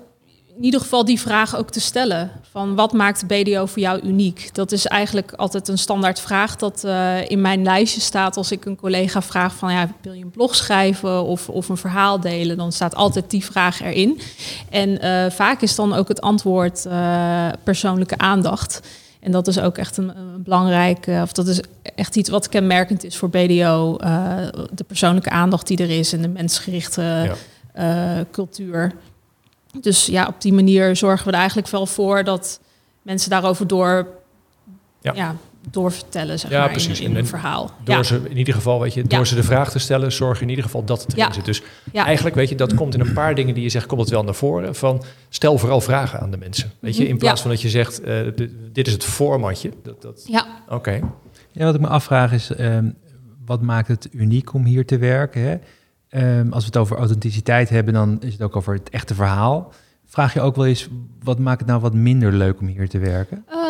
in 0.57 0.65
ieder 0.65 0.81
geval 0.81 1.05
die 1.05 1.21
vraag 1.21 1.57
ook 1.57 1.71
te 1.71 1.81
stellen. 1.81 2.31
Van 2.51 2.75
wat 2.75 2.93
maakt 2.93 3.27
BDO 3.27 3.67
voor 3.67 3.83
jou 3.83 4.01
uniek? 4.01 4.55
Dat 4.55 4.73
is 4.73 4.87
eigenlijk 4.87 5.33
altijd 5.33 5.69
een 5.69 5.79
standaard 5.79 6.21
vraag 6.21 6.57
dat 6.57 6.83
uh, 6.85 7.31
in 7.31 7.41
mijn 7.41 7.63
lijstje 7.63 8.01
staat 8.01 8.37
als 8.37 8.51
ik 8.51 8.65
een 8.65 8.77
collega 8.77 9.23
vraag 9.23 9.55
van 9.55 9.73
ja, 9.73 9.89
wil 10.03 10.13
je 10.13 10.23
een 10.23 10.31
blog 10.31 10.55
schrijven 10.55 11.25
of, 11.25 11.49
of 11.49 11.69
een 11.69 11.77
verhaal 11.77 12.21
delen? 12.21 12.57
Dan 12.57 12.73
staat 12.73 12.95
altijd 12.95 13.31
die 13.31 13.45
vraag 13.45 13.81
erin. 13.81 14.21
En 14.71 15.05
uh, 15.05 15.31
vaak 15.31 15.61
is 15.61 15.75
dan 15.75 15.95
ook 15.95 16.09
het 16.09 16.21
antwoord 16.21 16.85
uh, 16.87 17.49
persoonlijke 17.63 18.19
aandacht. 18.19 18.81
En 19.25 19.33
dat 19.33 19.47
is 19.47 19.61
ook 19.61 19.79
echt 19.79 19.97
een, 19.97 20.17
een 20.17 20.43
belangrijk, 20.43 21.07
of 21.07 21.33
dat 21.33 21.47
is 21.47 21.61
echt 21.83 22.17
iets 22.17 22.29
wat 22.29 22.49
kenmerkend 22.49 23.05
is 23.05 23.17
voor 23.17 23.31
BDO. 23.31 23.97
de 24.73 24.85
persoonlijke 24.87 25.31
aandacht 25.31 25.67
die 25.67 25.79
er 25.79 25.91
is 25.91 26.13
en 26.13 26.23
de 26.23 26.29
mensgerichte 26.29 27.35
ja. 27.75 28.25
cultuur. 28.31 28.93
Dus 29.81 30.07
ja, 30.07 30.27
op 30.27 30.41
die 30.41 30.53
manier 30.53 30.97
zorgen 30.97 31.27
we 31.27 31.33
er 31.33 31.39
eigenlijk 31.39 31.69
wel 31.69 31.87
voor 31.87 32.25
dat 32.25 32.61
mensen 33.03 33.31
daarover 33.31 33.67
door 33.67 34.09
ja. 35.01 35.13
ja 35.15 35.37
doorvertellen, 35.71 36.39
zeg 36.39 36.51
ja, 36.51 36.61
maar, 36.61 36.71
precies. 36.71 37.01
in, 37.01 37.17
een 37.17 37.27
verhaal. 37.27 37.71
Door 37.85 38.05
ze 38.05 38.21
in 38.29 38.37
ieder 38.37 38.55
geval, 38.55 38.81
weet 38.81 38.95
je, 38.95 39.03
door 39.03 39.27
ze 39.27 39.35
de 39.35 39.43
vraag 39.43 39.71
te 39.71 39.79
stellen, 39.79 40.13
zorg 40.13 40.41
in 40.41 40.49
ieder 40.49 40.65
geval 40.65 40.85
dat 40.85 41.03
het 41.03 41.17
erin 41.17 41.33
zit. 41.33 41.45
Dus 41.45 41.63
eigenlijk, 41.93 42.35
weet 42.35 42.49
je, 42.49 42.55
dat 42.55 42.75
komt 42.75 42.95
in 42.95 43.01
een 43.01 43.13
paar 43.13 43.35
dingen 43.35 43.55
die 43.55 43.63
je 43.63 43.69
zegt, 43.69 43.87
komt 43.87 44.01
het 44.01 44.11
wel 44.11 44.25
naar 44.25 44.35
voren. 44.35 44.75
Van 44.75 45.03
stel 45.29 45.59
vooral 45.59 45.81
vragen 45.81 46.21
aan 46.21 46.31
de 46.31 46.37
mensen. 46.37 46.71
Weet 46.79 46.97
je, 46.97 47.03
mhm. 47.03 47.11
in 47.11 47.19
plaats 47.19 47.41
van 47.41 47.51
dat 47.51 47.63
je 47.63 47.69
zegt, 47.69 48.07
uh, 48.07 48.21
dit 48.73 48.87
is 48.87 48.93
het 48.93 49.05
formatje. 49.05 49.71
Dat, 49.83 50.03
dat, 50.03 50.25
ja. 50.27 50.47
Oké. 50.69 51.01
Ja, 51.53 51.65
wat 51.65 51.75
ik 51.75 51.81
me 51.81 51.89
afvraag 51.89 52.33
is, 52.33 52.51
um, 52.59 52.97
wat 53.45 53.63
maakt 53.63 53.89
het 53.89 54.09
uniek 54.13 54.53
om 54.55 54.65
hier 54.65 54.87
te 54.87 54.99
werken? 54.99 55.43
Hè? 55.43 55.59
Um, 56.39 56.53
als 56.53 56.63
we 56.63 56.67
het 56.67 56.77
over 56.77 56.97
authenticiteit 56.97 57.69
hebben, 57.69 57.95
dan 57.95 58.21
is 58.21 58.33
het 58.33 58.43
ook 58.43 58.57
over 58.57 58.75
het 58.75 58.91
echte 58.91 59.15
verhaal. 59.15 59.73
Vraag 60.07 60.35
je 60.35 60.41
ook 60.41 60.57
wel 60.57 60.67
eens, 60.67 60.89
wat 61.23 61.39
maakt 61.39 61.61
het 61.61 61.69
nou 61.69 61.81
wat 61.81 61.95
minder 61.95 62.33
leuk 62.33 62.61
om 62.61 62.67
hier 62.67 62.89
te 62.89 62.99
werken? 62.99 63.37
Um, 63.37 63.64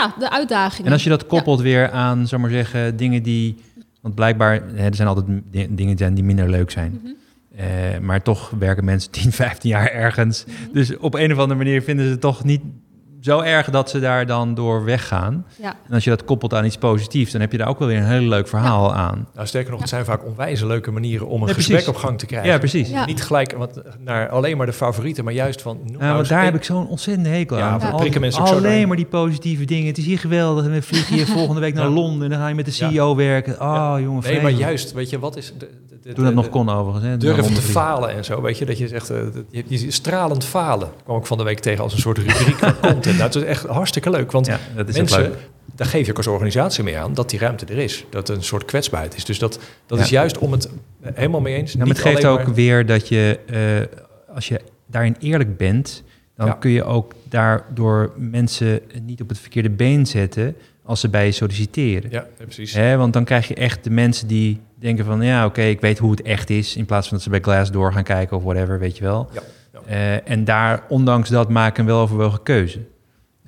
ja, 0.00 0.14
de 0.18 0.30
uitdaging. 0.30 0.86
En 0.86 0.92
als 0.92 1.04
je 1.04 1.10
dat 1.10 1.26
koppelt 1.26 1.60
weer 1.60 1.90
aan, 1.90 2.26
zeg 2.26 2.40
maar 2.40 2.50
zeggen, 2.50 2.96
dingen 2.96 3.22
die... 3.22 3.56
Want 4.00 4.14
blijkbaar, 4.14 4.62
hè, 4.74 4.86
er 4.86 4.94
zijn 4.94 5.08
altijd 5.08 5.26
dingen 5.68 6.14
die 6.14 6.24
minder 6.24 6.50
leuk 6.50 6.70
zijn. 6.70 7.00
Mm 7.04 7.18
maar 8.00 8.22
toch 8.22 8.50
werken 8.58 8.84
mensen 8.84 9.10
10, 9.22 9.32
15 9.32 9.70
jaar 9.70 9.90
ergens. 9.90 10.44
Mhm. 10.44 10.72
Dus 10.72 10.96
op 10.96 11.14
een 11.14 11.32
of 11.32 11.38
andere 11.38 11.58
manier 11.58 11.82
vinden 11.82 12.04
ze 12.04 12.10
het 12.10 12.20
toch 12.20 12.44
niet 12.44 12.62
zo 13.20 13.40
erg 13.40 13.70
dat 13.70 13.90
ze 13.90 14.00
daar 14.00 14.26
dan 14.26 14.54
door 14.54 14.84
weggaan. 14.84 15.46
Ja. 15.60 15.76
En 15.88 15.94
als 15.94 16.04
je 16.04 16.10
dat 16.10 16.24
koppelt 16.24 16.54
aan 16.54 16.64
iets 16.64 16.76
positiefs, 16.76 17.32
dan 17.32 17.40
heb 17.40 17.52
je 17.52 17.58
daar 17.58 17.68
ook 17.68 17.78
wel 17.78 17.88
weer 17.88 17.96
een 17.96 18.06
heel 18.06 18.28
leuk 18.28 18.48
verhaal 18.48 18.94
aan. 18.94 19.28
Nou, 19.34 19.46
sterker 19.46 19.70
nog, 19.70 19.80
het 19.80 19.88
zijn 19.88 20.04
vaak 20.04 20.24
onwijze 20.24 20.66
leuke 20.66 20.90
manieren 20.90 21.26
om 21.26 21.42
een 21.42 21.54
gesprek 21.54 21.88
op 21.88 21.96
gang 21.96 22.18
te 22.18 22.26
krijgen. 22.26 22.50
Ja, 22.50 22.58
precies. 22.58 22.90
Niet 23.06 23.22
gelijk 23.22 23.52
want, 23.52 23.80
naar 23.98 24.28
alleen 24.28 24.56
maar 24.56 24.66
de 24.66 24.72
favorieten, 24.72 25.24
maar 25.24 25.32
juist 25.32 25.62
van... 25.62 25.78
Nou, 25.84 25.98
nou 25.98 26.26
daar 26.26 26.44
heb 26.44 26.54
ik 26.54 26.64
zo'n 26.64 26.88
ontzettende 26.88 27.28
hekel 27.28 27.58
aan. 27.58 27.80
Ja, 27.80 27.90
prikken 27.90 28.20
mensen 28.20 28.42
ook 28.42 28.48
alleen 28.48 28.88
maar 28.88 28.96
die 28.96 29.06
positieve 29.06 29.64
dingen. 29.64 29.86
Het 29.86 29.98
is 29.98 30.04
hier 30.04 30.18
geweldig. 30.18 30.64
En 30.64 30.70
we 30.70 30.82
vliegen 30.82 31.14
hier 31.14 31.26
volgende 31.38 31.60
week 31.60 31.74
naar 31.74 31.88
Londen 31.88 32.22
en 32.22 32.30
dan 32.30 32.38
ga 32.38 32.48
je 32.48 32.54
met 32.54 32.64
de 32.64 32.70
CEO 32.70 33.16
werken. 33.16 33.60
Oh, 33.60 33.94
jongen, 33.98 34.22
Nee, 34.22 34.42
maar 34.42 34.50
juist, 34.50 34.92
weet 34.92 35.10
je, 35.10 35.18
wat 35.18 35.36
is... 35.36 35.52
De, 35.58 35.68
toen 36.02 36.24
dat 36.24 36.34
nog 36.34 36.48
kon 36.48 36.68
overigens. 36.68 37.04
Hè, 37.04 37.16
durven 37.16 37.54
te 37.54 37.60
falen 37.60 38.10
en 38.10 38.24
zo, 38.24 38.42
weet 38.42 38.58
je. 38.58 38.64
Dat 38.64 38.78
je 38.78 38.88
zegt, 38.88 39.10
uh, 39.10 39.18
je, 39.50 39.64
je, 39.66 39.90
stralend 39.90 40.44
falen 40.44 40.90
kwam 41.04 41.18
ik 41.18 41.26
van 41.26 41.38
de 41.38 41.44
week 41.44 41.58
tegen 41.58 41.82
als 41.82 41.92
een 41.92 41.98
soort 41.98 42.18
rubriek 42.18 42.56
van 42.56 42.80
content. 42.90 43.04
Nou, 43.04 43.22
het 43.22 43.34
is 43.34 43.42
echt 43.42 43.66
hartstikke 43.66 44.10
leuk, 44.10 44.32
want 44.32 44.46
ja, 44.46 44.58
dat 44.76 44.88
is 44.88 44.96
mensen, 44.96 45.22
leuk. 45.22 45.34
daar 45.74 45.86
geef 45.86 46.04
je 46.04 46.10
ook 46.10 46.16
als 46.16 46.26
organisatie 46.26 46.84
mee 46.84 46.98
aan, 46.98 47.14
dat 47.14 47.30
die 47.30 47.38
ruimte 47.38 47.66
er 47.66 47.78
is. 47.78 48.04
Dat 48.10 48.28
het 48.28 48.36
een 48.36 48.44
soort 48.44 48.64
kwetsbaarheid 48.64 49.16
is. 49.16 49.24
Dus 49.24 49.38
dat, 49.38 49.58
dat 49.86 49.98
is 49.98 50.08
juist 50.08 50.38
om 50.38 50.52
het 50.52 50.68
eh, 51.00 51.10
helemaal 51.14 51.40
mee 51.40 51.54
eens. 51.54 51.74
Nou, 51.74 51.86
maar 51.86 51.96
het 51.96 52.06
geeft 52.06 52.24
ook 52.24 52.46
weer 52.46 52.86
dat 52.86 53.08
je, 53.08 53.38
uh, 53.50 54.34
als 54.34 54.48
je 54.48 54.60
daarin 54.86 55.16
eerlijk 55.20 55.56
bent, 55.56 56.02
dan 56.36 56.58
kun 56.58 56.70
je 56.70 56.84
ook 56.84 57.12
daardoor 57.28 58.12
mensen 58.16 58.80
niet 59.02 59.20
op 59.20 59.28
het 59.28 59.38
verkeerde 59.38 59.70
been 59.70 60.06
zetten 60.06 60.56
als 60.84 61.00
ze 61.00 61.08
bij 61.08 61.26
je 61.26 61.32
solliciteren. 61.32 62.10
Ja, 62.10 62.26
precies. 62.36 62.74
Want 62.74 63.12
dan 63.12 63.24
krijg 63.24 63.48
je 63.48 63.54
echt 63.54 63.84
de 63.84 63.90
mensen 63.90 64.26
die 64.26 64.60
denken 64.80 65.04
van... 65.04 65.22
ja, 65.22 65.46
oké, 65.46 65.62
ik 65.62 65.80
weet 65.80 65.98
hoe 65.98 66.10
het 66.10 66.22
echt 66.22 66.50
is... 66.50 66.76
in 66.76 66.86
plaats 66.86 67.08
van 67.08 67.16
dat 67.16 67.24
ze 67.24 67.30
bij 67.30 67.40
Glassdoor 67.40 67.92
gaan 67.92 68.02
kijken 68.02 68.36
of 68.36 68.42
whatever, 68.42 68.78
weet 68.78 68.96
je 68.96 69.04
wel. 69.04 69.28
Ja, 69.32 69.40
uh, 69.88 70.30
en 70.30 70.44
daar, 70.44 70.82
ondanks 70.88 71.28
dat, 71.28 71.48
maken 71.48 71.80
een 71.80 71.86
weloverwogen 71.86 72.42
keuze. 72.42 72.78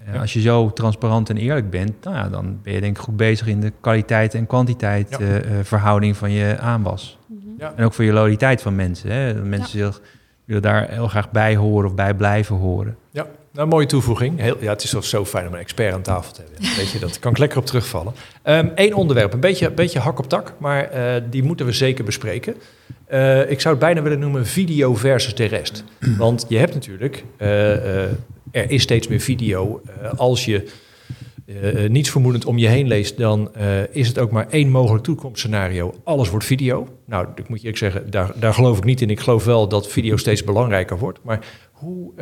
Uh, 0.09 0.21
Als 0.21 0.33
je 0.33 0.40
zo 0.40 0.73
transparant 0.73 1.31
en 1.31 1.37
eerlijk 1.37 1.71
bent... 1.71 2.05
Nou 2.05 2.16
ja, 2.16 2.29
dan 2.29 2.59
ben 2.62 2.73
je 2.73 2.81
denk 2.81 2.97
ik 2.97 3.03
goed 3.03 3.16
bezig 3.16 3.47
in 3.47 3.61
de 3.61 3.73
kwaliteit 3.81 4.35
en 4.35 4.47
kwantiteit... 4.47 5.21
Uh, 5.21 5.29
verhouding 5.62 6.16
van 6.16 6.31
je 6.31 6.59
aanwas. 6.59 7.18
Ja. 7.59 7.73
En 7.77 7.85
ook 7.85 7.92
voor 7.92 8.05
je 8.05 8.12
loyaliteit 8.12 8.62
van 8.62 8.75
mensen. 8.75 9.11
Hè? 9.11 9.35
Dat 9.35 9.45
mensen 9.45 9.79
zich, 9.79 10.01
willen 10.45 10.62
daar 10.62 10.88
heel 10.88 11.09
graag 11.09 11.31
bij 11.31 11.57
horen 11.57 11.88
of 11.88 11.95
bij 11.95 12.14
blijven 12.14 12.57
horen. 12.57 12.97
Ja, 13.11 13.27
nou, 13.53 13.69
mooie 13.69 13.87
toevoeging. 13.87 14.41
Heel, 14.41 14.57
ja, 14.61 14.71
het 14.71 14.83
is 14.83 14.91
toch 14.91 15.05
zo 15.05 15.25
fijn 15.25 15.47
om 15.47 15.53
een 15.53 15.59
expert 15.59 15.95
aan 15.95 16.03
tafel 16.03 16.33
te 16.33 16.43
hebben. 16.43 16.77
Weet 16.77 16.91
je, 16.91 16.99
dat 16.99 17.19
kan 17.19 17.31
ik 17.31 17.38
lekker 17.38 17.59
op 17.59 17.67
terugvallen. 17.67 18.12
Eén 18.43 18.75
ehm, 18.75 18.95
onderwerp, 18.95 19.33
een 19.33 19.41
beetje, 19.41 19.71
beetje 19.71 19.99
hak 19.99 20.19
op 20.19 20.29
tak, 20.29 20.55
maar 20.59 20.95
uh, 20.95 21.23
die 21.31 21.43
moeten 21.43 21.67
we 21.67 21.73
zeker 21.73 22.05
bespreken. 22.05 22.55
Uh, 23.11 23.51
ik 23.51 23.61
zou 23.61 23.75
het 23.75 23.85
bijna 23.85 24.03
willen 24.03 24.19
noemen 24.19 24.47
video 24.47 24.95
versus 24.95 25.35
de 25.35 25.45
rest. 25.45 25.85
Want 26.19 26.45
je 26.49 26.59
hebt 26.59 26.75
natuurlijk, 26.75 27.25
uh, 27.38 28.05
er 28.51 28.71
is 28.71 28.83
steeds 28.83 29.09
meer 29.09 29.21
video. 29.21 29.81
als 30.17 30.45
je 30.45 30.71
niets 31.88 32.11
vermoedend 32.11 32.45
om 32.45 32.59
je 32.59 32.69
heen 32.69 32.87
leest, 32.87 33.17
dan 33.17 33.51
is 33.91 34.09
het 34.09 34.19
ook 34.19 34.31
maar 34.31 34.47
één 34.51 34.69
mogelijk 34.69 35.05
toekomstscenario. 35.05 35.95
Alles 36.05 36.31
wordt 36.31 36.45
video. 36.45 36.88
Nou, 37.07 37.27
ik 37.35 37.49
moet 37.49 37.61
je 37.61 37.67
eerlijk 37.67 37.79
zeggen, 37.79 38.11
daar, 38.11 38.33
daar 38.35 38.55
geloof 38.55 38.79
ik 38.79 38.85
niet 38.85 39.01
in. 39.01 39.11
Ik 39.11 39.21
geloof 39.21 39.45
wel 39.45 39.69
dat 39.69 39.88
video 39.88 40.17
steeds 40.17 40.45
belangrijker 40.45 40.99
wordt. 40.99 41.19
Maar 41.23 41.47
hoe 41.73 42.12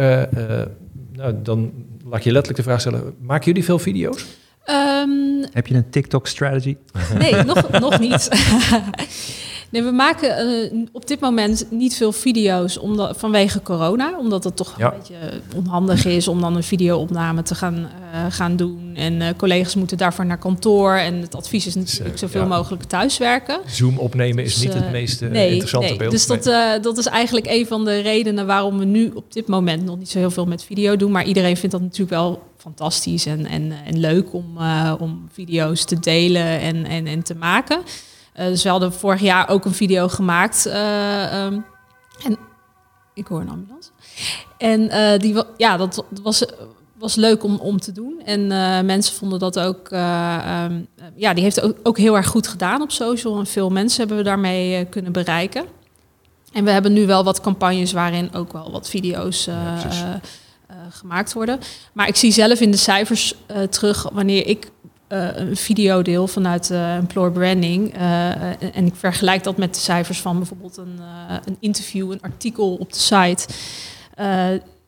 nou, 1.21 1.35
dan 1.43 1.73
laat 2.05 2.19
ik 2.19 2.25
je 2.25 2.33
letterlijk 2.33 2.57
de 2.57 2.71
vraag 2.71 2.81
stellen: 2.81 3.15
maken 3.21 3.45
jullie 3.45 3.65
veel 3.65 3.79
video's? 3.79 4.27
Um, 4.67 5.45
Heb 5.53 5.67
je 5.67 5.75
een 5.75 5.91
TikTok-strategy? 5.91 6.77
Nee, 7.19 7.43
nog, 7.43 7.71
nog 7.71 8.01
niet. 8.01 8.29
Nee, 9.71 9.83
we 9.83 9.91
maken 9.91 10.37
eh, 10.37 10.87
op 10.93 11.07
dit 11.07 11.21
moment 11.21 11.67
niet 11.71 11.97
veel 11.97 12.13
video's 12.13 12.79
omdat, 12.79 13.19
vanwege 13.19 13.63
corona. 13.63 14.19
Omdat 14.19 14.45
het 14.45 14.57
toch 14.57 14.79
een 14.79 14.93
beetje 14.99 15.41
onhandig 15.57 16.05
is 16.05 16.29
om 16.29 16.41
dan 16.41 16.57
een 16.57 16.63
videoopname 16.63 17.43
te 17.43 17.55
gaan, 17.55 17.75
uh, 17.75 17.89
gaan 18.29 18.57
doen. 18.57 18.91
En 18.95 19.21
uh, 19.21 19.29
collega's 19.37 19.75
moeten 19.75 19.97
daarvoor 19.97 20.27
naar 20.27 20.39
kantoor. 20.39 20.95
En 20.95 21.15
het 21.15 21.35
advies 21.35 21.67
is 21.67 21.75
natuurlijk 21.75 22.19
zoveel 22.19 22.47
mogelijk 22.47 22.83
thuiswerken. 22.83 23.61
Zoom 23.67 23.99
opnemen 23.99 24.45
is 24.45 24.55
dus, 24.55 24.63
niet 24.63 24.75
het 24.75 24.91
meest 24.91 25.21
nee, 25.21 25.51
interessante 25.51 25.89
nee. 25.89 25.97
beeld. 25.97 26.11
Dus 26.11 26.27
dat, 26.27 26.45
dat 26.83 26.99
is 26.99 27.07
eigenlijk 27.07 27.47
een 27.47 27.67
van 27.67 27.85
de 27.85 28.01
redenen 28.01 28.47
waarom 28.47 28.79
we 28.79 28.85
nu 28.85 29.11
op 29.15 29.33
dit 29.33 29.47
moment 29.47 29.85
nog 29.85 29.99
niet 29.99 30.11
zo 30.11 30.19
heel 30.19 30.31
veel 30.31 30.47
met 30.47 30.65
video 30.65 30.97
doen. 30.97 31.11
Maar 31.11 31.25
iedereen 31.25 31.57
vindt 31.57 31.71
dat 31.71 31.81
natuurlijk 31.81 32.11
wel 32.11 32.43
fantastisch 32.57 33.27
en, 33.27 33.47
en, 33.47 33.73
en 33.87 33.99
leuk 33.99 34.33
om, 34.33 34.59
om 34.99 35.29
video's 35.33 35.85
te 35.85 35.99
delen 35.99 36.61
en, 36.61 36.87
en, 36.87 37.07
en 37.07 37.23
te 37.23 37.35
maken. 37.35 37.81
Uh, 38.38 38.47
dus 38.47 38.62
we 38.62 38.69
hadden 38.69 38.93
vorig 38.93 39.21
jaar 39.21 39.49
ook 39.49 39.64
een 39.64 39.75
video 39.75 40.09
gemaakt. 40.09 40.66
Uh, 40.66 41.45
um, 41.45 41.64
en 42.25 42.38
ik 43.14 43.27
hoor 43.27 43.40
een 43.40 43.51
ambulance. 43.51 43.90
En 44.59 44.81
uh, 44.81 45.19
die, 45.19 45.43
ja, 45.57 45.77
dat 45.77 46.05
was, 46.23 46.45
was 46.99 47.14
leuk 47.14 47.45
om, 47.45 47.57
om 47.57 47.81
te 47.81 47.93
doen. 47.93 48.21
En 48.25 48.47
mensen 48.87 49.14
vonden 49.14 49.38
dat 49.38 49.59
ook. 49.59 49.90
Um, 49.90 50.88
ja, 51.14 51.35
die 51.35 51.43
heeft 51.43 51.61
ook, 51.61 51.77
ook 51.83 51.99
heel 51.99 52.16
erg 52.16 52.27
goed 52.27 52.49
gedaan 52.49 52.83
op 52.83 52.90
social. 52.90 53.38
En 53.38 53.47
veel 53.47 53.71
mensen 53.71 53.99
hebben 53.99 54.16
we 54.16 54.23
daarmee 54.23 54.85
kunnen 54.85 55.12
bereiken. 55.12 55.64
En 56.53 56.64
we 56.64 56.71
hebben 56.71 56.93
nu 56.93 57.07
wel 57.07 57.25
wat 57.25 57.40
campagnes 57.40 57.93
waarin 57.93 58.35
ook 58.35 58.53
wel 58.53 58.71
wat 58.71 58.88
video's 58.88 59.45
ja, 59.45 60.21
gemaakt 60.90 61.33
worden. 61.33 61.61
Maar 61.93 62.09
ik 62.09 62.16
zie 62.16 62.33
zelf 62.33 62.61
in 62.61 62.71
de 62.71 62.77
cijfers 62.77 63.35
terug 63.71 64.09
wanneer 64.12 64.47
ik 64.47 64.71
een 65.11 65.57
videodeel 65.57 66.27
vanuit 66.27 66.70
uh, 66.70 66.94
employer 66.94 67.33
branding. 67.33 67.96
Uh, 67.96 68.77
en 68.77 68.87
ik 68.87 68.94
vergelijk 68.94 69.44
dat 69.44 69.57
met 69.57 69.75
de 69.75 69.81
cijfers 69.81 70.20
van 70.20 70.37
bijvoorbeeld 70.38 70.77
een, 70.77 71.01
een 71.44 71.57
interview, 71.61 72.11
een 72.11 72.23
artikel 72.23 72.75
op 72.75 72.92
de 72.92 72.99
site. 72.99 73.46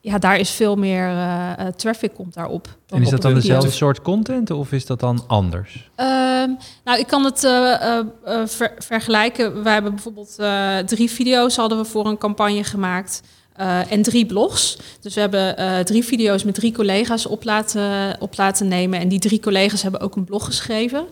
ja, 0.00 0.18
daar 0.18 0.38
is 0.38 0.50
veel 0.50 0.76
meer 0.76 1.14
traffic 1.76 2.14
komt 2.14 2.34
daarop. 2.34 2.68
En 2.88 3.02
is 3.02 3.10
dat 3.10 3.22
dan 3.22 3.34
dezelfde 3.34 3.70
soort 3.70 4.02
content 4.02 4.50
of 4.50 4.72
is 4.72 4.86
dat 4.86 5.00
dan 5.00 5.24
anders? 5.26 5.90
Ehm, 5.94 6.50
nou, 6.84 6.98
ik 6.98 7.06
kan 7.06 7.24
het 7.24 7.40
ver 8.44 8.74
vergelijken. 8.78 9.62
Wij 9.62 9.72
hebben 9.72 9.94
bijvoorbeeld 9.94 10.38
drie 10.86 11.10
video's 11.10 11.56
hadden 11.56 11.78
we 11.78 11.84
voor 11.84 12.06
een 12.06 12.18
campagne 12.18 12.64
gemaakt. 12.64 13.22
Uh, 13.60 13.92
en 13.92 14.02
drie 14.02 14.26
blogs. 14.26 14.78
Dus 15.00 15.14
we 15.14 15.20
hebben 15.20 15.60
uh, 15.60 15.78
drie 15.78 16.04
video's 16.04 16.44
met 16.44 16.54
drie 16.54 16.72
collega's 16.72 17.26
op 17.26 17.44
laten, 17.44 18.16
op 18.20 18.36
laten 18.36 18.68
nemen. 18.68 19.00
En 19.00 19.08
die 19.08 19.18
drie 19.18 19.40
collega's 19.40 19.82
hebben 19.82 20.00
ook 20.00 20.16
een 20.16 20.24
blog 20.24 20.44
geschreven. 20.44 21.06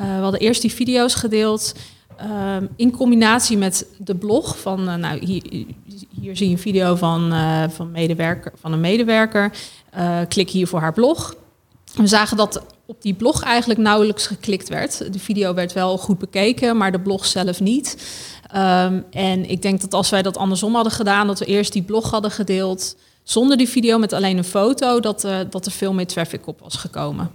Uh, 0.00 0.16
we 0.16 0.22
hadden 0.22 0.40
eerst 0.40 0.62
die 0.62 0.72
video's 0.72 1.14
gedeeld. 1.14 1.74
Ehm, 2.16 2.66
in 2.76 2.90
combinatie 2.90 3.56
met 3.56 3.86
de 3.98 4.14
blog 4.14 4.58
van, 4.58 5.00
nou, 5.00 5.24
hier, 5.24 5.42
hier 6.20 6.36
zie 6.36 6.46
je 6.46 6.52
een 6.52 6.58
video 6.58 6.94
van, 6.94 7.32
van, 7.70 7.90
medewerker, 7.90 8.52
van 8.60 8.72
een 8.72 8.80
medewerker. 8.80 9.52
klik 10.28 10.50
hier 10.50 10.66
voor 10.66 10.80
haar 10.80 10.92
blog. 10.92 11.34
We 11.94 12.06
zagen 12.06 12.36
dat 12.36 12.62
op 12.86 13.02
die 13.02 13.14
blog 13.14 13.42
eigenlijk 13.42 13.80
nauwelijks 13.80 14.26
geklikt 14.26 14.68
werd. 14.68 15.12
De 15.12 15.18
video 15.18 15.54
werd 15.54 15.72
wel 15.72 15.98
goed 15.98 16.18
bekeken, 16.18 16.76
maar 16.76 16.92
de 16.92 17.00
blog 17.00 17.26
zelf 17.26 17.60
niet. 17.60 17.96
Um, 18.56 19.04
en 19.10 19.50
ik 19.50 19.62
denk 19.62 19.80
dat 19.80 19.94
als 19.94 20.10
wij 20.10 20.22
dat 20.22 20.36
andersom 20.36 20.74
hadden 20.74 20.92
gedaan, 20.92 21.26
dat 21.26 21.38
we 21.38 21.44
eerst 21.44 21.72
die 21.72 21.82
blog 21.82 22.10
hadden 22.10 22.30
gedeeld 22.30 22.96
zonder 23.22 23.56
die 23.56 23.68
video 23.68 23.98
met 23.98 24.12
alleen 24.12 24.36
een 24.36 24.44
foto, 24.44 25.00
dat, 25.00 25.24
uh, 25.24 25.38
dat 25.50 25.66
er 25.66 25.72
veel 25.72 25.92
meer 25.92 26.06
traffic 26.06 26.46
op 26.46 26.60
was 26.60 26.76
gekomen. 26.76 27.30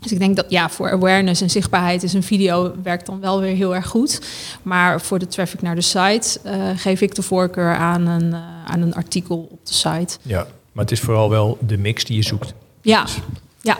Dus 0.00 0.12
ik 0.12 0.18
denk 0.18 0.36
dat 0.36 0.46
ja, 0.48 0.70
voor 0.70 0.90
awareness 0.90 1.40
en 1.40 1.50
zichtbaarheid 1.50 2.02
is 2.02 2.12
een 2.12 2.22
video 2.22 2.74
werkt 2.82 3.06
dan 3.06 3.20
wel 3.20 3.40
weer 3.40 3.54
heel 3.54 3.74
erg 3.74 3.86
goed. 3.86 4.20
Maar 4.62 5.00
voor 5.00 5.18
de 5.18 5.26
traffic 5.26 5.62
naar 5.62 5.74
de 5.74 5.80
site 5.80 6.38
uh, 6.46 6.52
geef 6.76 7.00
ik 7.00 7.14
de 7.14 7.22
voorkeur 7.22 7.74
aan 7.74 8.06
een, 8.06 8.24
uh, 8.24 8.64
aan 8.64 8.80
een 8.80 8.94
artikel 8.94 9.48
op 9.50 9.66
de 9.66 9.74
site. 9.74 10.18
Ja, 10.22 10.46
maar 10.72 10.84
het 10.84 10.92
is 10.92 11.00
vooral 11.00 11.30
wel 11.30 11.58
de 11.60 11.78
mix 11.78 12.04
die 12.04 12.16
je 12.16 12.22
zoekt. 12.22 12.54
Ja, 12.82 13.06
ja. 13.64 13.76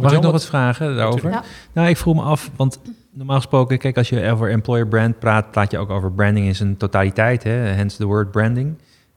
Mag 0.00 0.12
ik 0.12 0.20
nog 0.20 0.32
wat 0.32 0.46
vragen 0.46 0.96
daarover? 0.96 1.30
Ja. 1.30 1.42
Nou, 1.72 1.88
ik 1.88 1.96
vroeg 1.96 2.14
me 2.14 2.22
af, 2.22 2.50
want 2.56 2.80
normaal 3.10 3.36
gesproken, 3.36 3.78
kijk, 3.78 3.96
als 3.96 4.08
je 4.08 4.30
over 4.30 4.50
employer 4.50 4.86
brand 4.86 5.18
praat, 5.18 5.50
praat 5.50 5.70
je 5.70 5.78
ook 5.78 5.90
over 5.90 6.12
branding 6.12 6.46
in 6.46 6.54
zijn 6.54 6.76
totaliteit, 6.76 7.42
hè? 7.42 7.50
hence 7.50 7.96
the 7.96 8.04
word 8.04 8.30
branding. 8.30 8.74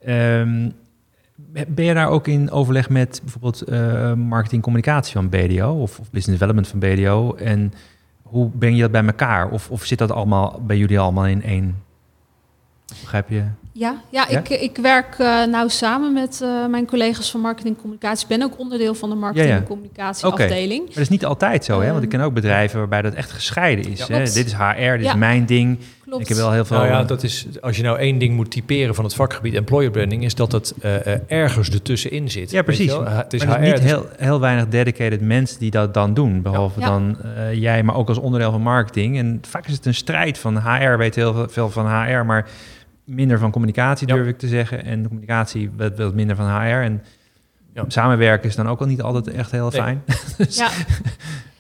Um, 0.08 0.74
Ben 1.68 1.86
je 1.86 1.94
daar 1.94 2.10
ook 2.10 2.28
in 2.28 2.52
overleg 2.52 2.90
met 2.90 3.20
bijvoorbeeld 3.24 3.70
uh, 3.70 4.14
marketing 4.14 4.62
communicatie 4.62 5.14
van 5.14 5.30
BDO 5.30 5.82
of, 5.82 6.00
of, 6.00 6.12
business 6.12 6.40
development 6.40 6.68
van 6.68 6.80
BDO? 6.80 7.36
En 7.36 7.74
hoe 8.22 8.50
breng 8.50 8.76
je 8.76 8.82
dat 8.82 8.92
bij 8.92 9.06
elkaar? 9.06 9.50
Of, 9.50 9.70
of 9.70 9.86
zit 9.86 9.98
dat 9.98 10.12
allemaal 10.12 10.62
bij 10.66 10.78
jullie 10.78 11.00
allemaal 11.00 11.28
in 11.28 11.44
één? 11.44 11.84
Begrijp 13.02 13.30
je? 13.30 13.44
Ja, 13.78 14.02
ja, 14.10 14.28
Ik, 14.28 14.50
ik 14.50 14.78
werk 14.78 15.18
uh, 15.20 15.46
nou 15.46 15.70
samen 15.70 16.14
met 16.14 16.40
uh, 16.44 16.66
mijn 16.66 16.86
collega's 16.86 17.32
van 17.32 17.40
marketing 17.40 17.76
en 17.76 17.82
communicatie. 17.82 18.28
Ik 18.30 18.38
ben 18.38 18.48
ook 18.48 18.60
onderdeel 18.60 18.96
van 18.96 19.10
de 19.10 19.16
marketing 19.16 19.52
en 19.52 19.64
communicatie 19.64 20.26
afdeling. 20.26 20.80
Maar 20.84 20.94
dat 20.94 21.04
is 21.04 21.10
niet 21.10 21.26
altijd 21.26 21.66
zo, 21.66 21.82
hè? 21.82 21.92
Want 21.92 22.04
ik 22.04 22.10
ken 22.10 22.22
ook 22.22 22.34
bedrijven 22.34 22.80
waarbij 22.80 23.02
dat 23.02 23.14
echt 23.14 23.32
gescheiden 23.32 23.92
is. 23.92 24.08
Hè? 24.08 24.20
Dit 24.20 24.46
is 24.46 24.54
HR, 24.54 24.98
dit 24.98 25.06
is 25.06 25.16
mijn 25.16 25.46
ding. 25.46 25.80
Klopt. 26.04 26.22
Ik 26.22 26.28
heb 26.28 26.38
wel 26.38 26.52
heel 26.52 26.66
veel. 26.66 26.78
Nou 26.78 26.90
ja, 26.90 27.04
dat 27.04 27.24
is 27.24 27.48
als 27.62 27.78
je 27.78 27.84
nou 27.84 27.98
één 27.98 28.18
ding 28.18 28.36
moet 28.36 28.52
typeren 28.52 28.96
van 28.96 29.04
het 29.04 29.14
vakgebied 29.14 29.54
employer 29.54 29.92
branding, 29.92 30.24
is 30.24 30.36
dat 30.36 30.52
het 30.52 30.74
uh, 30.84 31.32
ergens 31.32 31.70
ertussenin 31.70 32.32
zit. 32.32 32.52
Ja, 32.52 32.62
precies. 32.62 32.94
Het 33.04 33.34
is, 33.34 33.46
maar 33.46 33.60
niet 33.60 33.80
heel, 33.80 34.06
heel 34.18 34.40
weinig 34.40 34.68
dedicated 34.68 35.22
mensen 35.22 35.60
die 35.60 35.72
dat 35.72 35.94
dan 35.94 36.14
doen, 36.14 36.42
behalve 36.42 36.80
dan 36.80 37.18
jij, 37.54 37.84
maar 37.84 37.96
ook 37.96 38.08
als 38.08 38.18
onderdeel 38.18 38.52
van 38.52 38.62
marketing. 38.62 39.18
En 39.18 39.42
vaak 39.48 39.68
is 39.68 39.74
het 39.74 39.86
een 39.86 39.94
strijd 39.94 40.38
van 40.38 40.58
HR 40.58 40.98
weet 40.98 41.16
heel 41.16 41.46
veel 41.50 41.70
van 41.70 41.86
HR, 41.86 42.26
maar 42.26 42.48
minder 43.08 43.40
van 43.40 43.52
communicatie, 43.52 44.08
durf 44.08 44.28
ik 44.28 44.38
te 44.38 44.48
zeggen. 44.48 44.84
En 44.84 45.02
de 45.02 45.08
communicatie 45.08 45.72
wat, 45.78 45.98
wat 45.98 46.14
minder 46.14 46.36
van 46.36 46.46
HR. 46.46 46.82
En 46.84 47.04
ja. 47.74 47.84
samenwerken 47.88 48.50
is 48.50 48.56
dan 48.56 48.68
ook 48.68 48.80
al 48.80 48.86
niet 48.86 49.02
altijd 49.02 49.28
echt 49.28 49.52
heel 49.52 49.72
fijn. 49.72 50.04
dus. 50.38 50.58
Ja. 50.58 50.70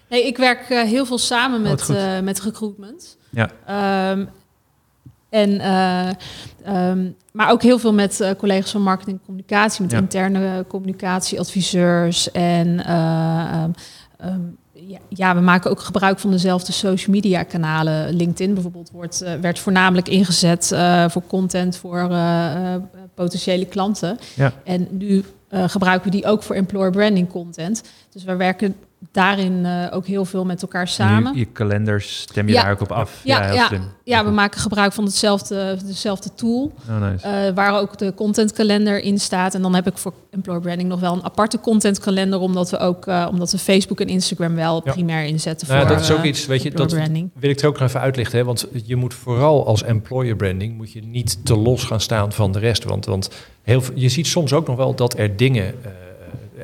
Nee, 0.10 0.26
ik 0.26 0.38
werk 0.38 0.70
uh, 0.70 0.82
heel 0.82 1.06
veel 1.06 1.18
samen 1.18 1.60
oh, 1.60 1.70
met, 1.70 1.89
uh, 1.89 2.20
met 2.20 2.41
recruitment. 2.41 3.18
Ja. 3.30 3.50
Um, 4.12 4.30
en, 5.30 5.50
uh, 5.52 6.89
um, 6.89 7.16
maar 7.32 7.52
ook 7.52 7.62
heel 7.62 7.80
veel 7.80 7.93
met 7.93 8.34
collega's 8.38 8.72
van 8.72 8.82
marketing 8.82 9.18
en 9.18 9.26
communicatie, 9.26 9.82
met 9.82 9.91
ja. 9.91 9.98
interne 9.98 10.66
communicatieadviseurs 10.68 12.32
en 12.32 12.93
um, 12.93 14.58
ja, 14.88 14.99
ja, 15.09 15.35
we 15.35 15.41
maken 15.41 15.71
ook 15.71 15.79
gebruik 15.79 16.19
van 16.19 16.31
dezelfde 16.31 16.71
social 16.71 17.15
media 17.15 17.43
kanalen. 17.43 18.15
LinkedIn 18.15 18.53
bijvoorbeeld 18.53 18.91
wordt, 18.91 19.23
uh, 19.23 19.33
werd 19.33 19.59
voornamelijk 19.59 20.07
ingezet 20.07 20.69
uh, 20.73 21.09
voor 21.09 21.23
content 21.27 21.77
voor 21.77 22.07
uh, 22.11 22.75
potentiële 23.13 23.65
klanten. 23.65 24.17
Ja. 24.35 24.53
En 24.63 24.88
nu 24.91 25.23
gebruiken 25.49 26.11
we 26.11 26.17
die 26.17 26.25
ook 26.25 26.43
voor 26.43 26.55
employer 26.55 26.91
branding 26.91 27.29
content. 27.29 27.83
Dus 28.18 28.26
we 28.26 28.36
werken 28.36 28.76
daarin 29.11 29.53
uh, 29.65 29.88
ook 29.91 30.05
heel 30.05 30.26
veel 30.26 30.45
met 30.45 30.61
elkaar 30.61 30.88
samen. 30.88 31.34
Je, 31.34 31.39
je 31.39 31.45
kalenders 31.45 32.20
stem 32.20 32.47
je 32.47 32.53
daar 32.53 32.72
ook 32.72 32.82
op 32.82 32.91
af. 32.91 33.22
Ja, 33.24 33.45
ja, 33.45 33.53
ja, 33.53 33.70
ja, 34.03 34.26
we 34.26 34.32
maken 34.32 34.59
gebruik 34.59 34.93
van 34.93 35.03
hetzelfde, 35.03 35.78
dezelfde 35.86 36.30
tool. 36.36 36.74
Oh, 36.89 37.09
nice. 37.09 37.28
uh, 37.28 37.55
waar 37.55 37.80
ook 37.80 37.97
de 37.97 38.13
contentkalender 38.13 38.99
in 38.99 39.20
staat. 39.20 39.55
En 39.55 39.61
dan 39.61 39.76
heb 39.76 39.88
ik 39.88 39.97
voor 39.97 40.13
employer 40.30 40.61
branding 40.61 40.89
nog 40.89 40.99
wel 40.99 41.13
een 41.13 41.24
aparte 41.24 41.59
contentkalender, 41.59 42.39
omdat 42.39 42.70
we 42.70 42.78
ook 42.78 43.07
uh, 43.07 43.28
omdat 43.32 43.51
we 43.51 43.57
Facebook 43.57 43.99
en 43.99 44.07
Instagram 44.07 44.55
wel 44.55 44.82
ja. 44.86 44.91
primair 44.91 45.26
inzetten. 45.26 45.68
Nou, 45.68 45.80
voor, 45.80 45.95
dat 45.95 46.03
is 46.03 46.11
ook 46.11 46.24
iets, 46.24 46.45
weet 46.45 46.63
je, 46.63 46.72
dat 46.72 46.88
branding. 46.88 47.30
wil 47.39 47.49
ik 47.49 47.59
er 47.59 47.68
ook 47.68 47.80
nog 47.80 47.88
even 47.88 47.99
uitlichten. 48.01 48.38
Hè? 48.38 48.45
Want 48.45 48.68
je 48.84 48.95
moet 48.95 49.13
vooral 49.13 49.68
als 49.68 49.84
employer 49.84 50.36
branding 50.36 50.78
moet 50.78 50.91
je 50.91 51.01
niet 51.01 51.45
te 51.45 51.57
los 51.57 51.84
gaan 51.84 52.01
staan 52.01 52.32
van 52.32 52.51
de 52.51 52.59
rest. 52.59 52.84
Want, 52.84 53.05
want 53.05 53.30
heel, 53.61 53.82
je 53.95 54.09
ziet 54.09 54.28
soms 54.28 54.53
ook 54.53 54.68
nog 54.68 54.76
wel 54.76 54.95
dat 54.95 55.18
er 55.18 55.38
dingen 55.38 55.74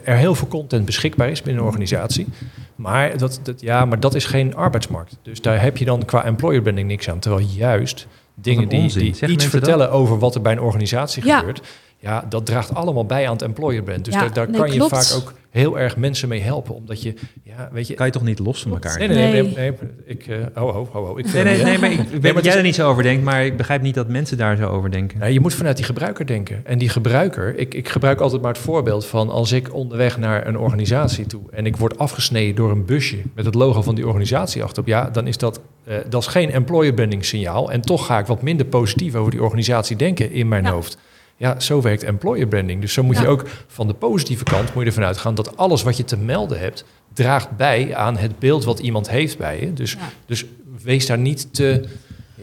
er 0.04 0.16
heel 0.16 0.36
veel 0.36 0.48
content 0.48 0.86
beschikbaar 0.86 1.30
is 1.30 1.42
binnen 1.42 1.62
een 1.62 1.68
organisatie. 1.68 2.28
Maar 2.76 3.18
dat, 3.18 3.40
dat, 3.44 3.62
ja, 3.62 3.86
maar 3.86 4.00
dat 4.00 4.16
is 4.16 4.26
geen 4.26 4.56
arbeidsmarkt. 4.56 5.18
Dus 5.22 5.42
daar 5.42 5.62
heb 5.62 5.78
je 5.78 5.86
dan 5.86 6.06
qua 6.06 6.24
employer 6.26 6.62
branding 6.62 6.88
niks 6.88 7.10
aan. 7.10 7.20
Terwijl 7.20 7.46
juist 7.56 8.08
dingen 8.34 8.70
die, 8.70 8.94
die 8.94 9.28
iets 9.28 9.46
vertellen 9.46 9.92
over 9.92 10.20
wat 10.20 10.36
er 10.36 10.42
bij 10.42 10.52
een 10.52 10.62
organisatie 10.62 11.26
ja. 11.26 11.38
gebeurt, 11.38 11.62
ja, 12.04 12.26
dat 12.30 12.46
draagt 12.46 12.76
allemaal 12.76 13.06
bij 13.06 13.28
aan 13.28 13.34
het 13.34 13.42
employer 13.42 13.84
brand. 13.84 14.06
Dus 14.06 14.14
ja, 14.14 14.20
daar, 14.20 14.34
daar 14.34 14.50
nee, 14.50 14.60
kan 14.60 14.72
je 14.72 14.88
vaak 14.88 15.14
ook 15.16 15.34
heel 15.50 15.80
erg 15.80 15.98
mensen 15.98 16.30
mee 16.30 16.42
helpen. 16.42 16.76
Omdat 16.76 17.02
je, 17.02 17.14
ja, 17.44 17.70
weet 17.72 17.88
je... 17.88 17.94
Kan 17.94 18.06
je 18.06 18.12
toch 18.12 18.24
niet 18.24 18.40
los 18.40 18.62
van 18.62 18.72
elkaar? 18.72 18.98
Nee, 18.98 19.08
nee, 19.08 19.32
nee. 19.32 19.54
nee, 19.56 19.74
ik, 20.06 20.28
uh, 20.28 20.38
ho, 20.54 20.72
ho, 20.72 20.88
ho. 20.92 21.18
Ik 21.18 21.34
nee, 21.34 21.44
nee, 21.44 21.64
nee, 21.64 21.80
maar 21.80 21.92
ik, 21.92 22.00
weet 22.22 22.34
dat 22.34 22.44
jij 22.44 22.56
er 22.56 22.64
niet 22.64 22.76
zo 22.76 22.90
over 22.90 23.04
denkt, 23.04 23.24
maar 23.24 23.46
ik 23.46 23.58
begrijp 23.58 23.82
niet 23.82 23.96
dat 23.96 24.08
mensen 24.08 24.38
daar 24.38 24.56
zo 24.56 24.68
over 24.68 24.92
denken. 24.92 25.20
Nou, 25.20 25.32
je 25.32 25.40
moet 25.40 25.54
vanuit 25.54 25.76
die 25.76 25.86
gebruiker 25.86 26.26
denken. 26.26 26.62
En 26.66 26.78
die 26.78 26.90
gebruiker, 26.90 27.58
ik, 27.58 27.74
ik 27.74 27.90
gebruik 27.90 28.20
altijd 28.20 28.42
maar 28.42 28.54
het 28.54 28.62
voorbeeld 28.62 29.06
van 29.06 29.30
als 29.30 29.52
ik 29.52 29.74
onderweg 29.74 30.18
naar 30.18 30.48
een 30.48 30.58
organisatie 30.58 31.26
toe 31.26 31.42
en 31.52 31.66
ik 31.66 31.78
word 31.78 31.98
afgesneden 31.98 32.56
door 32.56 32.72
een 32.72 32.86
busje 32.86 33.18
met 33.36 33.46
het 33.46 33.56
logo 33.56 33.82
van 33.82 33.96
die 33.96 34.08
organisatie 34.08 34.64
achterop, 34.64 34.88
ja, 34.88 35.10
dan 35.10 35.28
is 35.28 35.38
dat, 35.38 35.62
uh, 35.88 35.96
dat 36.10 36.22
is 36.22 36.28
geen 36.28 36.52
employer 36.52 36.94
branding 36.94 37.26
signaal. 37.26 37.72
En 37.72 37.82
toch 37.82 38.06
ga 38.06 38.20
ik 38.20 38.26
wat 38.26 38.42
minder 38.42 38.66
positief 38.66 39.16
over 39.16 39.32
die 39.32 39.44
organisatie 39.44 39.96
denken 39.96 40.32
in 40.32 40.48
mijn 40.48 40.64
ja. 40.64 40.72
hoofd. 40.72 40.98
Ja, 41.38 41.60
zo 41.60 41.82
werkt 41.82 42.04
employer 42.04 42.48
branding. 42.48 42.82
Dus 42.82 42.94
zo 42.94 43.04
moet 43.04 43.16
ja. 43.16 43.22
je 43.22 43.28
ook 43.28 43.46
van 43.68 43.88
de 43.88 43.94
positieve 43.94 44.44
kant 44.44 44.74
moet 44.74 44.84
je 44.84 44.90
ervan 44.90 45.04
uitgaan 45.04 45.36
dat 45.36 45.58
alles 45.58 45.84
wat 45.84 45.98
je 45.98 46.04
te 46.04 46.18
melden 46.18 46.60
hebt, 46.60 46.86
draagt 47.14 47.58
bij 47.58 47.96
aan 47.96 48.18
het 48.18 48.40
beeld 48.40 48.64
wat 48.64 48.80
iemand 48.80 49.10
heeft 49.10 49.38
bij 49.38 49.60
je. 49.60 49.74
Dus, 49.74 49.92
ja. 49.92 50.00
dus 50.26 50.46
wees 50.84 51.06
daar 51.06 51.18
niet 51.18 51.54
te, 51.54 51.86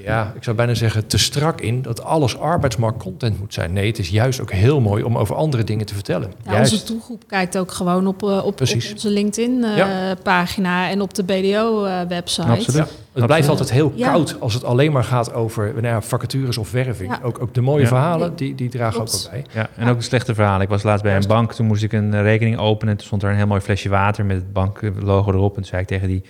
ja, 0.05 0.33
ik 0.37 0.45
zou 0.45 0.57
bijna 0.57 0.75
zeggen, 0.75 1.07
te 1.07 1.19
strak 1.19 1.61
in 1.61 1.83
dat 1.83 2.05
alles 2.05 2.39
arbeidsmarktcontent 2.39 3.39
moet 3.39 3.55
zijn. 3.55 3.73
Nee, 3.73 3.87
het 3.87 3.99
is 3.99 4.09
juist 4.09 4.41
ook 4.41 4.51
heel 4.51 4.81
mooi 4.81 5.03
om 5.03 5.19
over 5.19 5.35
andere 5.35 5.65
dingen 5.65 5.87
te 5.87 5.95
vertellen. 5.95 6.33
Ja, 6.45 6.59
onze 6.59 6.85
doelgroep 6.87 7.23
kijkt 7.27 7.59
ook 7.59 7.73
gewoon 7.73 8.07
op, 8.07 8.23
uh, 8.23 8.37
op, 8.37 8.45
op 8.45 8.61
onze 8.61 9.11
LinkedIn-pagina 9.11 10.81
uh, 10.81 10.87
ja. 10.87 10.91
en 10.91 11.01
op 11.01 11.15
de 11.15 11.25
BDO-website. 11.25 12.47
Uh, 12.47 12.53
Absoluut. 12.53 12.99
Het 13.13 13.27
blijft 13.27 13.49
altijd 13.49 13.71
heel 13.71 13.91
koud 13.91 14.41
als 14.41 14.55
het 14.55 14.65
alleen 14.65 14.93
maar 14.93 15.05
gaat 15.05 15.33
over 15.33 15.73
nou 15.73 15.87
ja, 15.87 16.03
vacatures 16.03 16.59
of 16.59 16.71
werving. 16.71 17.23
Ook, 17.23 17.43
ook 17.43 17.55
de 17.55 17.61
mooie 17.61 17.87
verhalen, 17.87 18.37
die, 18.37 18.55
die 18.55 18.69
dragen 18.69 19.01
ook 19.01 19.11
wel 19.11 19.31
bij. 19.31 19.45
Ja, 19.53 19.69
en 19.77 19.89
ook 19.89 19.99
de 19.99 20.05
slechte 20.05 20.35
verhalen. 20.35 20.63
Ik 20.63 20.69
was 20.69 20.83
laatst 20.83 21.03
bij 21.03 21.17
een 21.17 21.27
bank, 21.27 21.53
toen 21.53 21.67
moest 21.67 21.83
ik 21.83 21.93
een 21.93 22.23
rekening 22.23 22.59
openen. 22.59 22.93
En 22.93 22.97
toen 22.97 23.07
stond 23.07 23.23
er 23.23 23.31
een 23.31 23.37
heel 23.37 23.47
mooi 23.47 23.61
flesje 23.61 23.89
water 23.89 24.25
met 24.25 24.37
het 24.37 24.53
banklogo 24.53 25.33
erop. 25.33 25.51
En 25.51 25.57
toen 25.57 25.65
zei 25.65 25.83
ik 25.83 25.89
tegen 25.89 26.09
die 26.09 26.23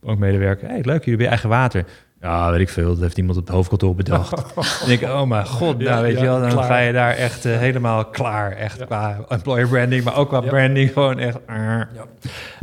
bankmedewerker, 0.00 0.68
hey, 0.68 0.80
leuk, 0.82 1.04
jullie 1.04 1.08
hebben 1.08 1.28
eigen 1.28 1.48
water. 1.48 1.84
Ja, 2.22 2.50
weet 2.50 2.60
ik 2.60 2.68
veel. 2.68 2.88
Dat 2.88 3.00
heeft 3.00 3.18
iemand 3.18 3.38
op 3.38 3.46
het 3.46 3.54
hoofdkantoor 3.54 3.94
bedacht. 3.94 4.54
en 4.84 4.90
ik, 4.90 5.02
oh 5.02 5.22
mijn 5.22 5.46
god, 5.46 5.78
nou 5.78 5.90
ja, 5.90 6.00
weet 6.00 6.12
ja, 6.12 6.20
je 6.20 6.26
wel, 6.26 6.40
dan 6.40 6.50
klaar. 6.50 6.64
ga 6.64 6.78
je 6.78 6.92
daar 6.92 7.14
echt 7.14 7.46
uh, 7.46 7.58
helemaal 7.58 8.04
klaar. 8.04 8.52
Echt 8.52 8.78
ja. 8.78 8.84
qua 8.84 9.24
employer 9.28 9.68
branding, 9.68 10.04
maar 10.04 10.16
ook 10.16 10.28
qua 10.28 10.40
branding 10.40 10.92
gewoon 10.92 11.18
echt. 11.18 11.38
Uh. 11.50 11.56
Ja. 11.56 11.88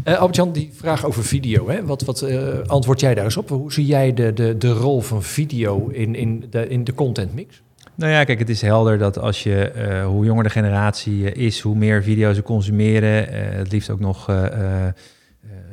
Uh, 0.05 0.17
Albert-Jan, 0.17 0.51
die 0.51 0.71
vraag 0.73 1.05
over 1.05 1.23
video, 1.23 1.69
hè? 1.69 1.85
wat, 1.85 2.01
wat 2.01 2.21
uh, 2.21 2.59
antwoord 2.65 2.99
jij 2.99 3.15
daar 3.15 3.23
eens 3.23 3.37
op? 3.37 3.49
Hoe 3.49 3.73
zie 3.73 3.85
jij 3.85 4.13
de, 4.13 4.33
de, 4.33 4.57
de 4.57 4.71
rol 4.71 5.01
van 5.01 5.23
video 5.23 5.87
in, 5.87 6.15
in, 6.15 6.47
de, 6.49 6.67
in 6.67 6.83
de 6.83 6.93
content 6.93 7.33
mix? 7.33 7.61
Nou 7.95 8.11
ja, 8.11 8.23
kijk, 8.23 8.39
het 8.39 8.49
is 8.49 8.61
helder 8.61 8.97
dat 8.97 9.19
als 9.19 9.43
je, 9.43 9.71
uh, 9.75 10.05
hoe 10.05 10.25
jonger 10.25 10.43
de 10.43 10.49
generatie 10.49 11.31
is, 11.31 11.59
hoe 11.59 11.75
meer 11.75 12.03
video's 12.03 12.35
ze 12.35 12.43
consumeren, 12.43 13.27
het 13.57 13.71
liefst 13.71 13.89
ook 13.89 13.99
nog 13.99 14.27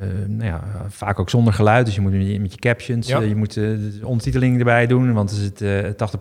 uh, 0.02 0.08
nou 0.28 0.44
ja, 0.50 0.62
vaak 0.88 1.20
ook 1.20 1.30
zonder 1.30 1.52
geluid. 1.52 1.86
Dus 1.86 1.94
je 1.94 2.00
moet 2.00 2.12
met 2.12 2.26
je, 2.26 2.40
met 2.40 2.52
je 2.52 2.58
captions, 2.58 3.08
ja. 3.08 3.20
uh, 3.20 3.28
je 3.28 3.36
moet 3.36 3.56
uh, 3.56 3.64
de 3.64 4.06
ondertiteling 4.06 4.58
erbij 4.58 4.86
doen. 4.86 5.12
Want 5.12 5.30
er 5.30 5.36
zit 5.36 5.64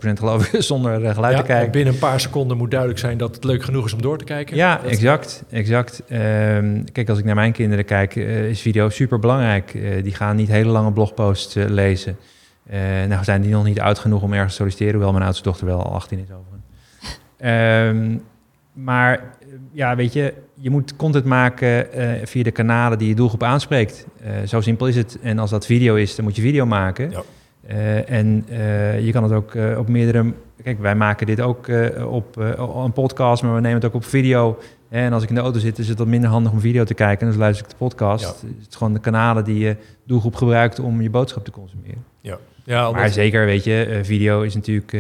80% 0.08 0.14
geloof 0.14 0.54
ik 0.54 0.62
zonder 0.72 1.14
geluid 1.14 1.36
ja, 1.36 1.42
te 1.42 1.48
kijken. 1.48 1.72
Binnen 1.72 1.94
een 1.94 2.00
paar 2.00 2.20
seconden 2.20 2.58
moet 2.58 2.72
duidelijk 2.72 3.00
zijn 3.00 3.18
dat 3.18 3.36
het 3.36 3.44
leuk 3.44 3.64
genoeg 3.64 3.86
is 3.86 3.94
om 3.94 4.02
door 4.02 4.18
te 4.18 4.24
kijken. 4.24 4.56
Ja, 4.56 4.78
dat 4.78 4.92
exact. 4.92 5.44
exact. 5.50 6.04
Um, 6.12 6.92
kijk, 6.92 7.10
als 7.10 7.20
ik 7.20 7.26
naar 7.26 7.36
mijn 7.36 7.52
kinderen 7.52 7.86
kijk, 7.86 8.16
is 8.16 8.62
video 8.62 8.90
super 8.90 9.20
belangrijk. 9.20 9.78
die 10.04 10.14
gaan 10.14 10.36
niet 10.36 10.50
hele 10.50 10.70
lange 10.70 10.92
blogposts 10.92 11.54
lezen. 11.54 12.18
nou 13.08 13.24
zijn 13.24 13.42
die 13.42 13.52
nog 13.52 13.64
niet 13.64 13.80
oud 13.80 14.00
genoeg 14.00 14.22
om 14.22 14.34
ergens 14.34 14.52
te 14.52 14.58
solliciteren. 14.58 14.94
Hoewel 14.94 15.12
mijn 15.12 15.24
oudste 15.24 15.44
dochter 15.44 15.66
wel 15.66 15.84
al 15.84 15.94
18 15.94 16.20
is 16.20 16.28
overigens. 16.32 16.64
um, 17.90 18.22
maar 18.76 19.38
ja, 19.72 19.96
weet 19.96 20.14
je, 20.14 20.34
je 20.54 20.70
moet 20.70 20.96
content 20.96 21.26
maken 21.26 21.88
uh, 21.98 22.12
via 22.24 22.44
de 22.44 22.52
kanalen 22.52 22.98
die 22.98 23.08
je 23.08 23.16
doelgroep 23.16 23.44
aanspreekt. 23.44 24.06
Uh, 24.22 24.48
zo 24.48 24.62
simpel 24.62 24.88
is 24.88 24.96
het. 24.96 25.18
En 25.22 25.40
als 25.40 25.50
dat 25.50 25.66
video 25.66 25.96
is, 25.96 26.16
dan 26.16 26.26
moet 26.26 26.36
je 26.36 26.42
video 26.42 26.66
maken. 26.66 27.12
Ja. 27.12 27.24
Uh, 27.70 28.10
en 28.10 28.46
je 29.04 29.10
kan 29.12 29.24
het 29.24 29.32
ook 29.32 29.58
op 29.78 29.88
meerdere... 29.88 30.34
Kijk, 30.64 30.80
wij 30.80 30.96
maken 30.96 31.26
dit 31.28 31.42
ook 31.42 31.68
op 32.08 32.38
een 32.84 32.94
podcast, 32.94 33.44
maar 33.44 33.54
we 33.54 33.62
nemen 33.62 33.76
het 33.76 33.86
ook 33.86 33.94
op 33.94 34.06
video. 34.06 34.60
En 34.90 35.14
als 35.14 35.24
ik 35.24 35.30
in 35.30 35.36
de 35.36 35.42
auto 35.42 35.60
zit, 35.60 35.80
is 35.80 35.88
het 35.88 35.98
wat 35.98 36.08
minder 36.08 36.30
handig 36.30 36.52
om 36.52 36.60
video 36.60 36.84
te 36.84 36.94
kijken. 36.94 37.28
Dus 37.28 37.36
luister 37.36 37.66
ik 37.66 37.72
de 37.72 37.78
podcast. 37.78 38.24
Ja. 38.24 38.48
Het 38.48 38.68
is 38.70 38.76
gewoon 38.76 38.94
de 38.94 39.00
kanalen 39.00 39.44
die 39.44 39.58
je 39.58 39.76
doelgroep 40.04 40.36
gebruikt 40.36 40.80
om 40.80 41.02
je 41.02 41.10
boodschap 41.10 41.46
te 41.46 41.52
consumeren. 41.52 42.04
Ja. 42.22 42.38
Ja, 42.64 42.92
maar 42.92 43.10
zeker, 43.10 43.46
weet 43.46 43.64
je, 43.64 44.00
video 44.04 44.42
is 44.42 44.56
natuurlijk 44.56 44.98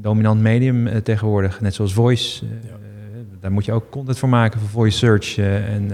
dominant 0.00 0.40
medium 0.40 0.86
uh, 0.86 0.96
tegenwoordig, 0.96 1.60
net 1.60 1.74
zoals 1.74 1.92
voice. 1.92 2.44
Uh, 2.44 2.50
ja. 2.64 2.74
Daar 3.40 3.54
moet 3.54 3.64
je 3.64 3.72
ook 3.72 3.90
content 3.90 4.18
voor 4.18 4.28
maken 4.28 4.60
voor 4.60 4.68
voice 4.68 4.98
search 4.98 5.38
en 5.38 5.88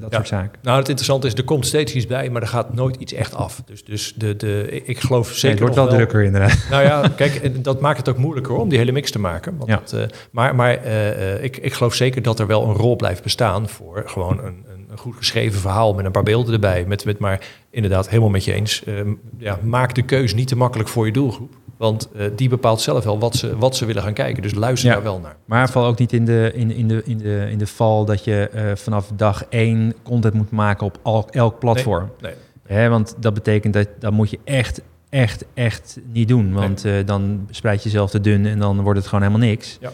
dat 0.00 0.10
ja. 0.10 0.16
soort 0.16 0.28
zaken. 0.28 0.58
Nou, 0.62 0.78
het 0.78 0.88
interessante 0.88 1.26
is, 1.26 1.34
er 1.34 1.44
komt 1.44 1.66
steeds 1.66 1.94
iets 1.94 2.06
bij, 2.06 2.30
maar 2.30 2.42
er 2.42 2.48
gaat 2.48 2.74
nooit 2.74 2.96
iets 2.96 3.12
echt 3.12 3.34
af. 3.34 3.62
Dus, 3.64 3.84
dus 3.84 4.14
de, 4.16 4.36
de, 4.36 4.82
ik 4.84 5.00
geloof 5.00 5.26
zeker. 5.26 5.42
Nee, 5.42 5.50
het 5.50 5.60
wordt 5.60 5.74
wel, 5.74 5.86
wel 5.86 5.94
drukker 5.94 6.22
inderdaad. 6.22 6.66
Nou 6.70 6.82
ja, 6.82 7.08
kijk, 7.16 7.64
dat 7.64 7.80
maakt 7.80 7.98
het 7.98 8.08
ook 8.08 8.16
moeilijker 8.16 8.54
om 8.54 8.68
die 8.68 8.78
hele 8.78 8.92
mix 8.92 9.10
te 9.10 9.18
maken. 9.18 9.56
Want 9.56 9.90
ja. 9.90 10.06
maar 10.30 10.54
maar 10.54 10.86
ik, 11.42 11.56
ik 11.56 11.72
geloof 11.72 11.94
zeker 11.94 12.22
dat 12.22 12.38
er 12.38 12.46
wel 12.46 12.68
een 12.68 12.74
rol 12.74 12.96
blijft 12.96 13.22
bestaan 13.22 13.68
voor 13.68 14.02
gewoon 14.06 14.38
een, 14.44 14.64
een 14.92 14.98
goed 14.98 15.16
geschreven 15.16 15.60
verhaal 15.60 15.94
met 15.94 16.04
een 16.04 16.12
paar 16.12 16.22
beelden 16.22 16.54
erbij. 16.54 16.84
Met, 16.86 17.04
met 17.04 17.18
maar 17.18 17.40
inderdaad 17.70 18.08
helemaal 18.08 18.30
met 18.30 18.44
je 18.44 18.52
eens. 18.52 18.82
Uh, 18.86 19.00
ja, 19.38 19.58
maak 19.62 19.94
de 19.94 20.02
keus 20.02 20.34
niet 20.34 20.48
te 20.48 20.56
makkelijk 20.56 20.88
voor 20.88 21.06
je 21.06 21.12
doelgroep. 21.12 21.54
Want 21.82 22.08
die 22.36 22.48
bepaalt 22.48 22.80
zelf 22.80 23.04
wel 23.04 23.18
wat 23.18 23.34
ze, 23.34 23.56
wat 23.56 23.76
ze 23.76 23.84
willen 23.84 24.02
gaan 24.02 24.12
kijken. 24.12 24.42
Dus 24.42 24.54
luister 24.54 24.90
daar 24.90 25.02
wel 25.02 25.18
naar. 25.18 25.36
Maar 25.44 25.70
val 25.70 25.86
ook 25.86 25.98
niet 25.98 26.12
in 26.12 26.24
de, 26.24 26.50
in, 26.54 26.70
in 26.70 26.88
de, 26.88 27.02
in 27.04 27.18
de, 27.18 27.46
in 27.50 27.58
de 27.58 27.66
val 27.66 28.04
dat 28.04 28.24
je 28.24 28.72
vanaf 28.74 29.10
dag 29.16 29.44
één 29.48 29.94
content 30.02 30.34
moet 30.34 30.50
maken 30.50 30.86
op 30.86 30.98
al, 31.02 31.28
elk 31.30 31.58
platform. 31.58 32.10
Nee, 32.20 32.34
nee. 32.68 32.88
want 32.88 33.14
dat 33.18 33.34
betekent 33.34 33.74
dat 33.74 33.88
dan 33.98 34.14
moet 34.14 34.30
je 34.30 34.38
echt 34.44 34.82
echt, 35.12 35.44
echt 35.54 35.98
niet 36.12 36.28
doen. 36.28 36.52
Want 36.52 36.84
uh, 36.84 37.06
dan 37.06 37.46
spreid 37.50 37.82
je 37.82 37.88
jezelf 37.88 38.10
te 38.10 38.20
dun 38.20 38.46
en 38.46 38.58
dan 38.58 38.80
wordt 38.80 38.98
het 38.98 39.08
gewoon 39.08 39.24
helemaal 39.24 39.48
niks. 39.48 39.78
Ja. 39.80 39.90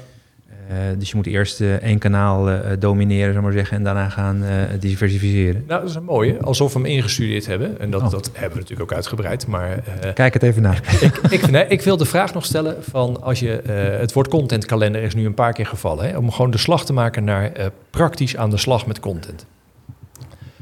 Uh, 0.68 0.74
dus 0.98 1.10
je 1.10 1.16
moet 1.16 1.26
eerst 1.26 1.60
uh, 1.60 1.74
één 1.74 1.98
kanaal 1.98 2.60
domineren, 2.78 3.32
zou 3.32 3.44
maar 3.44 3.52
zeggen, 3.52 3.76
en 3.76 3.84
daarna 3.84 4.08
gaan 4.08 4.44
diversificeren. 4.78 5.64
Nou, 5.66 5.80
dat 5.80 5.90
is 5.90 5.96
een 5.96 6.04
mooie. 6.04 6.38
Alsof 6.40 6.72
we 6.72 6.78
hem 6.78 6.88
ingestudeerd 6.88 7.46
hebben. 7.46 7.80
En 7.80 7.90
dat, 7.90 8.02
oh. 8.02 8.10
dat 8.10 8.30
hebben 8.32 8.52
we 8.52 8.58
natuurlijk 8.62 8.90
ook 8.90 8.96
uitgebreid. 8.96 9.46
Maar, 9.46 9.82
Kijk 10.14 10.34
het 10.34 10.42
even 10.42 10.62
na. 10.62 10.74
ik, 11.00 11.16
ik, 11.30 11.50
nee, 11.50 11.66
ik 11.66 11.82
wil 11.82 11.96
de 11.96 12.04
vraag 12.04 12.34
nog 12.34 12.44
stellen 12.44 12.84
van 12.84 13.22
als 13.22 13.40
je 13.40 13.60
het 13.98 14.12
woord 14.12 14.28
contentkalender 14.28 15.02
is 15.02 15.14
nu 15.14 15.26
een 15.26 15.34
paar 15.34 15.52
keer 15.52 15.66
gevallen. 15.66 16.08
Hè, 16.08 16.16
om 16.16 16.30
gewoon 16.30 16.50
de 16.50 16.58
slag 16.58 16.84
te 16.84 16.92
maken 16.92 17.24
naar 17.24 17.52
praktisch 17.90 18.36
aan 18.36 18.50
de 18.50 18.56
slag 18.56 18.86
met 18.86 19.00
content. 19.00 19.46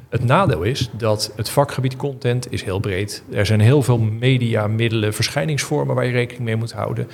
Het 0.09 0.25
nadeel 0.25 0.63
is 0.63 0.91
dat 0.93 1.33
het 1.37 1.49
vakgebied 1.49 1.97
content 1.97 2.53
is 2.53 2.63
heel 2.63 2.79
breed. 2.79 3.23
Er 3.33 3.47
zijn 3.47 3.61
heel 3.61 3.83
veel 3.83 3.99
media, 3.99 4.67
middelen, 4.67 5.15
verschijningsvormen 5.15 5.95
waar 5.95 6.05
je 6.05 6.13
rekening 6.13 6.45
mee 6.45 6.57
moet 6.57 6.73
houden. 6.73 7.09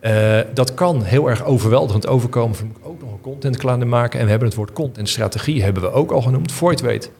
Uh, 0.00 0.40
dat 0.54 0.74
kan 0.74 1.02
heel 1.02 1.30
erg 1.30 1.44
overweldigend 1.44 2.06
overkomen. 2.06 2.56
We 2.58 2.64
moeten 2.64 2.84
ook 2.84 3.00
nog 3.00 3.12
een 3.12 3.20
contentkalender 3.20 3.88
maken. 3.88 4.18
En 4.18 4.24
we 4.24 4.30
hebben 4.30 4.48
het 4.48 4.56
woord 4.56 4.72
contentstrategie 4.72 5.62
hebben 5.62 5.82
we 5.82 5.90
ook 5.90 6.10
al 6.10 6.22
genoemd. 6.22 6.52
Voor 6.52 6.72
je 6.72 6.82
weet 6.82 7.10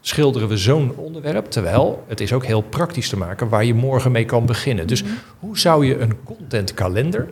schilderen 0.00 0.48
we 0.48 0.56
zo'n 0.56 0.92
onderwerp. 0.96 1.50
Terwijl 1.50 2.04
het 2.06 2.20
is 2.20 2.32
ook 2.32 2.44
heel 2.44 2.62
praktisch 2.62 3.08
te 3.08 3.16
maken 3.16 3.48
waar 3.48 3.64
je 3.64 3.74
morgen 3.74 4.12
mee 4.12 4.24
kan 4.24 4.46
beginnen. 4.46 4.86
Dus 4.86 5.02
mhm. 5.02 5.12
hoe 5.38 5.58
zou 5.58 5.86
je 5.86 5.98
een 5.98 6.24
contentkalender 6.24 7.28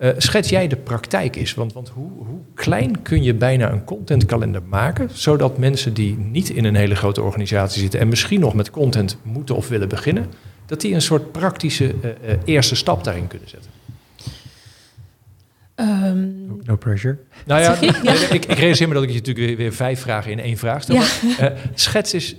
uh, 0.00 0.10
schets 0.16 0.48
jij 0.48 0.68
de 0.68 0.76
praktijk 0.76 1.36
is? 1.36 1.54
Want, 1.54 1.72
want 1.72 1.88
hoe, 1.88 2.10
hoe, 2.16 2.40
klein 2.54 3.02
kun 3.02 3.22
je 3.22 3.34
bijna 3.34 3.72
een 3.72 3.84
contentkalender 3.84 4.62
maken, 4.62 5.08
zodat 5.12 5.58
mensen 5.58 5.94
die 5.94 6.18
niet 6.18 6.50
in 6.50 6.64
een 6.64 6.74
hele 6.74 6.94
grote 6.94 7.22
organisatie 7.22 7.80
zitten 7.80 8.00
en 8.00 8.08
misschien 8.08 8.40
nog 8.40 8.54
met 8.54 8.70
content 8.70 9.18
moeten 9.22 9.56
of 9.56 9.68
willen 9.68 9.88
beginnen, 9.88 10.26
dat 10.66 10.80
die 10.80 10.94
een 10.94 11.02
soort 11.02 11.32
praktische 11.32 11.84
uh, 11.84 12.10
uh, 12.10 12.36
eerste 12.44 12.74
stap 12.74 13.04
daarin 13.04 13.26
kunnen 13.26 13.48
zetten? 13.48 13.70
Um, 15.80 16.60
no, 16.64 16.76
pressure. 16.76 17.18
Nou 17.46 17.60
ja, 17.60 17.76
ik, 18.30 18.44
ik 18.44 18.58
realiseer 18.58 18.88
me 18.88 18.94
dat 18.94 19.02
ik 19.02 19.08
je 19.08 19.14
natuurlijk 19.14 19.46
weer, 19.46 19.56
weer 19.56 19.72
vijf 19.72 20.00
vragen 20.00 20.30
in 20.30 20.40
één 20.40 20.56
vraag 20.56 20.82
stel. 20.82 20.94
Ja. 20.94 21.54
schets, 21.74 22.14
is, 22.14 22.36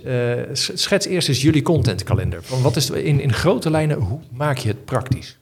schets 0.74 1.06
eerst 1.06 1.28
eens 1.28 1.42
jullie 1.42 1.62
contentkalender. 1.62 2.42
Van 2.42 2.62
wat 2.62 2.76
is 2.76 2.90
in, 2.90 3.20
in 3.20 3.32
grote 3.32 3.70
lijnen, 3.70 3.98
hoe 3.98 4.20
maak 4.32 4.58
je 4.58 4.68
het 4.68 4.84
praktisch? 4.84 5.38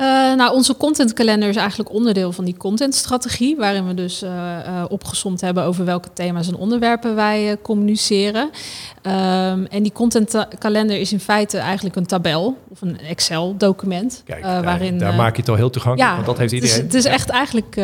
Uh, 0.00 0.06
nou, 0.34 0.54
onze 0.54 0.76
contentkalender 0.76 1.48
is 1.48 1.56
eigenlijk 1.56 1.92
onderdeel 1.92 2.32
van 2.32 2.44
die 2.44 2.56
contentstrategie, 2.56 3.56
waarin 3.56 3.86
we 3.86 3.94
dus 3.94 4.22
uh, 4.22 4.30
uh, 4.30 4.84
opgesomd 4.88 5.40
hebben 5.40 5.64
over 5.64 5.84
welke 5.84 6.08
thema's 6.12 6.48
en 6.48 6.54
onderwerpen 6.54 7.14
wij 7.14 7.56
communiceren. 7.62 8.42
Um, 8.42 9.66
en 9.66 9.82
die 9.82 9.92
contentkalender 9.92 11.00
is 11.00 11.12
in 11.12 11.20
feite 11.20 11.58
eigenlijk 11.58 11.96
een 11.96 12.06
tabel 12.06 12.58
of 12.68 12.80
een 12.80 13.00
Excel-document. 13.00 14.24
Waarin, 14.42 14.98
daar 14.98 15.14
maak 15.14 15.34
je 15.34 15.40
het 15.40 15.50
al 15.50 15.56
heel 15.56 15.70
toegankelijk, 15.70 16.10
ja, 16.10 16.14
want 16.14 16.26
dat 16.26 16.38
heeft 16.38 16.52
iedereen. 16.52 16.76
Het 16.76 16.94
is, 16.94 16.94
het 16.94 17.04
is 17.04 17.12
echt 17.12 17.28
eigenlijk 17.28 17.74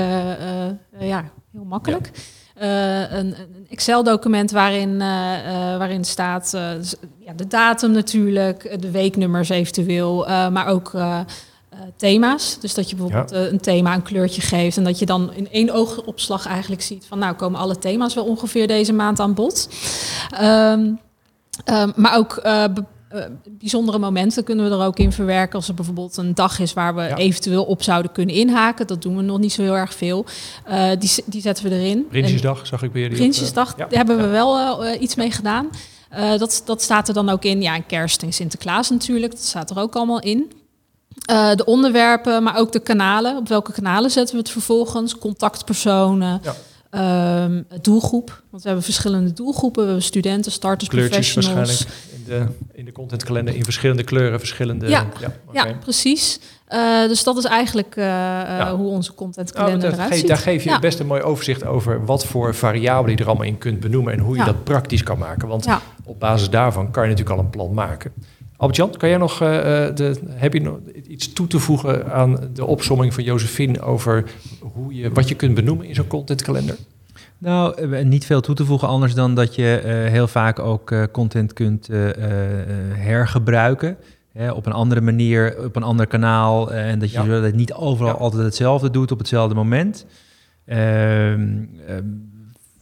ja, 0.98 1.30
heel 1.52 1.64
makkelijk. 1.64 2.10
Ja. 2.60 3.10
een, 3.10 3.26
een 3.26 3.66
Excel-document 3.70 4.50
waarin, 4.50 4.98
waarin 5.78 6.04
staat 6.04 6.50
ja, 7.18 7.32
de 7.36 7.46
datum 7.46 7.90
natuurlijk, 7.90 8.80
de 8.80 8.90
weeknummers 8.90 9.48
eventueel, 9.48 10.26
maar 10.28 10.66
ook 10.66 10.92
uh, 11.76 11.82
thema's. 11.96 12.60
Dus 12.60 12.74
dat 12.74 12.90
je 12.90 12.96
bijvoorbeeld 12.96 13.32
uh, 13.32 13.50
een 13.52 13.60
thema 13.60 13.94
een 13.94 14.02
kleurtje 14.02 14.40
geeft 14.40 14.76
en 14.76 14.84
dat 14.84 14.98
je 14.98 15.06
dan 15.06 15.32
in 15.32 15.50
één 15.50 15.70
oogopslag 15.70 16.46
eigenlijk 16.46 16.82
ziet 16.82 17.04
van 17.08 17.18
nou 17.18 17.34
komen 17.34 17.60
alle 17.60 17.78
thema's 17.78 18.14
wel 18.14 18.24
ongeveer 18.24 18.66
deze 18.66 18.92
maand 18.92 19.20
aan 19.20 19.34
bod. 19.34 19.68
Um, 20.42 20.98
um, 21.64 21.92
maar 21.96 22.16
ook 22.16 22.40
uh, 22.44 22.64
bijzondere 23.50 23.98
momenten 23.98 24.44
kunnen 24.44 24.68
we 24.68 24.76
er 24.76 24.84
ook 24.84 24.98
in 24.98 25.12
verwerken. 25.12 25.54
Als 25.54 25.68
er 25.68 25.74
bijvoorbeeld 25.74 26.16
een 26.16 26.34
dag 26.34 26.58
is 26.58 26.72
waar 26.72 26.94
we 26.94 27.14
eventueel 27.16 27.64
op 27.64 27.82
zouden 27.82 28.12
kunnen 28.12 28.34
inhaken. 28.34 28.86
Dat 28.86 29.02
doen 29.02 29.16
we 29.16 29.22
nog 29.22 29.38
niet 29.38 29.52
zo 29.52 29.62
heel 29.62 29.76
erg 29.76 29.94
veel. 29.94 30.24
die, 30.98 31.10
die 31.26 31.40
zetten 31.40 31.64
we 31.64 31.70
erin. 31.70 32.06
Prinsjesdag 32.08 32.66
zag 32.66 32.82
ik 32.82 32.92
weer. 32.92 33.08
Prinsjesdag, 33.08 33.74
daar 33.74 33.88
hebben 33.90 34.16
we 34.16 34.26
wel 34.26 34.86
iets 34.94 35.14
mee 35.14 35.30
gedaan. 35.30 35.68
dat, 36.38 36.62
dat 36.64 36.82
staat 36.82 37.08
er 37.08 37.14
dan 37.14 37.28
ook 37.28 37.44
in. 37.44 37.62
Ja, 37.62 37.74
en 37.74 37.86
kerst 37.86 38.22
en 38.22 38.32
Sinterklaas 38.32 38.90
natuurlijk. 38.90 39.32
Dat 39.32 39.44
staat 39.44 39.70
er 39.70 39.78
ook 39.78 39.96
allemaal 39.96 40.20
in. 40.20 40.52
Uh, 41.30 41.54
de 41.54 41.64
onderwerpen, 41.64 42.42
maar 42.42 42.56
ook 42.56 42.72
de 42.72 42.80
kanalen. 42.80 43.36
Op 43.36 43.48
welke 43.48 43.72
kanalen 43.72 44.10
zetten 44.10 44.34
we 44.34 44.40
het 44.40 44.50
vervolgens? 44.50 45.18
Contactpersonen, 45.18 46.40
ja. 46.90 47.44
um, 47.44 47.66
doelgroep. 47.82 48.42
Want 48.50 48.62
we 48.62 48.68
hebben 48.68 48.84
verschillende 48.84 49.32
doelgroepen. 49.32 49.82
We 49.82 49.88
hebben 49.88 50.06
studenten, 50.06 50.52
starters, 50.52 50.88
Kleurtjes 50.88 51.32
professionals. 51.32 51.68
waarschijnlijk 51.68 52.04
in 52.16 52.24
de, 52.24 52.78
in 52.78 52.84
de 52.84 52.92
contentkalender 52.92 53.54
in 53.54 53.64
verschillende 53.64 54.02
kleuren, 54.02 54.38
verschillende... 54.38 54.88
Ja, 54.88 55.06
ja, 55.20 55.32
ja 55.52 55.72
precies. 55.80 56.38
Uh, 56.68 57.08
dus 57.08 57.24
dat 57.24 57.36
is 57.36 57.44
eigenlijk 57.44 57.96
uh, 57.96 58.04
ja. 58.04 58.76
hoe 58.76 58.88
onze 58.88 59.14
contentkalender 59.14 59.88
oh, 59.88 59.94
eruit 59.94 60.14
ziet. 60.14 60.28
Daar 60.28 60.36
geef 60.36 60.64
je 60.64 60.78
best 60.78 60.98
een 60.98 61.06
mooi 61.06 61.22
overzicht 61.22 61.64
over 61.64 62.04
wat 62.04 62.26
voor 62.26 62.54
variabelen 62.54 63.16
je 63.16 63.22
er 63.22 63.28
allemaal 63.28 63.46
in 63.46 63.58
kunt 63.58 63.80
benoemen 63.80 64.12
en 64.12 64.18
hoe 64.18 64.36
je 64.36 64.44
dat 64.44 64.64
praktisch 64.64 65.02
kan 65.02 65.18
maken. 65.18 65.48
Want 65.48 65.66
op 66.04 66.20
basis 66.20 66.50
daarvan 66.50 66.90
kan 66.90 67.02
je 67.02 67.08
natuurlijk 67.08 67.38
al 67.38 67.44
een 67.44 67.50
plan 67.50 67.74
maken. 67.74 68.12
Albert-Jan, 68.56 68.90
kan 68.96 69.08
jij 69.08 69.18
nog, 69.18 69.32
uh, 69.32 69.48
de, 69.94 70.20
heb 70.28 70.52
je 70.52 70.60
nog 70.60 70.78
iets 71.08 71.32
toe 71.32 71.46
te 71.46 71.58
voegen 71.58 72.12
aan 72.12 72.38
de 72.52 72.64
opsomming 72.64 73.14
van 73.14 73.24
Josephine 73.24 73.80
over 73.80 74.24
hoe 74.60 74.94
je, 74.94 75.12
wat 75.12 75.28
je 75.28 75.34
kunt 75.34 75.54
benoemen 75.54 75.86
in 75.86 75.94
zo'n 75.94 76.06
contentkalender? 76.06 76.76
Nou, 77.38 77.80
eh, 77.80 78.04
niet 78.04 78.26
veel 78.26 78.40
toe 78.40 78.54
te 78.54 78.64
voegen, 78.64 78.88
anders 78.88 79.14
dan 79.14 79.34
dat 79.34 79.54
je 79.54 79.82
uh, 79.84 80.10
heel 80.10 80.28
vaak 80.28 80.58
ook 80.58 80.90
uh, 80.90 81.02
content 81.12 81.52
kunt 81.52 81.88
hergebruiken. 82.92 83.96
Hè, 84.32 84.50
op 84.52 84.66
een 84.66 84.72
andere 84.72 85.00
manier, 85.00 85.64
op 85.64 85.76
een 85.76 85.82
ander 85.82 86.06
kanaal. 86.06 86.72
en 86.72 86.98
dat 86.98 87.10
je 87.10 87.22
ja. 87.22 87.50
niet 87.54 87.72
overal 87.72 88.12
ja. 88.12 88.18
altijd 88.18 88.42
hetzelfde 88.42 88.90
doet 88.90 89.12
op 89.12 89.18
hetzelfde 89.18 89.54
moment. 89.54 90.06
Ehm, 90.66 90.78
ehm, 91.86 92.04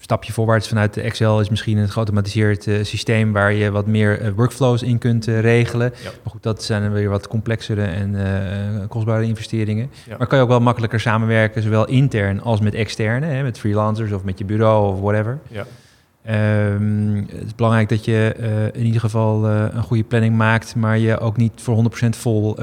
stapje 0.05 0.33
voorwaarts 0.33 0.69
vanuit 0.69 0.95
de 0.95 1.01
Excel 1.01 1.41
is 1.41 1.49
misschien 1.49 1.79
een 1.79 1.89
geautomatiseerd 1.89 2.67
uh, 2.67 2.85
systeem 2.85 3.33
waar 3.33 3.53
je 3.53 3.71
wat 3.71 3.87
meer 3.87 4.23
uh, 4.23 4.29
workflows 4.37 4.83
in 4.83 4.99
kunt 4.99 5.27
uh, 5.27 5.41
regelen. 5.41 5.93
Ja. 6.03 6.11
Maar 6.23 6.33
goed, 6.33 6.43
dat 6.43 6.63
zijn 6.63 6.93
weer 6.93 7.09
wat 7.09 7.29
complexere 7.29 7.83
en 7.83 8.17
kostbare 8.89 9.25
investeringen. 9.25 9.91
Ja. 10.07 10.17
Maar 10.19 10.27
kan 10.27 10.39
je 10.39 10.45
ook 10.45 10.51
wel 10.51 10.61
makkelijker 10.61 11.01
samenwerken, 11.01 11.63
zowel 11.63 11.87
intern 11.87 12.41
als 12.41 12.61
met 12.61 12.75
externe, 12.75 13.27
hè, 13.27 13.43
met 13.43 13.59
freelancers 13.59 14.13
of 14.13 14.25
met 14.25 14.39
je 14.39 14.45
bureau 14.45 14.93
of 14.93 15.01
whatever. 15.01 15.39
Ja. 15.49 15.67
Um, 16.75 17.27
het 17.31 17.45
is 17.45 17.55
belangrijk 17.55 17.89
dat 17.89 18.05
je 18.05 18.35
in 18.73 18.85
ieder 18.85 19.01
geval 19.01 19.49
een 19.49 19.83
goede 19.83 20.05
planning 20.05 20.37
maakt, 20.37 20.75
maar 20.75 20.99
je 20.99 21.19
ook 21.19 21.37
niet 21.37 21.53
voor 21.55 21.91
100% 22.07 22.09
vol 22.09 22.57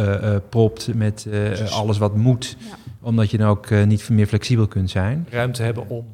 propt 0.49 0.93
met 0.93 1.27
alles 1.69 1.97
wat 1.97 2.15
moet. 2.15 2.57
Ja. 2.59 2.75
Omdat 3.01 3.31
je 3.31 3.37
dan 3.37 3.47
ook 3.47 3.69
niet 3.85 4.09
meer 4.09 4.27
flexibel 4.27 4.67
kunt 4.67 4.89
zijn. 4.89 5.27
Ruimte 5.29 5.63
hebben 5.63 5.89
om 5.89 6.05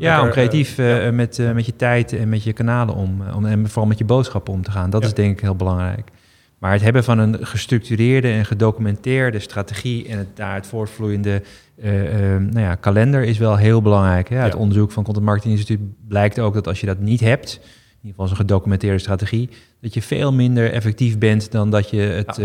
ja, 0.00 0.22
om 0.22 0.30
creatief 0.30 0.78
uh, 0.78 1.10
met, 1.10 1.38
uh, 1.38 1.52
met 1.52 1.66
je 1.66 1.76
tijd 1.76 2.12
en 2.12 2.28
met 2.28 2.42
je 2.42 2.52
kanalen 2.52 2.94
om, 2.94 3.22
om 3.34 3.46
en 3.46 3.68
vooral 3.68 3.86
met 3.86 3.98
je 3.98 4.04
boodschappen 4.04 4.52
om 4.52 4.62
te 4.62 4.70
gaan. 4.70 4.90
Dat 4.90 5.04
is 5.04 5.14
denk 5.14 5.32
ik 5.32 5.40
heel 5.40 5.56
belangrijk. 5.56 6.10
Maar 6.58 6.72
het 6.72 6.82
hebben 6.82 7.04
van 7.04 7.18
een 7.18 7.46
gestructureerde 7.46 8.28
en 8.28 8.44
gedocumenteerde 8.44 9.38
strategie 9.38 10.08
en 10.08 10.18
het 10.18 10.36
daaruit 10.36 10.66
voortvloeiende 10.66 11.42
uh, 11.84 11.92
nou 12.36 12.60
ja, 12.60 12.74
kalender 12.74 13.22
is 13.22 13.38
wel 13.38 13.56
heel 13.56 13.82
belangrijk. 13.82 14.28
Hè? 14.28 14.40
Uit 14.40 14.54
onderzoek 14.54 14.92
van 14.92 15.04
Content 15.04 15.24
Marketing 15.24 15.54
Instituut 15.54 15.80
blijkt 16.08 16.38
ook 16.38 16.54
dat 16.54 16.66
als 16.66 16.80
je 16.80 16.86
dat 16.86 16.98
niet 16.98 17.20
hebt, 17.20 17.52
in 17.52 17.96
ieder 17.96 18.10
geval 18.10 18.26
zo'n 18.26 18.36
gedocumenteerde 18.36 18.98
strategie, 18.98 19.48
dat 19.80 19.94
je 19.94 20.02
veel 20.02 20.32
minder 20.32 20.72
effectief 20.72 21.18
bent 21.18 21.52
dan 21.52 21.70
dat 21.70 21.90
je 21.90 22.00
het 22.00 22.40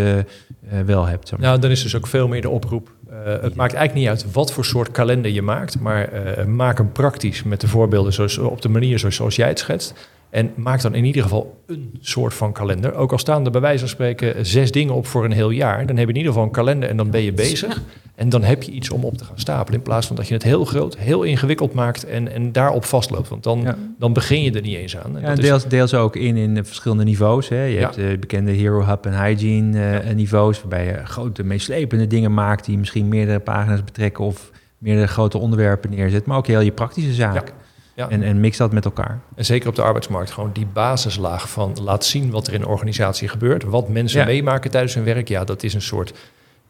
wel 0.86 1.06
hebt. 1.06 1.38
Nou, 1.38 1.60
dan 1.60 1.72
is 1.72 1.84
dus 1.84 1.96
ook 1.96 2.08
veel 2.08 2.28
meer 2.28 2.42
de 2.42 2.50
oproep 2.50 2.94
uh, 3.10 3.16
het 3.26 3.56
maakt 3.56 3.74
eigenlijk 3.74 3.94
niet 3.94 4.08
uit 4.08 4.34
wat 4.34 4.52
voor 4.52 4.66
soort 4.66 4.92
kalender 4.92 5.32
je 5.32 5.42
maakt, 5.42 5.80
maar 5.80 6.10
maak 6.48 6.78
hem 6.78 6.92
praktisch 6.92 7.44
met 7.44 7.62
de 7.62 7.68
voorbeelden 7.68 8.14
zoals, 8.14 8.38
op 8.38 8.62
de 8.62 8.70
manier 8.70 9.00
zoals, 9.00 9.16
zoals 9.16 9.36
jij 9.36 9.48
het 9.48 9.60
schetst. 9.60 10.10
En 10.36 10.52
maak 10.56 10.82
dan 10.82 10.96
in 10.96 11.06
ieder 11.06 11.22
geval 11.22 11.62
een 11.68 11.98
soort 12.00 12.34
van 12.34 12.52
kalender. 12.52 12.94
Ook 12.94 13.12
al 13.12 13.18
staan 13.18 13.46
er 13.46 13.52
bij 13.52 13.62
wijze 13.62 13.80
van 13.80 13.88
spreken 13.88 14.46
zes 14.46 14.72
dingen 14.72 14.94
op 14.94 15.08
voor 15.08 15.26
een 15.26 15.32
heel 15.32 15.50
jaar, 15.50 15.86
dan 15.86 15.98
heb 15.98 16.08
je 16.08 16.12
in 16.12 16.18
ieder 16.18 16.32
geval 16.32 16.48
een 16.48 16.54
kalender 16.54 16.90
en 16.90 16.98
dan 16.98 17.10
ben 17.10 17.22
je 17.22 17.34
bezig. 17.34 17.82
En 18.16 18.30
dan 18.30 18.44
heb 18.44 18.64
je 18.64 18.72
iets 18.72 18.90
om 18.90 19.04
op 19.04 19.18
te 19.18 19.26
gaan 19.26 19.40
stapelen. 19.40 19.80
In 19.80 19.86
plaats 19.86 20.08
van 20.08 20.16
dat 20.16 20.28
je 20.28 20.34
het 20.34 20.44
heel 20.44 20.66
groot, 20.66 20.98
heel 20.98 21.24
ingewikkeld 21.24 21.74
maakt 21.74 22.06
en, 22.06 22.32
en 22.32 22.52
daarop 22.52 22.86
vastloopt. 22.86 23.30
Want 23.30 23.44
dan, 23.44 23.76
dan 24.00 24.14
begin 24.14 24.42
je 24.42 24.52
er 24.52 24.62
niet 24.62 24.76
eens 24.76 24.98
aan. 24.98 25.18
En 25.18 25.22
ja, 25.22 25.36
deels, 25.36 25.68
deels 25.68 25.94
ook 25.94 26.16
in, 26.16 26.38
in 26.38 26.66
verschillende 26.66 27.04
niveaus. 27.04 27.50
Hè. 27.50 27.64
Je 27.64 27.78
hebt 27.78 27.96
de 27.96 28.18
bekende 28.20 28.52
Hero 28.52 28.86
Hub 28.86 29.06
en 29.06 29.24
Hygiene 29.24 30.04
uh, 30.04 30.16
niveaus, 30.16 30.60
waarbij 30.60 30.86
je 30.86 31.06
grote, 31.06 31.44
meeslepende 31.44 32.08
dingen 32.08 32.34
maakt 32.34 32.66
die 32.66 32.78
misschien 32.78 33.08
meerdere 33.08 33.40
pagina's 33.40 33.84
betrekken 33.84 34.24
of 34.24 34.52
meerdere 34.78 35.08
grote 35.08 35.38
onderwerpen 35.38 35.90
neerzet. 35.90 36.26
Maar 36.26 36.38
ook 36.38 36.48
heel 36.48 36.60
je 36.60 36.72
praktische 36.72 37.14
zaak. 37.14 37.54
Ja. 37.96 38.10
En, 38.10 38.24
en 38.24 38.40
mix 38.40 38.58
dat 38.58 38.72
met 38.72 38.86
elkaar. 38.86 39.20
En 39.36 39.46
zeker 39.46 39.70
op 39.70 39.76
de 39.76 39.82
arbeidsmarkt, 39.82 40.32
gewoon 40.32 40.50
die 40.54 40.66
basislaag 40.66 41.50
van 41.50 41.78
laat 41.82 42.06
zien 42.06 42.32
wat 42.32 42.48
er 42.48 42.54
in 42.54 42.60
de 42.60 42.68
organisatie 42.68 43.28
gebeurt. 43.28 43.64
Wat 43.64 43.90
mensen 43.90 44.26
meemaken 44.26 44.72
tijdens 44.72 44.94
hun 44.94 45.04
werk. 45.04 45.28
Ja, 45.28 45.44
dat 45.44 45.64
is 45.64 45.74
een 45.74 45.82
soort 45.82 46.14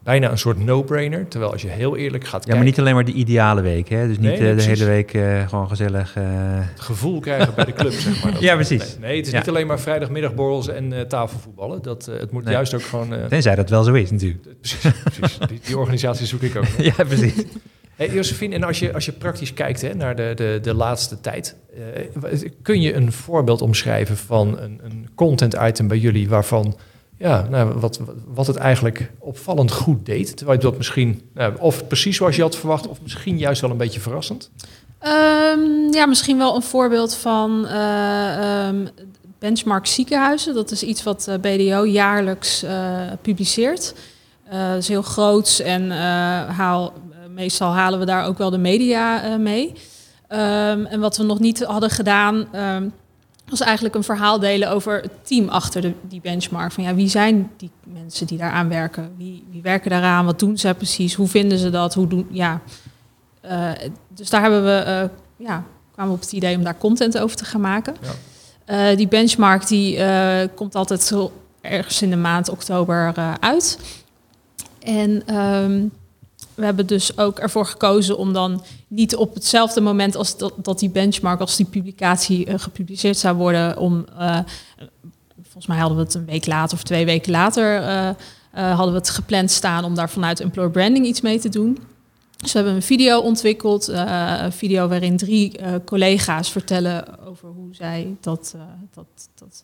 bijna 0.02 0.30
een 0.30 0.38
soort 0.38 0.64
no-brainer. 0.64 1.28
Terwijl 1.28 1.52
als 1.52 1.62
je 1.62 1.68
heel 1.68 1.96
eerlijk 1.96 2.24
gaat 2.24 2.32
kijken... 2.32 2.50
Ja, 2.50 2.56
maar 2.56 2.64
niet 2.64 2.78
alleen 2.78 2.94
maar 2.94 3.04
de 3.04 3.12
ideale 3.12 3.60
week, 3.60 3.88
hè? 3.88 4.06
Dus 4.06 4.18
niet 4.18 4.38
nee, 4.38 4.54
de 4.54 4.62
hele 4.62 4.84
week 4.84 5.10
gewoon 5.48 5.68
gezellig... 5.68 6.14
Het 6.14 6.80
gevoel 6.80 7.20
krijgen 7.20 7.54
bij 7.54 7.64
de 7.64 7.72
club, 7.72 7.92
zeg 7.92 8.24
maar. 8.24 8.42
ja, 8.42 8.54
precies. 8.54 8.98
Nee, 8.98 9.16
het 9.16 9.26
is 9.26 9.32
niet 9.32 9.48
alleen 9.48 9.66
maar 9.66 9.80
vrijdagmiddagborrels 9.80 10.68
en 10.68 11.08
tafelvoetballen. 11.08 11.82
Dat, 11.82 12.04
het 12.04 12.30
moet 12.30 12.48
juist 12.48 12.74
ook 12.74 12.82
gewoon... 12.82 13.28
Tenzij 13.28 13.54
dat 13.54 13.70
wel 13.70 13.82
zo 13.82 13.92
is, 13.92 14.10
natuurlijk. 14.10 14.42
Precies, 14.60 14.90
precies. 15.04 15.38
Die, 15.38 15.60
die 15.64 15.78
organisatie 15.78 16.26
zoek 16.26 16.42
ik 16.42 16.56
ook. 16.56 16.66
ja, 16.96 17.04
precies. 17.04 17.44
Hey, 17.96 18.10
Josephine, 18.10 18.54
en 18.54 18.62
als 18.64 18.78
je, 18.78 18.94
als 18.94 19.04
je 19.04 19.12
praktisch 19.12 19.54
kijkt 19.54 19.80
hè, 19.80 19.94
naar 19.94 20.16
de, 20.16 20.32
de, 20.34 20.58
de 20.62 20.74
laatste 20.74 21.20
tijd, 21.20 21.56
uh, 22.24 22.48
kun 22.62 22.80
je 22.80 22.94
een 22.94 23.12
voorbeeld 23.12 23.62
omschrijven 23.62 24.16
van 24.16 24.58
een, 24.58 24.80
een 24.82 25.08
content 25.14 25.56
item 25.62 25.88
bij 25.88 25.98
jullie 25.98 26.28
waarvan, 26.28 26.76
ja, 27.18 27.46
nou, 27.50 27.78
wat, 27.78 28.00
wat 28.26 28.46
het 28.46 28.56
eigenlijk 28.56 29.10
opvallend 29.18 29.72
goed 29.72 30.06
deed, 30.06 30.36
terwijl 30.36 30.58
je 30.58 30.64
dat 30.64 30.76
misschien, 30.76 31.22
nou, 31.34 31.54
of 31.58 31.86
precies 31.86 32.16
zoals 32.16 32.36
je 32.36 32.42
had 32.42 32.56
verwacht, 32.56 32.88
of 32.88 33.02
misschien 33.02 33.38
juist 33.38 33.60
wel 33.60 33.70
een 33.70 33.76
beetje 33.76 34.00
verrassend? 34.00 34.50
Um, 35.02 35.92
ja, 35.92 36.06
misschien 36.06 36.38
wel 36.38 36.56
een 36.56 36.62
voorbeeld 36.62 37.14
van 37.14 37.64
uh, 37.64 38.66
um, 38.68 38.88
Benchmark 39.38 39.86
Ziekenhuizen. 39.86 40.54
Dat 40.54 40.70
is 40.70 40.82
iets 40.82 41.02
wat 41.02 41.26
uh, 41.28 41.34
BDO 41.34 41.86
jaarlijks 41.86 42.64
publiceert. 43.22 43.94
dat 44.50 44.78
is 44.78 44.88
heel 44.88 45.02
groots 45.02 45.60
en 45.60 45.90
haal 46.50 46.92
meestal 47.36 47.72
halen 47.72 47.98
we 47.98 48.04
daar 48.04 48.26
ook 48.26 48.38
wel 48.38 48.50
de 48.50 48.58
media 48.58 49.28
uh, 49.28 49.36
mee. 49.36 49.72
Um, 50.28 50.86
en 50.86 51.00
wat 51.00 51.16
we 51.16 51.22
nog 51.22 51.38
niet 51.38 51.64
hadden 51.64 51.90
gedaan, 51.90 52.48
um, 52.54 52.92
was 53.48 53.60
eigenlijk 53.60 53.94
een 53.94 54.02
verhaal 54.02 54.38
delen 54.38 54.70
over 54.70 55.00
het 55.00 55.26
team 55.26 55.48
achter 55.48 55.80
de, 55.80 55.92
die 56.08 56.20
benchmark. 56.20 56.72
Van 56.72 56.84
ja, 56.84 56.94
wie 56.94 57.08
zijn 57.08 57.50
die 57.56 57.70
mensen 57.82 58.26
die 58.26 58.38
daaraan 58.38 58.68
werken? 58.68 59.14
Wie, 59.16 59.44
wie 59.50 59.62
werken 59.62 59.90
daaraan? 59.90 60.24
Wat 60.24 60.38
doen 60.38 60.58
ze 60.58 60.74
precies? 60.74 61.14
Hoe 61.14 61.28
vinden 61.28 61.58
ze 61.58 61.70
dat? 61.70 61.94
Hoe 61.94 62.06
doen, 62.06 62.26
ja. 62.30 62.60
Uh, 63.44 63.70
dus 64.08 64.30
daar 64.30 64.42
hebben 64.42 64.64
we, 64.64 64.84
uh, 64.86 65.46
ja, 65.46 65.64
kwamen 65.92 66.12
we 66.12 66.18
op 66.18 66.24
het 66.24 66.32
idee 66.32 66.56
om 66.56 66.64
daar 66.64 66.78
content 66.78 67.18
over 67.18 67.36
te 67.36 67.44
gaan 67.44 67.60
maken. 67.60 67.94
Ja. 68.66 68.94
die 68.94 69.08
benchmark 69.08 69.66
die 69.66 69.98
komt 70.54 70.74
altijd 70.74 71.02
zo 71.02 71.32
ergens 71.60 72.02
in 72.02 72.10
de 72.10 72.16
maand 72.16 72.48
oktober 72.48 73.14
uit. 73.40 73.78
En 74.78 75.36
um, 75.36 75.92
we 76.56 76.64
hebben 76.64 76.86
dus 76.86 77.18
ook 77.18 77.38
ervoor 77.38 77.66
gekozen 77.66 78.18
om 78.18 78.32
dan 78.32 78.64
niet 78.88 79.16
op 79.16 79.34
hetzelfde 79.34 79.80
moment 79.80 80.16
als 80.16 80.36
dat, 80.56 80.78
die 80.78 80.90
benchmark, 80.90 81.40
als 81.40 81.56
die 81.56 81.66
publicatie 81.66 82.46
uh, 82.46 82.54
gepubliceerd 82.58 83.16
zou 83.18 83.36
worden, 83.36 83.78
om 83.78 84.06
uh, 84.18 84.38
volgens 85.42 85.66
mij 85.66 85.78
hadden 85.78 85.96
we 85.96 86.04
het 86.04 86.14
een 86.14 86.24
week 86.24 86.46
later 86.46 86.76
of 86.76 86.82
twee 86.82 87.04
weken 87.04 87.32
later 87.32 87.82
uh, 87.82 88.10
hadden 88.52 88.92
we 88.92 88.98
het 88.98 89.10
gepland 89.10 89.50
staan 89.50 89.84
om 89.84 89.94
daar 89.94 90.10
vanuit 90.10 90.40
employer 90.40 90.70
branding 90.70 91.06
iets 91.06 91.20
mee 91.20 91.38
te 91.38 91.48
doen. 91.48 91.78
Dus 92.36 92.52
we 92.52 92.58
hebben 92.58 92.76
een 92.76 92.82
video 92.82 93.20
ontwikkeld, 93.20 93.88
een 93.88 94.52
video 94.52 94.88
waarin 94.88 95.16
drie 95.16 95.58
collega's 95.84 96.50
vertellen 96.50 97.26
over 97.26 97.48
hoe 97.48 97.74
zij 97.74 98.16
dat, 98.20 98.54
dat, 98.94 99.06
dat 99.34 99.62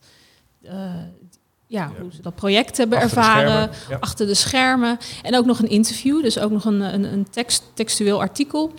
ja, 1.73 1.93
hoe 2.01 2.12
ze 2.12 2.23
dat 2.23 2.35
project 2.35 2.77
hebben 2.77 3.01
ervaren, 3.01 3.70
achter 4.01 4.27
de 4.27 4.35
schermen. 4.35 4.99
En 5.23 5.37
ook 5.37 5.45
nog 5.45 5.59
een 5.59 5.68
interview, 5.68 6.23
dus 6.23 6.39
ook 6.39 6.51
nog 6.51 6.64
een, 6.64 6.81
een, 6.81 7.05
een 7.05 7.31
tekst, 7.31 7.62
textueel 7.75 8.20
artikel. 8.20 8.73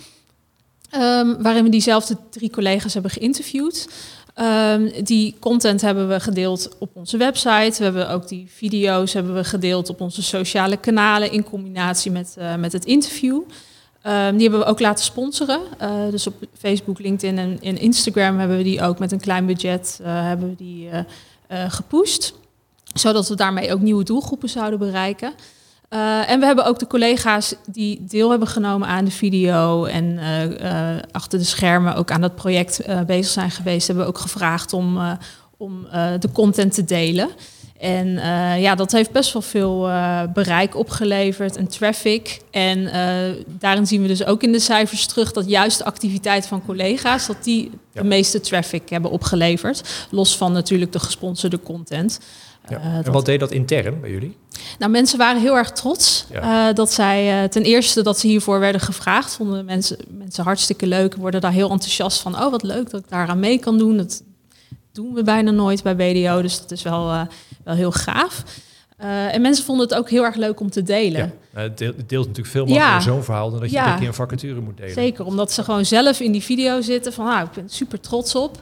Um, 0.96 1.44
waarin 1.44 1.64
we 1.64 1.70
diezelfde 1.70 2.18
drie 2.30 2.50
collega's 2.50 2.94
hebben 2.94 3.12
geïnterviewd. 3.12 3.88
Um, 4.36 4.91
die 5.04 5.36
content 5.39 5.82
hebben 5.82 6.08
we 6.08 6.20
gedeeld 6.20 6.76
op 6.80 6.89
onze 6.94 7.18
website. 7.18 7.78
We 7.78 7.84
hebben 7.84 8.10
ook 8.10 8.28
die 8.28 8.48
video's 8.56 9.14
hebben 9.14 9.34
we 9.34 9.44
gedeeld 9.44 9.89
op 9.89 10.02
onze 10.02 10.24
sociale 10.24 10.78
kanalen 10.78 11.32
in 11.32 11.44
combinatie 11.44 12.12
met, 12.12 12.36
uh, 12.39 12.56
met 12.56 12.72
het 12.72 12.86
interview. 12.86 13.36
Um, 13.36 14.38
die 14.38 14.41
hebben 14.41 14.60
we 14.60 14.66
ook 14.66 14.80
laten 14.80 15.06
sponsoren. 15.06 15.62
Uh, 15.82 16.10
dus 16.10 16.28
op 16.28 16.34
Facebook, 16.58 17.00
LinkedIn 17.00 17.38
en, 17.38 17.60
en, 17.62 17.78
Instagram 17.78 18.39
hebben 18.39 18.58
we 18.58 18.64
die 18.64 18.82
ook 18.82 19.00
met 19.00 19.12
een 19.12 19.20
klein 19.20 19.46
budget 19.46 20.00
uh, 20.02 20.08
hebben 20.08 20.50
we 20.50 20.56
die 20.56 20.89
gepusht 21.68 22.34
zodat 22.94 23.28
we 23.28 23.36
daarmee 23.36 23.74
ook 23.74 23.82
nieuwe 23.82 24.04
doelgroepen 24.04 24.50
zouden 24.50 24.80
bereiken. 24.80 25.34
Uh, 25.89 26.30
en 26.30 26.39
we 26.39 26.46
hebben 26.46 26.66
ook 26.66 26.80
de 26.80 26.88
collega's 26.88 27.56
die 27.66 28.04
deel 28.08 28.30
hebben 28.30 28.48
genomen 28.48 28.88
aan 28.88 29.06
de 29.06 29.12
video 29.12 29.86
en 29.86 30.04
uh, 30.04 30.44
uh, 30.44 31.02
achter 31.12 31.39
de 31.39 31.46
schermen 31.46 31.96
ook 31.96 32.12
aan 32.12 32.22
dat 32.22 32.36
project 32.36 32.82
bezig 33.06 33.32
zijn 33.32 33.52
geweest, 33.52 33.88
hebben 33.88 34.06
we 34.06 34.12
ook 34.12 34.18
gevraagd 34.18 34.74
om, 34.74 35.00
om 35.58 35.88
de 36.20 36.32
content 36.34 36.74
te 36.74 36.86
delen. 36.86 37.30
En 37.80 38.08
ja, 38.60 38.76
dat 38.76 38.91
heeft 38.91 39.12
best 39.12 39.34
wel 39.34 39.41
veel 39.41 39.80
bereik 40.34 40.76
opgeleverd 40.76 41.56
en 41.56 41.68
traffic. 41.68 42.41
En 42.52 42.89
daarin 43.48 43.88
zien 43.88 44.02
we 44.02 44.08
dus 44.08 44.26
ook 44.26 44.44
in 44.44 44.52
de 44.52 44.60
cijfers 44.60 45.06
terug 45.06 45.32
dat 45.32 45.50
juist 45.50 45.78
de 45.78 45.86
activiteit 45.86 46.48
van 46.48 46.66
collega's, 46.66 47.28
dat 47.28 47.44
die 47.44 47.72
de 47.94 48.04
meeste 48.04 48.39
traffic 48.39 48.89
hebben 48.89 49.12
opgeleverd. 49.12 50.08
Los 50.10 50.38
van 50.38 50.52
natuurlijk 50.52 50.91
de 50.91 51.00
gesponsorde 51.00 51.60
content. 51.60 52.20
Ja. 52.70 52.80
Uh, 52.80 53.05
en 53.05 53.11
wat 53.11 53.26
deed 53.26 53.39
dat 53.39 53.51
intern 53.51 54.01
bij 54.01 54.09
jullie? 54.09 54.38
Nou, 54.80 54.91
mensen 54.91 55.18
waren 55.18 55.41
heel 55.41 55.57
erg 55.57 55.72
trots 55.72 56.26
ja. 56.32 56.70
uh, 56.70 56.76
dat 56.76 56.91
zij 56.93 57.43
uh, 57.43 57.49
ten 57.49 57.64
eerste 57.64 58.03
dat 58.03 58.20
ze 58.20 58.28
hiervoor 58.28 58.59
werden 58.59 58.82
gevraagd. 58.82 59.36
Vonden 59.36 59.66
mensen, 59.66 59.97
mensen 60.09 60.43
hartstikke 60.43 60.88
leuk, 60.88 61.16
worden 61.16 61.41
daar 61.41 61.51
heel 61.51 61.70
enthousiast 61.70 62.22
van. 62.22 62.36
Oh, 62.36 62.51
wat 62.51 62.64
leuk 62.64 62.89
dat 62.89 63.01
ik 63.01 63.09
daaraan 63.09 63.39
mee 63.39 63.59
kan 63.59 63.78
doen. 63.78 63.97
Dat 63.97 64.24
doen 64.91 65.14
we 65.14 65.24
bijna 65.24 65.51
nooit 65.51 65.84
bij 65.84 65.95
BDO, 65.95 66.41
dus 66.41 66.61
dat 66.61 66.72
is 66.72 66.82
wel, 66.82 67.28
wel 67.64 67.76
heel 67.76 67.91
gaaf. 67.91 68.43
en 69.32 69.41
mensen 69.41 69.66
vonden 69.66 69.88
het 69.88 69.97
ook 69.97 70.09
heel 70.09 70.24
erg 70.24 70.36
leuk 70.36 70.59
om 70.59 70.70
te 70.70 70.84
delen. 70.84 71.34
Ja, 71.53 71.61
het 71.61 71.78
deelt, 71.78 72.09
deelt, 72.09 72.28
natuurlijk 72.28 72.53
veel 72.53 72.66
makkelijker 72.66 73.01
zo'n 73.01 73.24
verhaal 73.24 73.51
dan 73.51 73.59
dat 73.59 73.72
je 73.72 73.80
een 73.80 73.97
keer 73.97 74.07
een 74.07 74.14
vacature 74.14 74.59
moet 74.59 74.78
delen. 74.78 74.93
Zeker, 74.93 75.26
omdat 75.26 75.51
ze 75.51 75.64
gewoon 75.64 75.86
zelf 75.86 76.20
in 76.20 76.32
die 76.32 76.43
video 76.43 76.82
zitten 76.82 77.14
van, 77.14 77.26
nou, 77.26 77.45
ik 77.45 77.51
ben 77.51 77.70
super 77.70 77.99
trots 77.99 78.36
op. 78.36 78.61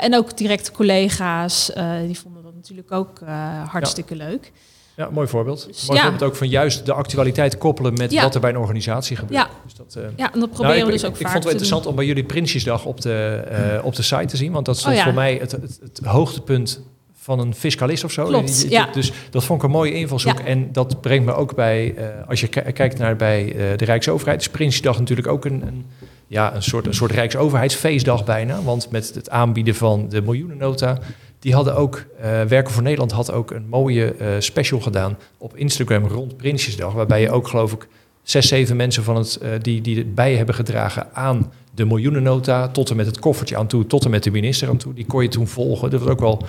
en 0.00 0.16
ook 0.16 0.36
directe 0.36 0.72
collega's, 0.72 1.70
die 2.06 2.18
vonden 2.18 2.41
natuurlijk 2.62 2.92
ook 2.92 3.20
uh, 3.20 3.68
hartstikke 3.68 4.16
leuk. 4.16 4.52
Ja, 4.96 5.08
mooi 5.10 5.28
voorbeeld. 5.28 5.66
Dus, 5.66 5.86
mooi 5.86 5.98
ja. 5.98 6.04
voorbeeld 6.04 6.30
ook 6.30 6.36
van 6.36 6.48
juist 6.48 6.86
de 6.86 6.92
actualiteit 6.92 7.58
koppelen 7.58 7.92
met 7.92 8.12
ja. 8.12 8.22
wat 8.22 8.34
er 8.34 8.40
bij 8.40 8.50
een 8.50 8.58
organisatie 8.58 9.16
gebeurt. 9.16 9.40
Ja, 9.40 9.50
dus 9.64 9.74
dat, 9.74 9.94
uh, 9.98 10.04
ja 10.16 10.32
en 10.32 10.40
dat 10.40 10.50
proberen 10.50 10.76
nou, 10.76 10.86
we 10.86 10.92
dus 10.92 11.04
ook 11.04 11.10
Ik 11.10 11.16
vond 11.16 11.32
het 11.32 11.42
wel 11.42 11.52
interessant 11.52 11.86
om 11.86 11.94
bij 11.94 12.04
jullie 12.04 12.24
Prinsjesdag 12.24 12.84
op 12.84 13.00
de, 13.00 13.44
uh, 13.78 13.84
op 13.84 13.94
de 13.94 14.02
site 14.02 14.26
te 14.26 14.36
zien. 14.36 14.52
Want 14.52 14.66
dat 14.66 14.76
is 14.76 14.86
oh, 14.86 15.02
voor 15.02 15.14
mij 15.14 15.36
het, 15.40 15.52
het, 15.52 15.78
het, 15.82 16.00
hoogtepunt 16.04 16.82
van 17.14 17.38
een 17.38 17.54
fiscalist 17.54 18.04
of 18.04 18.12
zo. 18.12 18.24
Klopt, 18.24 18.66
ja. 18.68 18.88
Dus 18.92 19.12
dat 19.30 19.44
vond 19.44 19.58
ik 19.58 19.64
een 19.64 19.72
mooie 19.72 19.94
invalshoek. 19.94 20.38
En 20.38 20.72
dat 20.72 21.00
brengt 21.00 21.24
me 21.24 21.34
ook 21.34 21.54
bij, 21.54 21.94
als 22.28 22.40
je 22.40 22.48
kijkt 22.48 22.98
naar 22.98 23.16
bij 23.16 23.54
de 23.76 23.84
Rijksoverheid, 23.84 24.40
is 24.40 24.48
Prinsjesdag 24.48 24.98
natuurlijk 24.98 25.28
ook 25.28 25.44
een, 25.44 25.62
een 25.66 25.86
ja, 26.32 26.54
een 26.54 26.62
soort, 26.62 26.86
een 26.86 26.94
soort 26.94 27.10
Rijksoverheidsfeestdag 27.10 28.24
bijna. 28.24 28.62
Want 28.62 28.90
met 28.90 29.14
het 29.14 29.30
aanbieden 29.30 29.74
van 29.74 30.08
de 30.08 30.22
miljoenennota 30.22 30.98
die 31.42 31.54
hadden 31.54 31.76
ook, 31.76 32.04
uh, 32.16 32.42
Werken 32.42 32.72
voor 32.72 32.82
Nederland 32.82 33.12
had 33.12 33.32
ook 33.32 33.50
een 33.50 33.66
mooie 33.68 34.14
uh, 34.20 34.26
special 34.38 34.80
gedaan 34.80 35.18
op 35.38 35.56
Instagram 35.56 36.06
rond 36.06 36.36
Prinsjesdag. 36.36 36.92
Waarbij 36.92 37.20
je 37.20 37.30
ook, 37.30 37.48
geloof 37.48 37.72
ik, 37.72 37.88
zes, 38.22 38.48
zeven 38.48 38.76
mensen 38.76 39.04
van 39.04 39.16
het, 39.16 39.38
uh, 39.42 39.48
die, 39.60 39.80
die 39.80 39.96
het 39.96 40.14
bij 40.14 40.36
hebben 40.36 40.54
gedragen 40.54 41.14
aan 41.14 41.52
de 41.74 41.84
miljoenennota. 41.84 42.68
Tot 42.68 42.90
en 42.90 42.96
met 42.96 43.06
het 43.06 43.18
koffertje 43.18 43.56
aan 43.56 43.66
toe, 43.66 43.86
tot 43.86 44.04
en 44.04 44.10
met 44.10 44.22
de 44.22 44.30
minister 44.30 44.68
aan 44.68 44.76
toe. 44.76 44.94
Die 44.94 45.06
kon 45.06 45.22
je 45.22 45.28
toen 45.28 45.48
volgen. 45.48 45.90
Dat 45.90 46.00
was 46.00 46.08
ook 46.08 46.20
wel, 46.20 46.46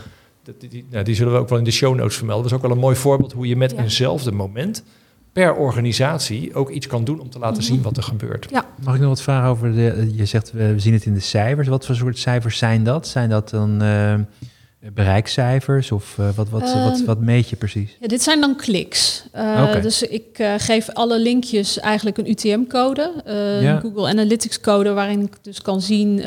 die, 0.59 0.69
die, 0.69 0.85
nou, 0.89 1.03
die 1.03 1.15
zullen 1.15 1.33
we 1.33 1.39
ook 1.39 1.49
wel 1.49 1.57
in 1.57 1.63
de 1.63 1.71
show 1.71 1.95
notes 1.95 2.15
vermelden. 2.15 2.43
Dat 2.43 2.51
is 2.51 2.57
ook 2.57 2.67
wel 2.67 2.75
een 2.75 2.83
mooi 2.83 2.95
voorbeeld 2.95 3.33
hoe 3.33 3.47
je 3.47 3.55
met 3.55 3.71
ja. 3.71 3.77
eenzelfde 3.77 4.31
moment 4.31 4.83
per 5.31 5.55
organisatie 5.55 6.55
ook 6.55 6.69
iets 6.69 6.87
kan 6.87 7.03
doen 7.03 7.19
om 7.19 7.29
te 7.29 7.39
laten 7.39 7.57
-hmm. 7.57 7.71
zien 7.71 7.81
wat 7.81 7.97
er 7.97 8.03
gebeurt. 8.03 8.47
Ja. 8.49 8.65
Mag 8.83 8.93
ik 8.95 8.99
nog 8.99 9.09
wat 9.09 9.21
vragen 9.21 9.49
over 9.49 9.73
de, 9.73 10.11
je 10.15 10.25
zegt 10.25 10.51
we 10.51 10.73
zien 10.77 10.93
het 10.93 11.05
in 11.05 11.13
de 11.13 11.19
cijfers. 11.19 11.67
Wat 11.67 11.85
voor 11.85 11.95
soort 11.95 12.17
cijfers 12.17 12.57
zijn 12.57 12.83
dat? 12.83 13.07
Zijn 13.07 13.29
dat 13.29 13.49
dan 13.49 13.81
bereikcijfers 14.93 15.91
of 15.91 16.17
uh, 16.19 16.29
wat, 16.35 16.49
wat, 16.49 16.73
wat, 16.73 17.01
wat 17.05 17.19
meet 17.19 17.49
je 17.49 17.55
precies? 17.55 17.97
Ja, 17.99 18.07
dit 18.07 18.23
zijn 18.23 18.41
dan 18.41 18.55
kliks. 18.55 19.23
Uh, 19.35 19.41
okay. 19.41 19.81
Dus 19.81 20.01
ik 20.01 20.39
uh, 20.39 20.53
geef 20.57 20.89
alle 20.89 21.19
linkjes 21.19 21.79
eigenlijk 21.79 22.17
een 22.17 22.29
UTM-code, 22.29 23.13
ja. 23.61 23.79
Google 23.79 24.07
Analytics 24.07 24.59
code, 24.59 24.93
waarin 24.93 25.21
ik 25.21 25.35
dus 25.41 25.61
kan 25.61 25.81
zien 25.81 26.21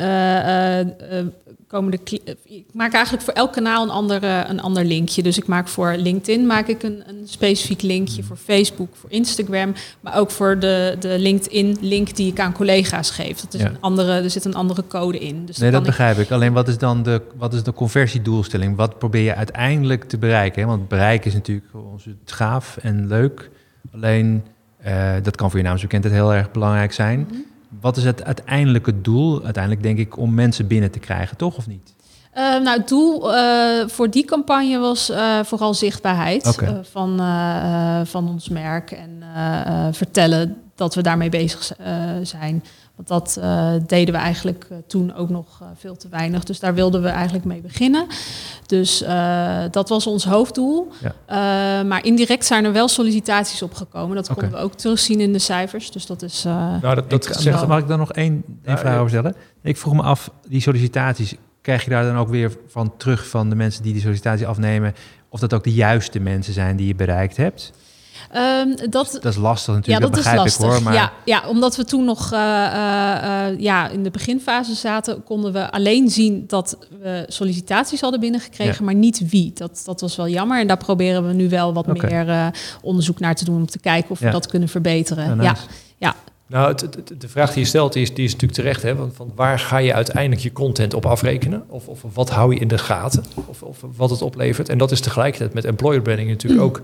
komen 1.67 1.91
de 1.91 2.21
ik 2.43 2.65
maak 2.73 2.93
eigenlijk 2.93 3.23
voor 3.23 3.33
elk 3.33 3.53
kanaal 3.53 3.83
een, 3.83 3.89
andere, 3.89 4.45
een 4.47 4.61
ander 4.61 4.85
linkje. 4.85 5.23
Dus 5.23 5.37
ik 5.37 5.47
maak 5.47 5.67
voor 5.67 5.95
LinkedIn 5.97 6.45
maak 6.45 6.67
ik 6.67 6.83
een, 6.83 7.03
een 7.07 7.21
specifiek 7.25 7.81
linkje, 7.81 8.23
voor 8.23 8.35
Facebook, 8.35 8.95
voor 8.95 9.11
Instagram, 9.11 9.73
maar 9.99 10.17
ook 10.17 10.31
voor 10.31 10.59
de, 10.59 10.95
de 10.99 11.19
LinkedIn-link 11.19 12.15
die 12.15 12.31
ik 12.31 12.39
aan 12.39 12.53
collega's 12.53 13.09
geef. 13.09 13.41
Dat 13.41 13.53
is 13.53 13.61
ja. 13.61 13.67
een 13.67 13.77
andere, 13.79 14.11
er 14.11 14.29
zit 14.29 14.45
een 14.45 14.55
andere 14.55 14.83
code 14.87 15.19
in. 15.19 15.45
Dus 15.45 15.57
nee, 15.57 15.71
dat 15.71 15.83
begrijp 15.83 16.17
ik. 16.17 16.31
Alleen 16.31 16.53
wat 16.53 16.67
is 16.67 16.77
dan 16.77 17.03
de, 17.03 17.21
wat 17.37 17.53
is 17.53 17.63
de 17.63 17.73
conversiedoelstelling? 17.73 18.75
Wat 18.75 18.97
probeer 18.97 19.23
je 19.23 19.35
uiteindelijk 19.35 20.03
te 20.03 20.17
bereiken? 20.17 20.67
Want 20.67 20.87
bereiken 20.87 21.27
is 21.27 21.33
natuurlijk 21.33 21.65
ons 21.73 22.07
gaaf 22.25 22.77
en 22.81 23.07
leuk. 23.07 23.49
Alleen 23.93 24.43
uh, 24.85 25.13
dat 25.23 25.35
kan 25.35 25.49
voor 25.49 25.59
je 25.59 25.65
naamsbekendheid 25.65 26.13
heel 26.13 26.33
erg 26.33 26.51
belangrijk 26.51 26.93
zijn. 26.93 27.19
Mm 27.19 27.27
-hmm. 27.29 27.45
Wat 27.79 27.97
is 27.97 28.03
het 28.03 28.23
uiteindelijke 28.23 29.01
doel? 29.01 29.43
Uiteindelijk 29.43 29.83
denk 29.83 29.97
ik 29.97 30.17
om 30.17 30.33
mensen 30.33 30.67
binnen 30.67 30.91
te 30.91 30.99
krijgen, 30.99 31.37
toch 31.37 31.57
of 31.57 31.67
niet? 31.67 31.95
nou, 32.33 32.69
het 32.69 32.87
doel 32.87 33.31
voor 33.89 34.09
die 34.09 34.25
campagne 34.25 34.77
was 34.77 35.11
vooral 35.43 35.73
zichtbaarheid 35.73 36.57
van, 36.91 37.17
van 38.05 38.29
ons 38.29 38.49
merk 38.49 38.91
en 38.91 39.23
vertellen 39.93 40.57
dat 40.75 40.95
we 40.95 41.01
daarmee 41.01 41.29
bezig 41.29 41.71
zijn. 42.23 42.63
Want 42.97 43.07
dat 43.07 43.37
uh, 43.39 43.73
deden 43.87 44.13
we 44.13 44.19
eigenlijk 44.19 44.67
uh, 44.71 44.77
toen 44.87 45.15
ook 45.15 45.29
nog 45.29 45.59
uh, 45.61 45.67
veel 45.75 45.97
te 45.97 46.09
weinig. 46.09 46.43
Dus 46.43 46.59
daar 46.59 46.73
wilden 46.73 47.01
we 47.01 47.07
eigenlijk 47.07 47.45
mee 47.45 47.61
beginnen. 47.61 48.07
Dus 48.65 49.03
dat 49.71 49.89
was 49.89 50.07
ons 50.07 50.25
hoofddoel. 50.25 50.91
Ja. 50.99 51.83
maar 51.83 52.05
indirect 52.05 52.45
zijn 52.45 52.65
er 52.65 52.71
wel 52.71 52.87
sollicitaties 52.87 53.61
opgekomen. 53.61 54.15
Dat 54.15 54.29
okay. 54.29 54.35
konden 54.35 54.59
we 54.59 54.65
ook 54.65 54.73
terugzien 54.73 55.19
in 55.19 55.33
de 55.33 55.39
cijfers. 55.39 55.91
Dus 55.91 56.05
dat 56.05 56.21
is. 56.21 56.43
nou, 56.43 56.95
dat, 56.95 57.09
dat 57.09 57.27
ik, 57.27 57.33
zeg, 57.33 57.67
mag 57.67 57.79
ik 57.79 57.87
dan 57.87 57.99
nog 57.99 58.13
één, 58.13 58.43
één 58.63 58.77
vraag 58.77 58.95
over 58.97 59.09
stellen? 59.09 59.35
Ik 59.61 59.77
vroeg 59.77 59.93
me 59.93 60.01
af, 60.01 60.31
die 60.47 60.61
sollicitaties, 60.61 61.35
krijg 61.61 61.83
je 61.83 61.89
daar 61.89 62.03
dan 62.03 62.17
ook 62.17 62.29
weer 62.29 62.57
van 62.67 62.97
terug 62.97 63.27
van 63.27 63.49
de 63.49 63.55
mensen 63.55 63.83
die 63.83 63.93
die 63.93 64.01
sollicitatie 64.01 64.47
afnemen? 64.47 64.93
Of 65.29 65.39
dat 65.39 65.53
ook 65.53 65.63
de 65.63 65.73
juiste 65.73 66.19
mensen 66.19 66.53
zijn 66.53 66.75
die 66.75 66.87
je 66.87 66.95
bereikt 66.95 67.37
hebt? 67.37 67.73
Um, 68.35 68.75
dat, 68.89 69.11
dat 69.11 69.25
is 69.25 69.35
lastig 69.35 69.73
natuurlijk, 69.73 70.03
ja, 70.03 70.09
dat, 70.09 70.17
begrijp 70.17 70.45
is 70.45 70.57
lastig. 70.57 70.65
ik 70.65 70.71
hoor. 70.71 70.83
Maar... 70.83 70.93
Ja, 70.93 71.11
ja, 71.25 71.47
omdat 71.47 71.75
we 71.75 71.83
toen 71.83 72.05
nog 72.05 72.33
uh, 72.33 72.39
uh, 72.39 73.59
ja, 73.59 73.89
in 73.89 74.03
de 74.03 74.11
beginfase 74.11 74.73
zaten, 74.73 75.23
konden 75.23 75.53
we 75.53 75.71
alleen 75.71 76.09
zien 76.09 76.43
dat 76.47 76.77
we 77.01 77.25
sollicitaties 77.27 78.01
hadden 78.01 78.19
binnengekregen, 78.19 78.75
ja. 78.79 78.83
maar 78.85 78.95
niet 78.95 79.29
wie. 79.29 79.51
Dat, 79.53 79.81
dat 79.85 80.01
was 80.01 80.15
wel 80.15 80.27
jammer. 80.27 80.59
En 80.59 80.67
daar 80.67 80.77
proberen 80.77 81.27
we 81.27 81.33
nu 81.33 81.49
wel 81.49 81.73
wat 81.73 81.87
okay. 81.87 82.09
meer 82.09 82.27
uh, 82.27 82.47
onderzoek 82.81 83.19
naar 83.19 83.35
te 83.35 83.45
doen 83.45 83.55
om 83.55 83.65
te 83.65 83.79
kijken 83.79 84.11
of 84.11 84.19
we 84.19 84.29
dat 84.29 84.47
kunnen 84.47 84.69
verbeteren. 84.69 85.37
Nice. 85.37 85.43
Ja, 85.43 85.55
ja. 85.97 86.15
Nou, 86.47 86.75
de 87.17 87.27
vraag 87.27 87.53
die 87.53 87.59
je 87.59 87.67
stelt 87.67 87.95
is, 87.95 88.13
die 88.13 88.25
is 88.25 88.31
natuurlijk 88.31 88.59
terecht. 88.59 88.81
Hè? 88.81 88.95
Want 88.95 89.15
van 89.15 89.31
waar 89.35 89.59
ga 89.59 89.77
je 89.77 89.93
uiteindelijk 89.93 90.41
je 90.41 90.51
content 90.51 90.93
op 90.93 91.05
afrekenen? 91.05 91.63
Of, 91.67 91.87
of 91.87 92.03
wat 92.13 92.29
hou 92.29 92.53
je 92.53 92.59
in 92.59 92.67
de 92.67 92.77
gaten? 92.77 93.23
Of, 93.45 93.61
of, 93.61 93.83
wat 93.95 94.09
het 94.09 94.21
oplevert? 94.21 94.69
En 94.69 94.77
dat 94.77 94.91
is 94.91 94.99
tegelijkertijd 94.99 95.53
met 95.53 95.65
employer 95.65 96.01
branding 96.01 96.29
natuurlijk 96.29 96.63
ook 96.63 96.81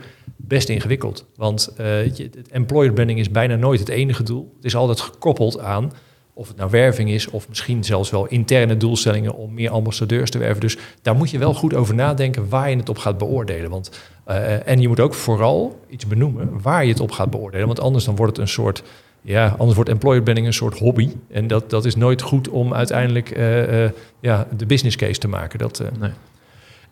best 0.48 0.70
ingewikkeld. 0.70 1.26
Want 1.36 1.74
uh, 1.80 2.16
je, 2.16 2.30
employer 2.50 2.94
branding 2.94 3.20
is 3.20 3.30
bijna 3.30 3.56
nooit 3.56 3.80
het 3.80 3.90
enige 3.90 4.24
doel. 4.24 4.54
Het 4.56 4.66
is 4.66 4.76
altijd 4.76 5.02
gekoppeld 5.02 5.60
aan 5.60 5.92
of 6.34 6.48
het 6.48 6.58
nou 6.58 6.70
werving 6.70 7.10
is, 7.10 7.30
of 7.30 7.50
misschien 7.50 7.84
zelfs 7.84 8.10
wel 8.10 8.26
interne 8.26 8.78
doelstellingen 8.78 9.36
om 9.36 9.54
meer 9.54 9.70
ambassadeurs 9.70 10.30
te 10.30 10.38
werven. 10.38 10.62
Dus 10.62 10.78
daar 11.02 11.16
moet 11.16 11.30
je 11.30 11.38
wel 11.38 11.54
goed 11.54 11.74
over 11.74 11.96
nadenken 11.96 12.50
waar 12.50 12.70
je 12.70 12.76
het 12.76 12.90
op 12.90 12.98
gaat 12.98 13.18
beoordelen. 13.18 13.70
Want, 13.70 13.92
uh, 14.28 14.68
en 14.68 14.82
je 14.82 14.88
moet 14.88 15.00
ook 15.00 15.14
vooral 15.14 15.80
iets 15.90 16.08
benoemen 16.08 16.62
waar 16.62 16.84
je 16.84 16.92
het 16.92 17.00
op 17.00 17.12
gaat 17.12 17.30
beoordelen. 17.30 17.68
Want 17.68 17.80
anders 17.80 18.06
dan 18.06 18.16
wordt 18.16 18.38
het 18.38 18.42
een 18.46 18.54
soort 18.54 18.84
ja, 19.22 19.56
anders 19.58 19.76
wordt 19.76 19.90
employer 19.90 20.22
branding 20.22 20.48
een 20.48 20.54
soort 20.54 20.80
hobby. 20.80 21.10
En 21.32 21.48
dat, 21.48 21.70
dat 21.70 21.86
is 21.86 21.96
nooit 21.96 22.22
goed 22.22 22.50
om 22.50 22.74
uiteindelijk 22.74 23.38
uh, 23.38 23.90
ja, 24.20 24.48
de 24.58 24.66
business 24.66 24.96
case 24.96 25.20
te 25.20 25.28
maken. 25.28 25.60
Dat, 25.60 25.84
nee. 26.00 26.12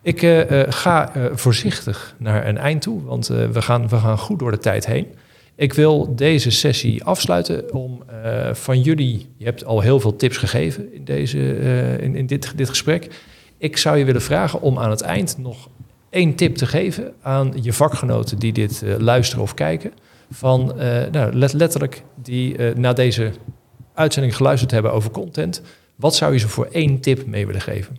Ik 0.04 0.45
ga 0.70 1.12
voorzichtig 1.34 2.16
naar 2.18 2.47
een 2.47 2.58
eind 2.58 2.82
toe, 2.82 3.04
want 3.04 3.28
we, 3.28 3.62
gaan, 3.62 3.88
we 3.88 3.97
gaan 3.97 4.18
goed 4.18 4.39
door 4.39 4.52
de 4.52 4.58
tijd 4.58 4.86
heen. 4.86 5.08
Ik 5.56 5.74
wil 5.74 6.16
deze 6.16 6.52
sessie 6.52 7.04
afsluiten 7.04 7.74
om 7.74 8.04
van 8.52 8.82
jullie, 8.82 9.30
je 9.38 9.45
hebt 9.45 9.66
al 9.66 9.82
heel 9.82 9.99
veel 9.99 10.16
tips 10.16 10.38
gegeven 10.38 10.93
in, 10.93 11.04
deze, 11.04 11.39
in, 12.02 12.16
in 12.16 12.26
dit, 12.26 12.58
dit 12.58 12.70
gesprek. 12.70 13.08
Ik 13.58 13.78
zou 13.78 13.97
je 13.97 14.06
willen 14.06 14.22
vragen 14.22 14.62
om 14.62 14.80
aan 14.80 14.89
het 14.89 15.02
eind 15.02 15.38
nog 15.38 15.70
één 16.10 16.36
tip 16.36 16.56
te 16.56 16.66
geven 16.66 17.14
aan 17.22 17.54
je 17.62 17.74
vakgenoten 17.74 18.39
die 18.39 18.54
dit 18.54 18.84
luisteren 18.97 19.43
of 19.43 19.54
kijken 19.54 19.91
van 20.32 20.74
nou, 21.12 21.34
letterlijk 21.34 22.04
die 22.16 22.58
naar 22.76 22.95
deze 22.95 23.32
uitzending 23.93 24.36
geluisterd 24.36 24.72
hebben 24.72 24.93
over 24.93 25.12
content. 25.12 25.62
Wat 25.95 26.16
zou 26.16 26.34
je 26.34 26.39
ze 26.39 26.47
voor 26.47 26.68
één 26.72 26.99
tip 26.99 27.26
mee 27.26 27.45
willen 27.45 27.62
geven? 27.62 27.97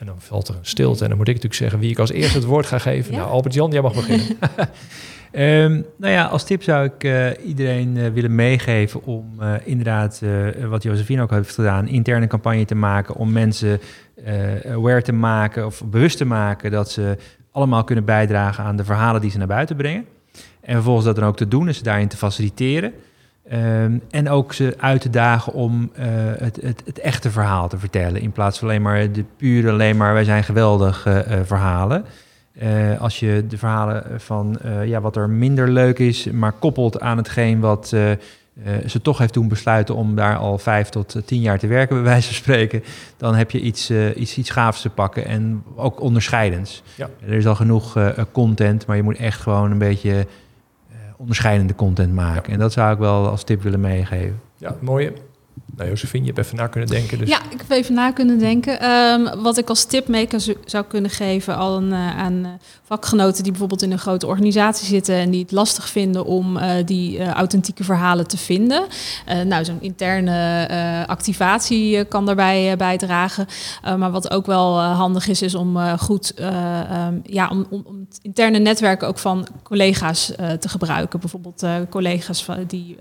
En 0.00 0.06
dan 0.06 0.20
valt 0.20 0.48
er 0.48 0.54
een 0.54 0.66
stilte 0.66 1.02
en 1.02 1.08
dan 1.08 1.18
moet 1.18 1.28
ik 1.28 1.34
natuurlijk 1.34 1.60
zeggen 1.60 1.78
wie 1.80 1.90
ik 1.90 1.98
als 1.98 2.12
eerste 2.12 2.38
het 2.38 2.46
woord 2.46 2.66
ga 2.66 2.78
geven. 2.78 3.14
Nou, 3.14 3.30
Albert-Jan, 3.30 3.70
jij 3.70 3.82
mag 3.82 3.94
beginnen. 3.94 4.26
um, 5.32 5.86
nou 6.02 6.12
ja, 6.12 6.24
als 6.24 6.44
tip 6.44 6.62
zou 6.62 6.84
ik 6.84 7.04
uh, 7.04 7.26
iedereen 7.46 8.12
willen 8.12 8.34
meegeven 8.34 9.04
om 9.04 9.40
inderdaad, 9.64 10.22
wat 10.68 10.82
Josephine 10.82 11.22
ook 11.22 11.30
heeft 11.30 11.54
gedaan, 11.54 11.88
interne 11.88 12.26
campagne 12.26 12.64
te 12.64 12.74
maken 12.74 13.14
om 13.14 13.32
mensen 13.32 13.80
aware 14.66 15.02
te 15.02 15.12
maken 15.12 15.66
of 15.66 15.82
bewust 15.84 16.16
te 16.16 16.24
maken 16.24 16.70
dat 16.70 16.90
ze 16.90 17.16
allemaal 17.50 17.84
kunnen 17.84 18.04
bijdragen 18.04 18.64
aan 18.64 18.76
de 18.76 18.84
verhalen 18.84 19.20
die 19.20 19.30
ze 19.30 19.38
naar 19.38 19.46
buiten 19.46 19.76
brengen. 19.76 20.06
En 20.60 20.74
vervolgens 20.74 21.06
dat 21.06 21.16
dan 21.16 21.24
ook 21.24 21.36
te 21.36 21.48
doen, 21.48 21.66
en 21.66 21.74
ze 21.74 21.82
daarin 21.82 22.08
te 22.08 22.16
faciliteren. 22.16 22.92
Um, 23.52 24.02
en 24.10 24.28
ook 24.28 24.52
ze 24.52 24.74
uit 24.78 25.00
te 25.00 25.10
dagen 25.10 25.52
om 25.52 25.90
uh, 25.98 26.04
het, 26.38 26.58
het, 26.62 26.82
het, 26.84 26.98
echte 26.98 27.30
verhaal 27.30 27.68
te 27.68 27.78
vertellen. 27.78 28.20
In 28.20 28.32
plaats 28.32 28.58
van 28.58 28.68
alleen 28.68 28.82
maar 28.82 29.12
de 29.12 29.24
pure, 29.36 29.70
alleen 29.70 29.96
maar 29.96 30.12
wij 30.12 30.24
zijn 30.24 30.44
geweldig 30.44 31.06
uh, 31.06 31.18
verhalen. 31.44 32.04
Uh, 32.62 33.00
als 33.00 33.20
je 33.20 33.44
de 33.48 33.58
verhalen 33.58 34.20
van 34.20 34.58
ja, 34.84 35.00
wat 35.00 35.16
er 35.16 35.30
minder 35.30 35.68
leuk 35.68 35.98
is, 35.98 36.30
maar 36.30 36.52
koppelt 36.52 37.00
aan 37.00 37.16
hetgeen 37.16 37.60
wat 37.60 37.88
ze 38.86 39.02
toch 39.02 39.18
heeft 39.18 39.32
toen 39.32 39.48
besluiten 39.48 39.94
om 39.94 40.14
daar 40.14 40.36
al 40.36 40.58
vijf 40.58 40.88
tot 40.88 41.14
eh, 41.14 41.22
tien 41.22 41.40
jaar 41.40 41.58
te 41.58 41.66
werken, 41.66 41.96
bij 41.96 42.04
wijze 42.04 42.26
van 42.26 42.34
spreken, 42.34 42.82
dan 43.16 43.34
heb 43.34 43.50
je 43.50 43.60
iets, 43.60 43.90
iets, 44.16 44.38
iets 44.38 44.50
gaafs 44.50 44.80
te 44.80 44.90
pakken 44.90 45.24
en 45.24 45.62
ook 45.76 46.00
onderscheidends. 46.00 46.82
Ja. 46.94 47.10
Er 47.26 47.32
is 47.32 47.46
al 47.46 47.54
genoeg 47.54 47.98
content, 48.32 48.86
maar 48.86 48.96
je 48.96 49.02
moet 49.02 49.16
echt 49.16 49.40
gewoon 49.40 49.70
een 49.70 49.78
beetje 49.78 50.26
onderscheidende 51.20 51.74
content 51.74 52.14
maken. 52.14 52.52
En 52.52 52.58
dat 52.58 52.72
zou 52.72 52.92
ik 52.92 52.98
wel 52.98 53.28
als 53.28 53.44
tip 53.44 53.62
willen 53.62 53.80
meegeven. 53.80 54.40
Ja, 54.56 54.76
mooie. 54.80 55.12
Nou, 55.76 55.88
Josephine, 55.88 56.24
je 56.24 56.32
hebt 56.32 56.46
even 56.46 56.56
na 56.56 56.66
kunnen 56.66 56.88
denken. 56.88 57.18
Dus. 57.18 57.28
Ja, 57.28 57.40
ik 57.50 57.58
heb 57.58 57.70
even 57.70 57.94
na 57.94 58.12
kunnen 58.12 58.38
denken. 58.38 58.90
Um, 58.90 59.42
wat 59.42 59.58
ik 59.58 59.68
als 59.68 59.84
tip 59.84 60.08
mee 60.08 60.26
kan, 60.26 60.40
zou 60.64 60.84
kunnen 60.88 61.10
geven 61.10 61.60
een, 61.60 61.88
uh, 61.90 62.18
aan 62.18 62.32
uh, 62.32 62.48
vakgenoten 62.82 63.42
die 63.42 63.50
bijvoorbeeld 63.50 63.82
in 63.82 63.92
een 63.92 63.98
grote 63.98 64.26
organisatie 64.26 64.86
zitten 64.86 65.14
en 65.14 65.30
die 65.30 65.40
het 65.40 65.52
lastig 65.52 65.88
vinden 65.88 66.24
om 66.24 66.56
uh, 66.56 66.72
die 66.84 67.24
authentieke 67.24 67.84
verhalen 67.84 68.26
te 68.26 68.36
vinden. 68.36 68.86
nou, 69.46 69.64
zo'n 69.64 69.80
interne 69.80 70.68
activatie 71.06 72.04
kan 72.04 72.26
daarbij 72.26 72.76
bijdragen. 72.76 73.46
maar 73.82 74.10
wat 74.10 74.30
ook 74.30 74.46
wel 74.46 74.80
handig 74.80 75.28
is, 75.28 75.42
is 75.42 75.54
om 75.54 75.78
goed 75.98 76.34
um, 76.40 77.20
ja, 77.24 77.48
om, 77.48 77.66
om, 77.70 77.82
om, 77.84 78.06
het 78.08 78.18
interne 78.22 78.58
netwerk 78.58 79.02
ook 79.02 79.18
van 79.18 79.46
collega's 79.62 80.32
te 80.60 80.68
gebruiken. 80.68 81.20
Bijvoorbeeld 81.20 81.66
collega's 81.90 82.44
van, 82.44 82.64
die 82.66 82.96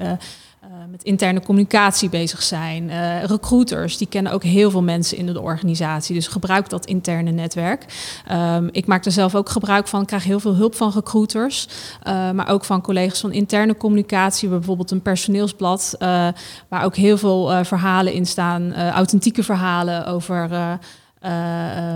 met 0.88 1.03
interne 1.03 1.41
communicatie 1.41 2.09
bezig 2.09 2.41
zijn. 2.41 2.84
Uh, 2.89 3.23
recruiters, 3.23 3.97
die 3.97 4.07
kennen 4.07 4.32
ook 4.32 4.43
heel 4.43 4.71
veel 4.71 4.84
mensen 4.84 5.17
in 5.17 5.25
de 5.25 5.41
organisatie. 5.41 6.15
Dus 6.15 6.27
gebruik 6.27 6.69
dat 6.69 6.86
interne 6.86 7.32
netwerk. 7.32 7.86
Um, 8.32 8.69
ik 8.71 8.86
maak 8.86 9.05
er 9.05 9.11
zelf 9.11 9.36
ook 9.36 9.49
gebruik 9.49 9.88
van. 9.88 10.01
Ik 10.01 10.07
krijg 10.07 10.23
heel 10.23 10.39
veel 10.39 10.55
hulp 10.55 10.75
van 10.75 10.91
recruiters. 10.91 11.67
Uh, 12.07 12.32
maar 12.32 12.49
ook 12.49 12.65
van 12.65 12.82
collega's 12.82 13.19
van 13.19 13.32
interne 13.32 13.77
communicatie. 13.77 14.49
Bijvoorbeeld 14.49 14.91
een 14.91 15.01
personeelsblad. 15.01 15.95
waar 16.67 16.84
ook 16.84 16.95
heel 16.95 17.17
veel 17.17 17.65
verhalen 17.65 18.13
in 18.13 18.25
staan. 18.25 18.73
authentieke 18.75 19.43
verhalen 19.43 20.05
over... 20.05 20.49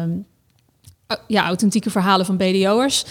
Um, 0.03 0.25
ja, 1.27 1.45
authentieke 1.45 1.89
verhalen 1.89 2.25
van 2.25 2.37
BDO'ers. 2.37 3.05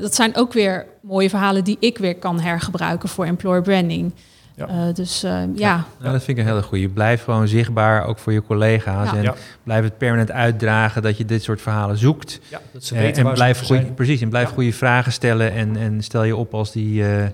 Dat 0.00 0.14
zijn 0.14 0.36
ook 0.36 0.52
weer 0.52 0.86
mooie 1.02 1.28
verhalen 1.28 1.64
die 1.64 1.76
ik 1.80 1.98
weer 1.98 2.16
kan 2.16 2.40
hergebruiken 2.40 3.08
voor 3.08 3.24
employer 3.24 3.62
branding. 3.62 4.12
Ja. 4.58 4.68
Uh, 4.68 4.94
dus 4.94 5.24
uh, 5.24 5.30
ja. 5.30 5.46
ja. 5.54 5.84
Nou, 5.98 6.12
dat 6.12 6.24
vind 6.24 6.38
ik 6.38 6.44
een 6.44 6.50
hele 6.50 6.62
goede. 6.62 6.88
Blijf 6.88 7.24
gewoon 7.24 7.48
zichtbaar, 7.48 8.06
ook 8.06 8.18
voor 8.18 8.32
je 8.32 8.42
collega's. 8.42 9.12
En 9.12 9.34
blijf 9.62 9.84
het 9.84 9.98
permanent 9.98 10.30
uitdragen 10.30 11.02
dat 11.02 11.18
je 11.18 11.24
dit 11.24 11.42
soort 11.42 11.60
verhalen 11.60 11.98
zoekt. 11.98 12.40
Ja, 12.48 12.60
dat 12.72 12.84
ze 12.84 12.94
weten 12.94 13.22
uh, 13.22 13.28
en 13.28 13.34
blijf 13.34 13.62
goeie, 13.62 13.84
Precies, 13.84 14.20
en 14.20 14.28
blijf 14.28 14.48
goede 14.48 14.72
vragen 14.72 15.12
stellen 15.12 15.52
en, 15.52 15.76
en 15.76 16.02
stel 16.02 16.24
je 16.24 16.36
op 16.36 16.54
als 16.54 16.72
die... 16.72 17.00
Uh, 17.00 17.24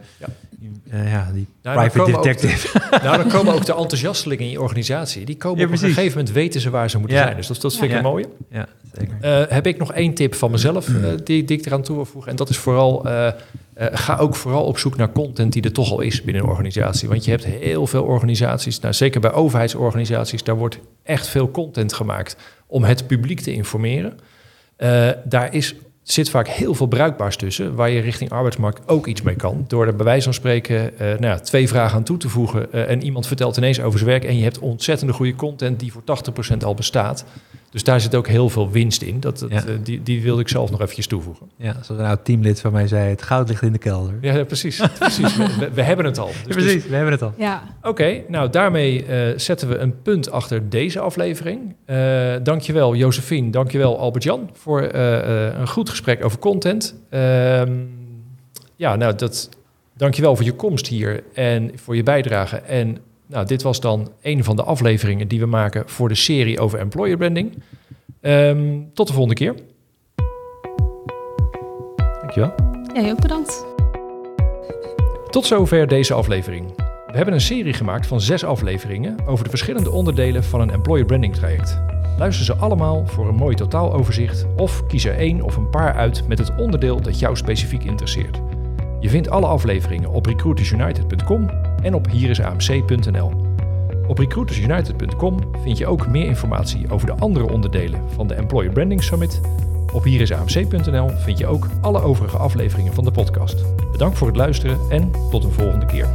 ja, 1.10 1.30
die 1.32 1.46
nou, 1.62 1.88
private 1.88 2.12
detective. 2.12 2.78
De, 2.78 2.98
nou, 3.02 3.16
dan 3.16 3.28
komen 3.28 3.54
ook 3.54 3.64
de 3.64 3.74
enthousiastelingen 3.74 4.44
in 4.44 4.50
je 4.50 4.60
organisatie. 4.60 5.24
Die 5.24 5.36
komen 5.36 5.64
op 5.64 5.70
een 5.70 5.78
gegeven 5.78 6.18
moment 6.18 6.34
weten 6.34 6.60
ze 6.60 6.70
waar 6.70 6.90
ze 6.90 6.98
moeten 6.98 7.18
zijn. 7.18 7.36
Dus 7.36 7.46
dat, 7.46 7.60
dat 7.60 7.76
vind 7.76 7.90
ik 7.90 7.96
een 7.96 8.02
mooie. 8.02 8.28
Ja, 8.50 8.66
zeker. 8.92 9.16
Uh, 9.22 9.50
heb 9.50 9.66
ik 9.66 9.78
nog 9.78 9.92
één 9.92 10.14
tip 10.14 10.34
van 10.34 10.50
mezelf 10.50 10.88
uh, 10.88 11.06
die, 11.24 11.44
die 11.44 11.58
ik 11.58 11.66
eraan 11.66 11.82
toe 11.82 11.96
wil 11.96 12.04
voegen. 12.04 12.30
En 12.30 12.36
dat 12.36 12.48
is 12.48 12.56
vooral, 12.56 13.08
ga 13.76 14.16
ook 14.16 14.34
vooral 14.34 14.64
op 14.64 14.78
zoek 14.78 14.96
naar 14.96 15.12
content 15.12 15.52
die 15.52 15.62
er 15.62 15.72
toch 15.72 15.90
al 15.90 16.00
is 16.00 16.22
binnen 16.22 16.42
een 16.42 16.48
organisatie. 16.48 17.08
Want 17.08 17.24
je 17.24 17.30
hebt 17.30 17.44
heel 17.44 17.86
veel 17.86 18.02
organisaties, 18.02 18.80
nou, 18.80 18.94
zeker 18.94 19.20
bij 19.20 19.32
overheidsorganisaties, 19.32 20.42
daar 20.42 20.56
wordt 20.56 20.78
echt 21.02 21.26
veel 21.26 21.50
content 21.50 21.92
gemaakt 21.92 22.36
om 22.66 22.84
het 22.84 23.06
publiek 23.06 23.40
te 23.40 23.52
informeren. 23.52 24.18
daar 25.24 25.54
is 25.54 25.74
zit 26.04 26.30
vaak 26.30 26.48
heel 26.48 26.74
veel 26.74 26.86
bruikbaars 26.86 27.36
tussen, 27.36 27.74
waar 27.74 27.90
je 27.90 28.00
richting 28.00 28.30
arbeidsmarkt 28.30 28.88
ook 28.88 29.06
iets 29.06 29.22
mee 29.22 29.36
kan. 29.36 29.64
Door 29.68 29.86
er 29.86 29.96
bij 29.96 30.04
wijze 30.04 30.24
van 30.24 30.34
spreken 30.34 30.92
uh, 30.94 30.98
nou 30.98 31.26
ja, 31.26 31.38
twee 31.38 31.68
vragen 31.68 31.96
aan 31.96 32.04
toe 32.04 32.16
te 32.16 32.28
voegen 32.28 32.72
en 32.72 33.02
iemand 33.02 33.26
vertelt 33.26 33.56
ineens 33.56 33.80
over 33.80 33.98
zijn 33.98 34.10
werk 34.10 34.24
en 34.24 34.36
je 34.36 34.42
hebt 34.42 34.58
ontzettende 34.58 35.12
goede 35.12 35.34
content 35.34 35.80
die 35.80 35.92
voor 35.92 36.02
80% 36.52 36.56
al 36.64 36.74
bestaat. 36.74 37.24
Dus 37.74 37.84
daar 37.84 38.00
zit 38.00 38.14
ook 38.14 38.26
heel 38.26 38.48
veel 38.48 38.70
winst 38.70 39.02
in. 39.02 39.20
Dat, 39.20 39.38
dat 39.38 39.64
die, 39.82 40.02
die 40.02 40.22
wilde 40.22 40.40
ik 40.40 40.48
zelf 40.48 40.70
nog 40.70 40.80
eventjes 40.80 41.06
toevoegen. 41.06 41.50
Ja, 41.56 41.72
zoals 41.82 42.00
een 42.00 42.06
oud 42.06 42.24
teamlid 42.24 42.60
van 42.60 42.72
mij 42.72 42.86
zei, 42.86 43.10
het 43.10 43.22
goud 43.22 43.48
ligt 43.48 43.62
in 43.62 43.72
de 43.72 43.78
kelder. 43.78 44.14
Ja, 44.20 44.44
precies. 44.44 44.82
precies. 44.98 45.36
We, 45.36 45.70
we, 45.74 45.82
hebben 45.82 46.04
het 46.04 46.18
al. 46.18 46.30
Dus 46.46 46.54
precies, 46.54 46.72
dus- 46.72 46.86
we 46.86 46.94
hebben 46.94 47.12
het 47.12 47.22
al. 47.22 47.32
Ja. 47.36 47.62
Oké, 47.82 48.22
nou 48.28 48.50
daarmee 48.50 49.04
zetten 49.36 49.68
we 49.68 49.78
een 49.78 50.02
punt 50.02 50.30
achter 50.30 50.70
deze 50.70 51.00
aflevering. 51.00 51.74
Uh, 51.86 52.34
dankjewel 52.42 52.94
Josephine, 52.94 53.50
dankjewel 53.50 53.98
Albert-Jan 53.98 54.50
voor 54.52 54.82
een 54.82 55.68
goed 55.68 55.88
gesprek 55.88 56.24
over 56.24 56.38
content. 56.38 56.94
Ehm, 57.10 57.72
ja, 58.76 58.96
nou 58.96 59.14
dat 59.14 59.48
Dankjewel 59.96 60.36
voor 60.36 60.44
je 60.44 60.52
komst 60.52 60.86
hier 60.86 61.22
en 61.34 61.70
voor 61.74 61.96
je 61.96 62.02
bijdrage. 62.02 62.56
En 62.56 62.98
nou, 63.34 63.46
dit 63.46 63.62
was 63.62 63.80
dan 63.80 64.12
een 64.22 64.44
van 64.44 64.56
de 64.56 64.62
afleveringen 64.62 65.28
die 65.28 65.40
we 65.40 65.46
maken 65.46 65.88
voor 65.88 66.08
de 66.08 66.14
serie 66.14 66.60
over 66.60 66.78
employer 66.78 67.16
branding. 67.16 67.62
Ehm, 68.20 68.80
tot 68.92 69.06
de 69.06 69.12
volgende 69.12 69.34
keer. 69.34 69.54
Dankjewel. 72.20 72.54
Jij 72.94 73.10
ook 73.10 73.20
bedankt. 73.20 73.66
Tot 75.30 75.46
zover 75.46 75.88
deze 75.88 76.14
aflevering. 76.14 76.76
We 77.06 77.16
hebben 77.16 77.34
een 77.34 77.40
serie 77.40 77.72
gemaakt 77.72 78.06
van 78.06 78.20
zes 78.20 78.44
afleveringen 78.44 79.26
over 79.26 79.44
de 79.44 79.50
verschillende 79.50 79.90
onderdelen 79.90 80.44
van 80.44 80.60
een 80.60 80.70
employer 80.70 81.04
branding 81.04 81.34
traject. 81.34 81.80
Luister 82.18 82.44
ze 82.44 82.54
allemaal 82.54 83.06
voor 83.06 83.28
een 83.28 83.34
mooi 83.34 83.56
totaaloverzicht 83.56 84.46
of 84.56 84.86
kies 84.86 85.04
er 85.04 85.16
één 85.16 85.42
of 85.42 85.56
een 85.56 85.70
paar 85.70 85.94
uit 85.94 86.28
met 86.28 86.38
het 86.38 86.56
onderdeel 86.56 87.00
dat 87.00 87.18
jou 87.18 87.36
specifiek 87.36 87.84
interesseert. 87.84 88.40
Je 89.00 89.08
vindt 89.08 89.30
alle 89.30 89.46
afleveringen 89.46 90.10
op 90.10 90.26
recruitersunited.com 90.26 91.73
en 91.84 91.94
op 91.94 92.10
hierisamc.nl. 92.10 93.32
Op 94.06 94.18
recruitersunited.com 94.18 95.38
vind 95.62 95.78
je 95.78 95.86
ook 95.86 96.08
meer 96.08 96.26
informatie 96.26 96.90
over 96.90 97.06
de 97.06 97.14
andere 97.14 97.52
onderdelen 97.52 98.00
van 98.10 98.26
de 98.26 98.34
Employer 98.34 98.72
Branding 98.72 99.02
Summit. 99.02 99.40
Op 99.92 100.04
hierisamc.nl 100.04 101.08
vind 101.08 101.38
je 101.38 101.46
ook 101.46 101.68
alle 101.80 102.00
overige 102.00 102.36
afleveringen 102.36 102.94
van 102.94 103.04
de 103.04 103.10
podcast. 103.10 103.64
Bedankt 103.92 104.18
voor 104.18 104.26
het 104.26 104.36
luisteren 104.36 104.78
en 104.88 105.10
tot 105.30 105.44
een 105.44 105.52
volgende 105.52 105.86
keer. 105.86 106.08